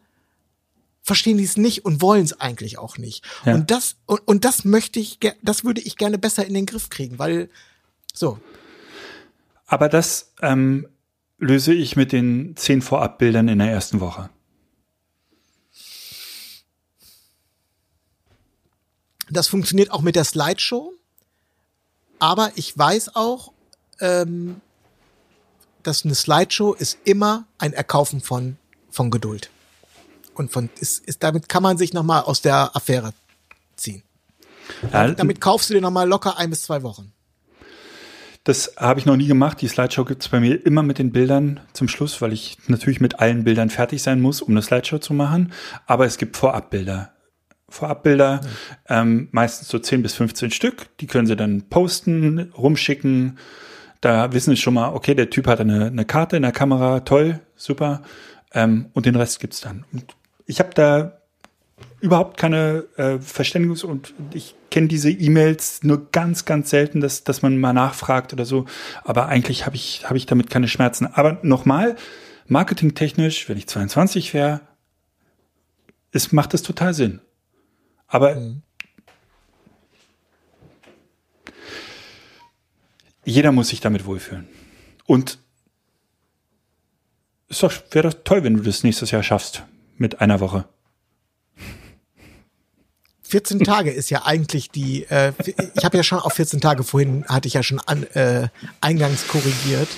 [1.07, 3.25] verstehen die es nicht und wollen es eigentlich auch nicht.
[3.45, 3.55] Ja.
[3.55, 6.91] Und das, und, und das möchte ich, das würde ich gerne besser in den Griff
[6.91, 7.49] kriegen, weil,
[8.13, 8.41] so.
[9.67, 10.89] aber das ähm,
[11.39, 14.31] löse ich mit den zehn Vorabbildern in der ersten Woche.
[19.31, 20.93] Das funktioniert auch mit der Slideshow.
[22.19, 23.53] Aber ich weiß auch,
[24.01, 24.61] ähm,
[25.85, 28.57] dass eine Slideshow ist immer ein Erkaufen von,
[28.91, 29.51] von Geduld.
[30.37, 33.13] Und von, ist, ist, damit kann man sich nochmal aus der Affäre
[33.75, 34.03] ziehen.
[34.93, 37.13] Ja, Damit kaufst du dir nochmal locker ein bis zwei Wochen.
[38.45, 39.61] Das habe ich noch nie gemacht.
[39.61, 43.01] Die Slideshow gibt es bei mir immer mit den Bildern zum Schluss, weil ich natürlich
[43.01, 45.53] mit allen Bildern fertig sein muss, um eine Slideshow zu machen.
[45.87, 47.13] Aber es gibt Vorabbilder.
[47.69, 48.43] Vorabbilder,
[48.89, 50.97] ähm, meistens so 10 bis 15 Stück.
[51.01, 53.39] Die können sie dann posten, rumschicken.
[54.01, 57.01] Da wissen sie schon mal, okay, der Typ hat eine, eine Karte in der Kamera,
[57.01, 58.03] toll, super.
[58.53, 59.85] Ähm, und den Rest gibt's dann.
[59.93, 60.15] Und
[60.47, 61.21] ich habe da
[62.01, 67.43] überhaupt keine äh, Verständigungs- und ich kenne diese E-Mails nur ganz, ganz selten, dass, dass
[67.43, 68.67] man mal nachfragt oder so.
[69.05, 71.07] Aber eigentlich habe ich, habe ich damit keine Schmerzen.
[71.07, 71.97] Aber nochmal,
[72.47, 74.61] marketingtechnisch, wenn ich 22 wäre,
[76.13, 77.21] es macht es total Sinn.
[78.07, 78.41] Aber
[83.25, 84.47] jeder muss sich damit wohlfühlen.
[85.05, 85.39] Und
[87.49, 89.65] doch, wäre doch toll, wenn du das nächstes Jahr schaffst
[89.99, 90.67] mit einer Woche.
[93.23, 95.33] 14 Tage ist ja eigentlich die, äh,
[95.75, 98.49] ich habe ja schon auf 14 Tage vorhin, hatte ich ja schon an, äh,
[98.81, 99.89] eingangs korrigiert.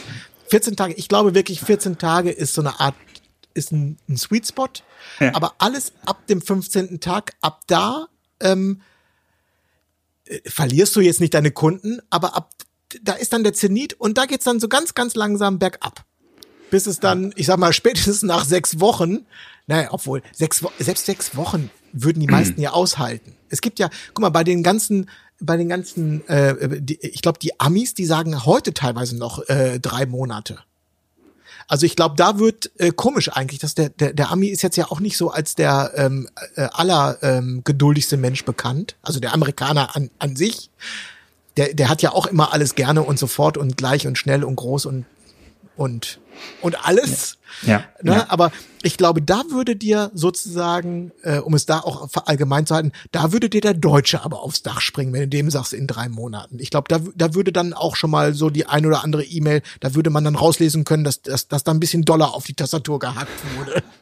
[0.49, 2.95] 14 Tage, ich glaube wirklich 14 Tage ist so eine Art,
[3.53, 4.69] ist ein, ein Sweet Spot,
[5.21, 5.35] Ja.
[5.35, 7.01] aber alles ab dem 15.
[7.01, 8.07] Tag, ab da
[8.41, 8.81] ähm,
[10.25, 12.55] äh, verlierst du jetzt nicht deine Kunden, aber ab
[13.03, 16.07] da ist dann der Zenit und da geht's dann so ganz, ganz langsam bergab.
[16.71, 19.27] Bis es dann, ich sag mal, spätestens nach sechs Wochen,
[19.69, 23.35] naja, obwohl, sechs, selbst sechs Wochen würden die meisten ja aushalten.
[23.51, 25.09] Es gibt ja, guck mal, bei den ganzen,
[25.41, 29.79] bei den ganzen, äh, die, ich glaube, die Amis, die sagen heute teilweise noch äh,
[29.79, 30.59] drei Monate.
[31.69, 34.77] Also ich glaube, da wird äh, komisch eigentlich, dass der, der der Ami ist jetzt
[34.77, 36.27] ja auch nicht so als der ähm,
[36.57, 38.97] äh, aller ähm, geduldigste Mensch bekannt.
[39.03, 40.71] Also der Amerikaner an, an sich,
[41.59, 44.57] der der hat ja auch immer alles gerne und sofort und gleich und schnell und
[44.57, 45.05] groß und
[45.79, 46.21] und
[46.61, 47.39] und alles.
[47.63, 48.13] Ja, Ne?
[48.13, 48.27] ja.
[48.29, 48.53] Aber
[48.83, 53.33] ich glaube, da würde dir sozusagen, äh, um es da auch allgemein zu halten, da
[53.33, 56.59] würde dir der Deutsche aber aufs Dach springen, wenn du dem sagst in drei Monaten.
[56.61, 59.63] Ich glaube, da, da würde dann auch schon mal so die ein oder andere E-Mail,
[59.81, 62.55] da würde man dann rauslesen können, dass, dass, dass da ein bisschen Dollar auf die
[62.55, 63.83] Tastatur gehackt wurde.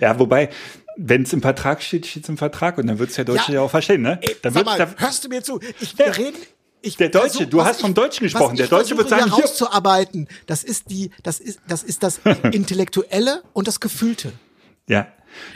[0.00, 0.50] Ja, wobei,
[0.96, 3.48] wenn es im Vertrag steht, steht es im Vertrag und dann wird es der Deutsche
[3.52, 3.54] Ja.
[3.58, 4.18] ja, auch verstehen, ne?
[4.22, 5.60] Ey, Dann sag wird, mal, da, hörst du mir zu?
[5.80, 6.38] Ich wir reden.
[6.84, 8.56] Ich Der Deutsche, versuch- du hast vom Deutschen gesprochen.
[8.56, 10.28] Der ich Deutsche wird sagen, hier rauszuarbeiten.
[10.46, 12.20] Das ist die, das ist, das ist das
[12.52, 14.32] Intellektuelle und das Gefühlte.
[14.86, 15.06] ja.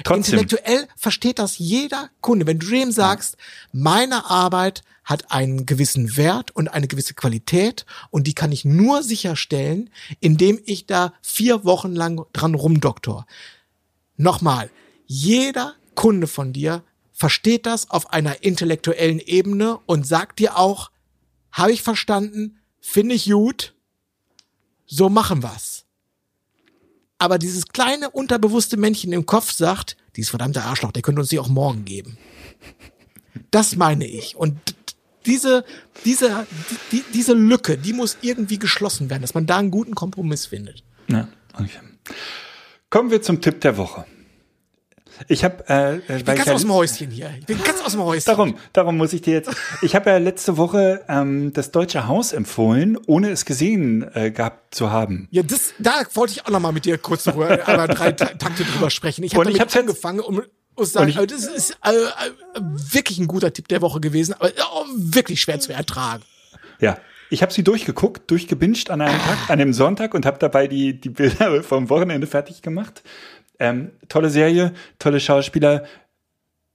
[0.02, 2.46] Trotzdem, Intellektuell versteht das jeder Kunde.
[2.48, 3.36] Wenn du dem sagst,
[3.70, 9.04] meine Arbeit hat einen gewissen Wert und eine gewisse Qualität und die kann ich nur
[9.04, 9.88] sicherstellen,
[10.18, 13.24] indem ich da vier Wochen lang dran rumdoktor.
[14.16, 14.68] Nochmal,
[15.06, 16.82] jeder Kunde von dir
[17.12, 20.90] versteht das auf einer intellektuellen Ebene und sagt dir auch,
[21.58, 23.74] habe ich verstanden, finde ich gut,
[24.86, 25.84] so machen wir's
[27.18, 31.38] aber dieses kleine unterbewusste Männchen im Kopf sagt, dieses verdammte Arschloch, der könnte uns die
[31.38, 32.16] auch morgen geben.
[33.50, 34.36] Das meine ich.
[34.36, 34.56] Und
[35.26, 35.64] diese,
[36.04, 36.46] diese,
[36.92, 40.82] die, diese Lücke, die muss irgendwie geschlossen werden, dass man da einen guten Kompromiss findet.
[41.08, 41.80] ja, okay.
[42.90, 44.06] Kommen wir zum Tipp der Woche.
[45.26, 47.30] Ich habe, äh, äh, Ich bin ganz ja- aus dem Häuschen hier.
[47.40, 48.24] Ich bin ganz aus dem Häuschen.
[48.26, 49.50] Darum, darum muss ich dir jetzt.
[49.82, 54.74] Ich habe ja letzte Woche ähm, das Deutsche Haus empfohlen, ohne es gesehen äh, gehabt
[54.74, 55.28] zu haben.
[55.30, 58.26] Ja, das, da wollte ich auch noch mal mit dir kurz drüber, einmal drei Ta
[58.26, 59.24] Takte drüber sprechen.
[59.24, 60.42] Ich habe jetzt- angefangen, um
[60.76, 62.60] zu sagen, ich- also das ist äh, äh,
[62.92, 66.22] wirklich ein guter Tipp der Woche gewesen, aber oh, wirklich schwer zu ertragen.
[66.80, 66.98] Ja.
[67.30, 70.98] Ich habe sie durchgeguckt, durchgebinged an einem Tag, an dem Sonntag und habe dabei die,
[70.98, 73.02] die Bilder vom Wochenende fertig gemacht.
[73.58, 75.84] Ähm, tolle Serie, tolle Schauspieler,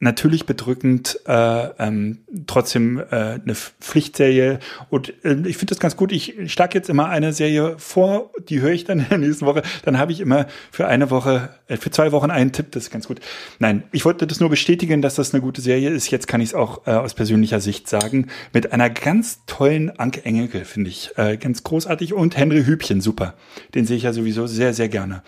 [0.03, 4.59] natürlich bedrückend, äh, ähm, trotzdem äh, eine Pflichtserie.
[4.89, 6.11] Und äh, ich finde das ganz gut.
[6.11, 9.63] Ich schlag jetzt immer eine Serie vor, die höre ich dann in der nächsten Woche.
[9.83, 12.71] Dann habe ich immer für eine Woche, äh, für zwei Wochen einen Tipp.
[12.71, 13.19] Das ist ganz gut.
[13.59, 16.11] Nein, ich wollte das nur bestätigen, dass das eine gute Serie ist.
[16.11, 18.27] Jetzt kann ich es auch äh, aus persönlicher Sicht sagen.
[18.51, 21.11] Mit einer ganz tollen Anke Engelke, finde ich.
[21.15, 22.13] Äh, ganz großartig.
[22.13, 23.35] Und Henry Hübchen, super.
[23.73, 25.23] Den sehe ich ja sowieso sehr, sehr gerne.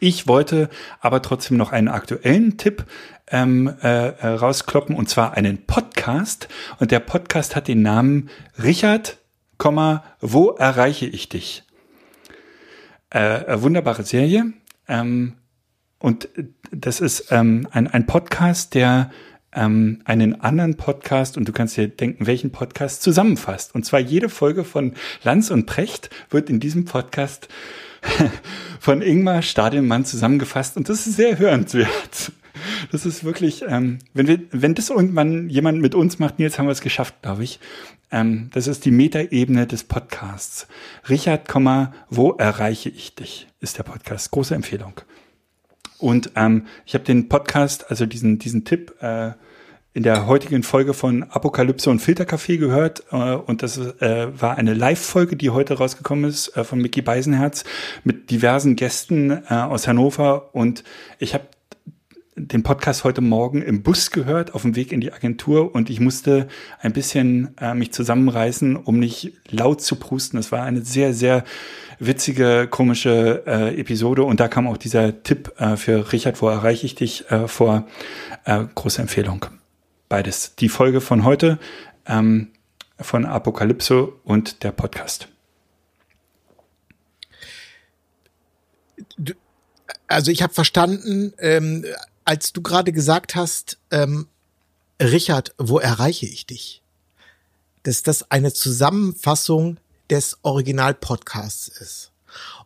[0.00, 0.68] Ich wollte
[1.00, 2.84] aber trotzdem noch einen aktuellen Tipp
[3.30, 6.48] ähm, äh, äh, rauskloppen und zwar einen Podcast.
[6.78, 8.30] Und der Podcast hat den Namen
[8.62, 9.18] Richard,
[10.20, 11.64] wo erreiche ich dich?
[13.10, 14.52] Äh, wunderbare Serie.
[14.86, 15.34] Ähm,
[15.98, 16.28] und
[16.70, 19.10] das ist ähm, ein, ein Podcast, der
[19.52, 23.74] ähm, einen anderen Podcast, und du kannst dir denken, welchen Podcast zusammenfasst.
[23.74, 27.48] Und zwar jede Folge von Lanz und Precht wird in diesem Podcast
[28.80, 30.76] von Ingmar Stadelmann zusammengefasst.
[30.76, 32.32] Und das ist sehr hörenswert.
[32.90, 36.66] Das ist wirklich, ähm, wenn wir, wenn das irgendwann jemand mit uns macht, Nils, haben
[36.66, 37.60] wir es geschafft, glaube ich.
[38.10, 40.66] Ähm, das ist die Metaebene des Podcasts.
[41.08, 41.46] Richard,
[42.08, 43.48] wo erreiche ich dich?
[43.60, 44.30] Ist der Podcast.
[44.30, 44.94] Große Empfehlung.
[45.98, 49.32] Und ähm, ich habe den Podcast, also diesen, diesen Tipp, äh,
[49.98, 53.02] in der heutigen Folge von Apokalypse und Filterkaffee gehört.
[53.10, 57.64] Äh, und das äh, war eine Live-Folge, die heute rausgekommen ist äh, von Mickey Beisenherz
[58.04, 60.54] mit diversen Gästen aus Hannover.
[60.54, 60.84] Und
[61.18, 61.46] ich habe
[62.36, 65.98] den Podcast heute Morgen im Bus gehört, auf dem Weg in die Agentur und ich
[65.98, 66.46] musste
[66.80, 70.38] ein bisschen äh, mich zusammenreißen, um nicht laut zu prusten.
[70.38, 71.42] Es war eine sehr, sehr
[71.98, 76.86] witzige, komische äh, Episode und da kam auch dieser Tipp äh, für Richard, wo erreiche
[76.86, 77.88] ich dich äh, vor.
[78.44, 79.46] Äh, große Empfehlung.
[80.08, 80.54] Beides.
[80.56, 81.58] Die Folge von heute
[82.06, 82.52] ähm,
[82.98, 85.28] von Apokalypse und der Podcast.
[90.08, 91.84] also ich habe verstanden, ähm,
[92.24, 94.26] als du gerade gesagt hast, ähm,
[95.00, 96.82] Richard, wo erreiche ich dich?
[97.84, 99.78] Dass das eine Zusammenfassung
[100.10, 102.07] des Original-Podcasts ist.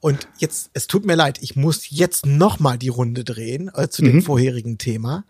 [0.03, 3.89] Und jetzt, es tut mir leid, ich muss jetzt noch mal die Runde drehen äh,
[3.89, 4.23] zu dem mhm.
[4.23, 5.25] vorherigen Thema.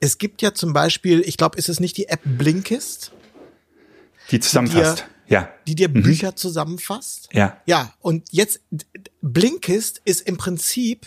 [0.00, 3.12] Es gibt ja zum Beispiel, ich glaube, ist es nicht die App Blinkist?
[4.30, 4.98] Die zusammenfasst.
[4.98, 5.48] Die dir, ja.
[5.66, 6.02] Die dir mhm.
[6.02, 7.30] Bücher zusammenfasst.
[7.32, 7.56] Ja.
[7.64, 7.94] Ja.
[8.00, 8.60] Und jetzt,
[9.22, 11.06] Blinkist ist im Prinzip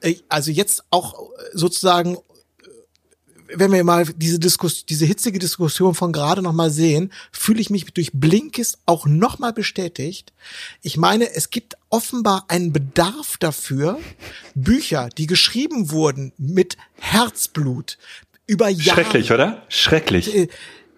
[0.00, 2.18] äh, also jetzt auch sozusagen äh,
[3.54, 7.70] wenn wir mal diese Diskus diese hitzige Diskussion von gerade noch mal sehen, fühle ich
[7.70, 10.32] mich durch Blinkist auch noch mal bestätigt.
[10.82, 13.98] Ich meine, es gibt offenbar einen Bedarf dafür,
[14.54, 17.98] Bücher, die geschrieben wurden mit Herzblut
[18.46, 19.02] über Jahre.
[19.02, 19.62] Schrecklich, oder?
[19.68, 20.34] Schrecklich.
[20.34, 20.48] Äh,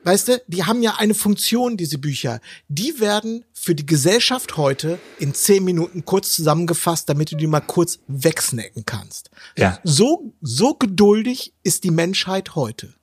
[0.05, 2.41] weißt du, die haben ja eine Funktion, diese Bücher.
[2.69, 7.61] Die werden für die Gesellschaft heute in zehn Minuten kurz zusammengefasst, damit du die mal
[7.61, 9.31] kurz wegsnacken kannst.
[9.57, 9.79] Ja.
[9.85, 12.95] So, so geduldig ist die Menschheit heute.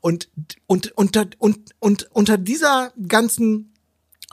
[0.00, 0.28] Und,
[0.66, 3.71] und, unter, und, und unter dieser ganzen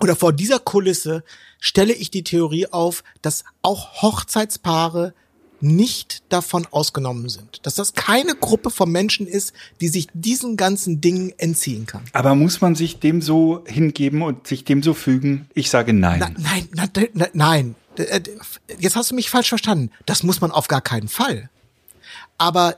[0.01, 1.23] oder vor dieser Kulisse
[1.59, 5.13] stelle ich die Theorie auf, dass auch Hochzeitspaare
[5.61, 7.65] nicht davon ausgenommen sind.
[7.65, 12.03] Dass das keine Gruppe von Menschen ist, die sich diesen ganzen Dingen entziehen kann.
[12.13, 15.49] Aber muss man sich dem so hingeben und sich dem so fügen?
[15.53, 16.19] Ich sage nein.
[16.19, 17.75] Na, nein, na, na, nein.
[17.97, 18.21] Äh,
[18.79, 19.91] jetzt hast du mich falsch verstanden.
[20.05, 21.49] Das muss man auf gar keinen Fall.
[22.37, 22.75] Aber äh,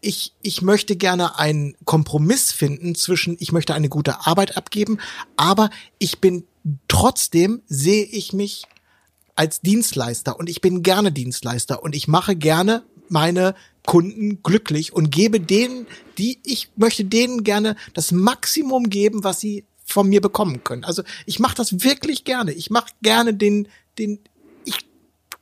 [0.00, 4.98] ich, ich möchte gerne einen Kompromiss finden zwischen, ich möchte eine gute Arbeit abgeben,
[5.36, 6.44] aber ich bin
[6.88, 8.64] trotzdem sehe ich mich
[9.36, 13.54] als Dienstleister und ich bin gerne Dienstleister und ich mache gerne meine
[13.86, 15.86] Kunden glücklich und gebe denen,
[16.18, 20.84] die ich möchte denen gerne das Maximum geben, was sie von mir bekommen können.
[20.84, 22.52] Also ich mache das wirklich gerne.
[22.52, 23.68] Ich mache gerne den
[23.98, 24.20] den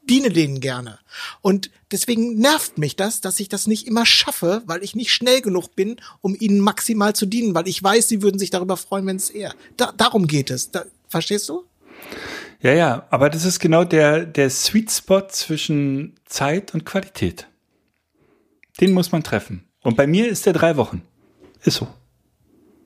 [0.08, 0.98] diene denen gerne.
[1.40, 5.40] Und deswegen nervt mich das, dass ich das nicht immer schaffe, weil ich nicht schnell
[5.40, 9.06] genug bin, um ihnen maximal zu dienen, weil ich weiß, sie würden sich darüber freuen,
[9.06, 9.54] wenn es eher.
[9.76, 10.70] Da, darum geht es.
[10.70, 11.64] Da, verstehst du?
[12.60, 17.46] Ja, ja, aber das ist genau der, der Sweet Spot zwischen Zeit und Qualität.
[18.80, 19.64] Den muss man treffen.
[19.82, 21.02] Und bei mir ist der drei Wochen.
[21.62, 21.88] Ist so.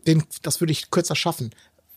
[0.06, 1.50] Den, das würde ich kürzer schaffen,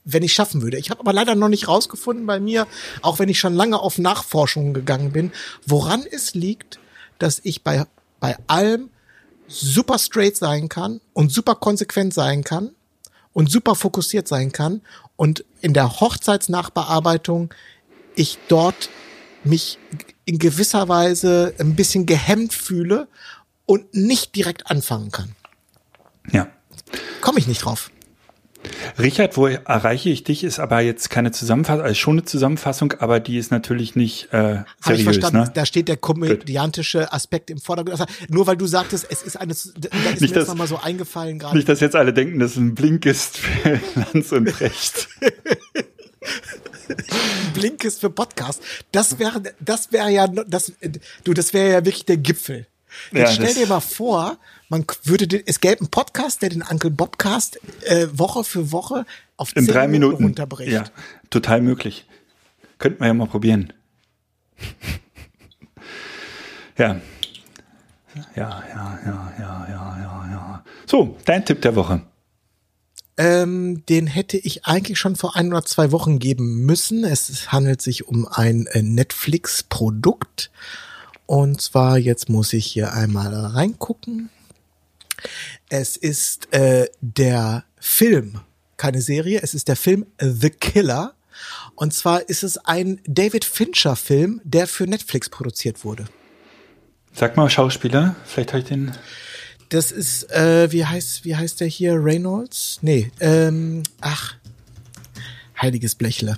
[0.06, 0.78] wenn ich schaffen würde.
[0.78, 2.68] Ich habe aber leider noch nicht rausgefunden bei mir,
[3.02, 5.32] auch wenn ich schon lange auf Nachforschungen gegangen bin,
[5.66, 6.80] woran es liegt,
[7.20, 7.86] dass ich bei,
[8.20, 8.90] bei allem
[9.48, 12.72] super straight sein kann und super konsequent sein kann
[13.34, 14.82] und super fokussiert sein kann
[15.16, 17.54] und in der Hochzeitsnachbearbeitung
[18.16, 18.90] ich dort
[19.44, 19.78] mich
[20.26, 23.08] in gewisser Weise ein bisschen gehemmt fühle
[23.66, 25.36] und nicht direkt anfangen kann.
[26.32, 26.48] Ja.
[27.22, 27.92] Komme ich nicht drauf.
[29.00, 33.20] Richard, wo erreiche ich dich, ist aber jetzt keine Zusammenfassung, also schon eine Zusammenfassung, aber
[33.20, 35.00] die ist natürlich nicht äh, seriös.
[35.00, 35.40] ich verstanden.
[35.40, 35.52] Ne?
[35.54, 38.00] Da steht der komödiantische Aspekt im Vordergrund.
[38.00, 40.78] Also, nur weil du sagtest, es ist eine, da ist nicht mir das, nochmal so
[40.78, 41.56] eingefallen gerade.
[41.56, 45.08] Nicht, dass jetzt alle denken, dass es ein Blink ist für Lanz und Brecht.
[47.54, 48.62] Blink ist für Podcast.
[48.92, 50.74] Das wäre, das wäre ja, das,
[51.24, 52.68] du, das wäre ja wirklich der Gipfel.
[53.12, 54.38] Jetzt ja, stell dir mal vor,
[54.70, 59.06] man würde, den, es gäbe einen Podcast, der den Uncle Bobcast äh, Woche für Woche
[59.38, 60.72] auf in drei Minuten, Minuten runterbricht.
[60.72, 60.86] Ja,
[61.30, 62.06] total möglich.
[62.78, 63.74] Könnten wir ja mal probieren.
[66.78, 67.00] Ja.
[68.16, 68.64] Ja, ja,
[69.06, 70.64] ja, ja, ja, ja, ja.
[70.86, 72.02] So, dein Tipp der Woche.
[73.18, 77.04] Ähm, den hätte ich eigentlich schon vor ein oder zwei Wochen geben müssen.
[77.06, 80.52] Es handelt sich um ein äh, Netflix-Produkt.
[81.26, 84.30] Und zwar, jetzt muss ich hier einmal reingucken.
[85.70, 88.42] Es ist äh, der Film,
[88.78, 91.14] keine Serie, es ist der Film The Killer.
[91.76, 96.06] Und zwar ist es ein David Fincher-Film, der für Netflix produziert wurde.
[97.14, 98.92] Sag mal Schauspieler, vielleicht habe ich den.
[99.70, 101.94] Das ist, äh, wie heißt, wie heißt der hier?
[101.96, 102.80] Reynolds?
[102.82, 104.36] Nee, ähm, ach,
[105.62, 106.38] heiliges Blechle.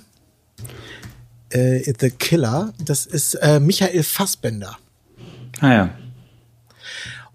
[1.50, 4.78] Äh, The Killer, das ist äh, Michael Fassbender.
[5.60, 5.98] Ah ja.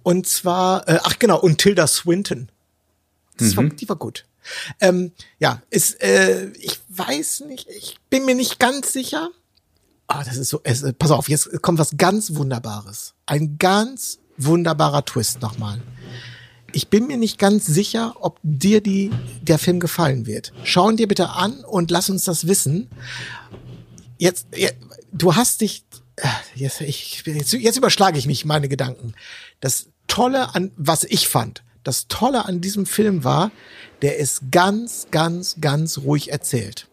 [0.03, 2.49] Und zwar, äh, ach genau, und Tilda Swinton.
[3.37, 4.25] Das war, die war gut.
[4.79, 9.29] Ähm, ja, ist, äh, ich weiß nicht, ich bin mir nicht ganz sicher.
[10.07, 13.13] Ah, das ist so, es, äh, pass auf, jetzt kommt was ganz Wunderbares.
[13.25, 15.81] Ein ganz wunderbarer Twist nochmal.
[16.73, 19.11] Ich bin mir nicht ganz sicher, ob dir die,
[19.41, 20.53] der Film gefallen wird.
[20.63, 22.89] Schau ihn dir bitte an und lass uns das wissen.
[24.17, 24.69] Jetzt, ja,
[25.11, 25.83] du hast dich,
[26.15, 29.13] äh, jetzt, ich, jetzt, jetzt überschlage ich mich meine Gedanken.
[29.59, 33.51] Das Tolle an, was ich fand, das Tolle an diesem Film war,
[34.01, 36.87] der ist ganz, ganz, ganz ruhig erzählt.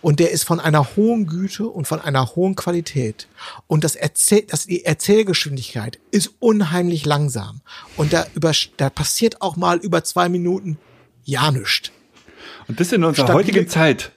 [0.00, 3.28] Und der ist von einer hohen Güte und von einer hohen Qualität.
[3.66, 7.60] Und das Erzähl, das, die Erzählgeschwindigkeit ist unheimlich langsam.
[7.96, 10.78] Und da, über, da passiert auch mal über zwei Minuten
[11.24, 11.90] ja nichts.
[12.68, 14.12] Und das in unserer Stabile- heutigen Zeit.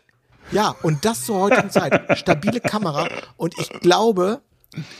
[0.51, 2.17] Ja, und das zur heutigen Zeit.
[2.17, 3.09] Stabile Kamera.
[3.35, 4.41] Und ich glaube,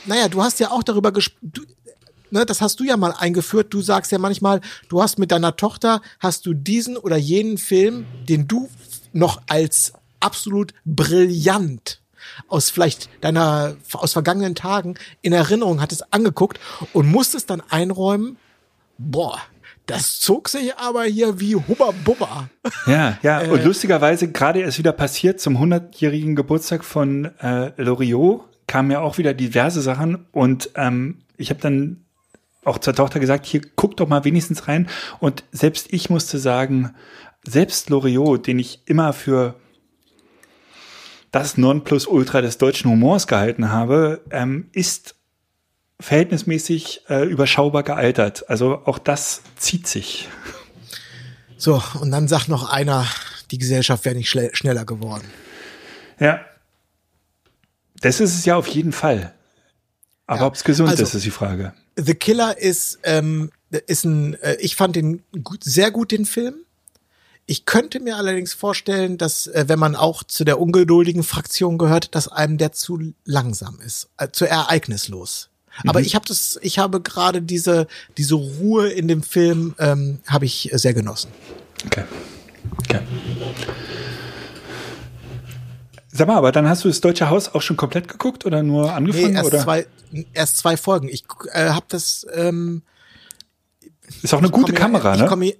[0.04, 1.52] naja, du hast ja auch darüber gesprochen.
[2.30, 3.72] Ne, das hast du ja mal eingeführt.
[3.72, 8.06] Du sagst ja manchmal, du hast mit deiner Tochter, hast du diesen oder jenen Film,
[8.28, 8.68] den du
[9.12, 12.00] noch als absolut brillant
[12.48, 16.60] aus vielleicht deiner, aus vergangenen Tagen in Erinnerung hattest, angeguckt
[16.92, 18.36] und musstest dann einräumen,
[18.98, 19.38] boah,
[19.86, 22.48] das zog sich aber hier wie Hubba Bubba.
[22.86, 23.42] Ja, ja.
[23.42, 23.48] Äh.
[23.48, 29.18] und lustigerweise gerade erst wieder passiert zum 100-jährigen Geburtstag von äh, Loriot kamen ja auch
[29.18, 32.04] wieder diverse Sachen und ähm, ich habe dann
[32.64, 34.88] auch zur Tochter gesagt, hier guck doch mal wenigstens rein
[35.18, 36.94] und selbst ich musste sagen,
[37.46, 39.54] selbst Loriot, den ich immer für
[41.30, 45.14] das Nonplusultra des deutschen Humors gehalten habe, ähm, ist
[46.00, 48.48] verhältnismäßig äh, überschaubar gealtert.
[48.48, 50.28] Also auch das zieht sich.
[51.56, 53.06] So, und dann sagt noch einer,
[53.50, 55.30] die Gesellschaft wäre nicht schneller geworden.
[56.18, 56.40] Ja.
[58.00, 59.34] Das ist es ja auf jeden Fall.
[60.26, 61.74] Aber Ja, ob es gesund also- ist, ist die Frage.
[62.04, 63.50] The Killer ist, ähm,
[63.86, 66.54] ist ein, äh, ich fand den gut, sehr gut, den Film.
[67.46, 72.14] Ich könnte mir allerdings vorstellen, dass, äh, wenn man auch zu der ungeduldigen Fraktion gehört,
[72.14, 75.48] dass einem der zu langsam ist, äh, zu ereignislos.
[75.86, 77.86] Aber ich habe das, ich habe gerade diese,
[78.18, 81.30] diese Ruhe in dem Film, ähm, habe ich sehr genossen.
[81.86, 82.04] Okay.
[82.78, 83.00] okay.
[86.20, 88.84] Sag mal, aber dann hast du das Deutsche Haus auch schon komplett geguckt oder nur
[88.84, 89.34] Nee, angefangen?
[89.36, 89.62] erst oder?
[89.62, 89.86] zwei,
[90.34, 91.08] erst zwei Folgen.
[91.08, 91.24] Ich
[91.54, 92.82] äh, habe das, ähm,
[94.22, 95.26] Ist auch eine ich gute Kamera, ich ne?
[95.28, 95.54] Komme,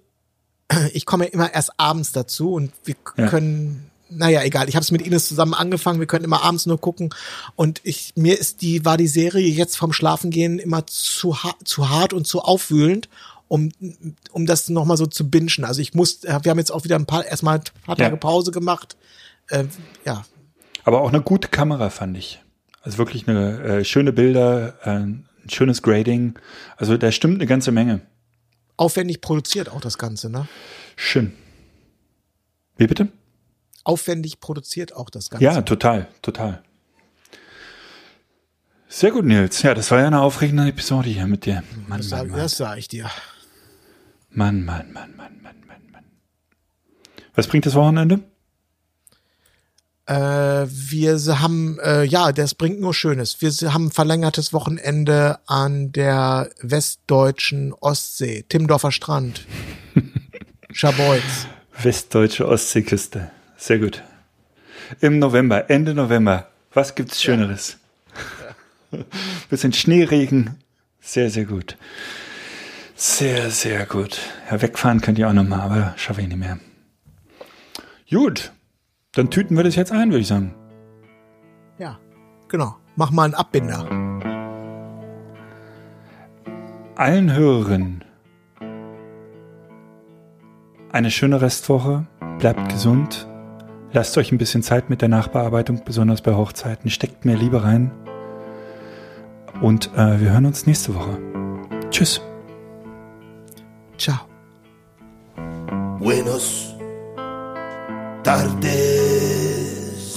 [0.92, 3.28] ich komme immer erst abends dazu und wir Ja.
[3.28, 4.68] können, naja, egal.
[4.68, 5.98] Ich habe es mit Ines zusammen angefangen.
[5.98, 7.08] Wir können immer abends nur gucken.
[7.56, 11.88] Und ich mir ist die war die Serie jetzt vom Schlafengehen immer zu ha zu
[11.88, 13.08] hart und zu aufwühlend.
[13.48, 13.72] Um,
[14.30, 15.64] um das nochmal so zu bingen.
[15.64, 18.04] Also ich muss, wir haben jetzt auch wieder ein paar, erstmal ein paar Ja.
[18.04, 18.96] Tage Pause gemacht.
[19.48, 19.64] Äh,
[20.04, 20.24] ja,
[20.84, 22.42] Aber auch eine gute Kamera, fand ich.
[22.82, 26.38] Also wirklich eine äh, schöne Bilder, äh, ein schönes Grading.
[26.76, 28.00] Also da stimmt eine ganze Menge.
[28.76, 30.48] aufwendig produziert auch das Ganze, ne?
[30.96, 31.32] Schön.
[32.78, 33.08] Wie bitte?
[33.84, 35.44] Aufwendig produziert auch das Ganze.
[35.44, 36.62] Ja, total, total.
[38.88, 39.62] Sehr gut, Nils.
[39.62, 41.62] Ja, das war ja eine aufregende Episode hier mit dir.
[41.86, 42.38] Mann, das, Mann, sag, Mann.
[42.38, 43.10] das sag ich dir.
[44.30, 46.04] Mann, Mann, Mann, Mann, Mann, Mann, Mann.
[47.34, 48.20] Was bringt das Wochenende?
[50.10, 53.40] Äh, wir haben, äh, ja, das bringt nur Schönes.
[53.40, 59.46] Wir haben ein verlängertes Wochenende an der westdeutschen Ostsee, Timmendorfer Strand,
[60.72, 61.46] Scharbeutz.
[61.80, 63.30] Westdeutsche Ostseeküste.
[63.56, 64.02] Sehr gut.
[65.00, 66.48] Im November, Ende November.
[66.74, 67.76] Was gibt's Schöneres?
[69.48, 70.56] Bisschen Schneeregen.
[71.00, 71.76] Sehr, sehr gut.
[72.96, 74.18] Sehr, sehr gut.
[74.50, 76.58] Ja, wegfahren könnt ihr auch nochmal, aber schaffe ich nicht mehr.
[78.10, 78.50] Gut.
[79.12, 80.54] Dann tüten wir das jetzt ein, würde ich sagen.
[81.78, 81.98] Ja,
[82.48, 82.76] genau.
[82.96, 83.86] Mach mal einen Abbinder.
[87.00, 88.04] allen Hörerinnen
[90.92, 92.06] eine schöne Restwoche,
[92.38, 93.26] bleibt gesund,
[93.92, 97.90] lasst euch ein bisschen Zeit mit der Nachbearbeitung, besonders bei Hochzeiten, steckt mehr Liebe rein
[99.62, 101.18] Und äh, wir hören uns nächste Woche.
[101.90, 102.20] Tschüss.
[103.96, 104.18] Ciao.
[105.98, 106.74] Buenos
[108.22, 108.99] tardes,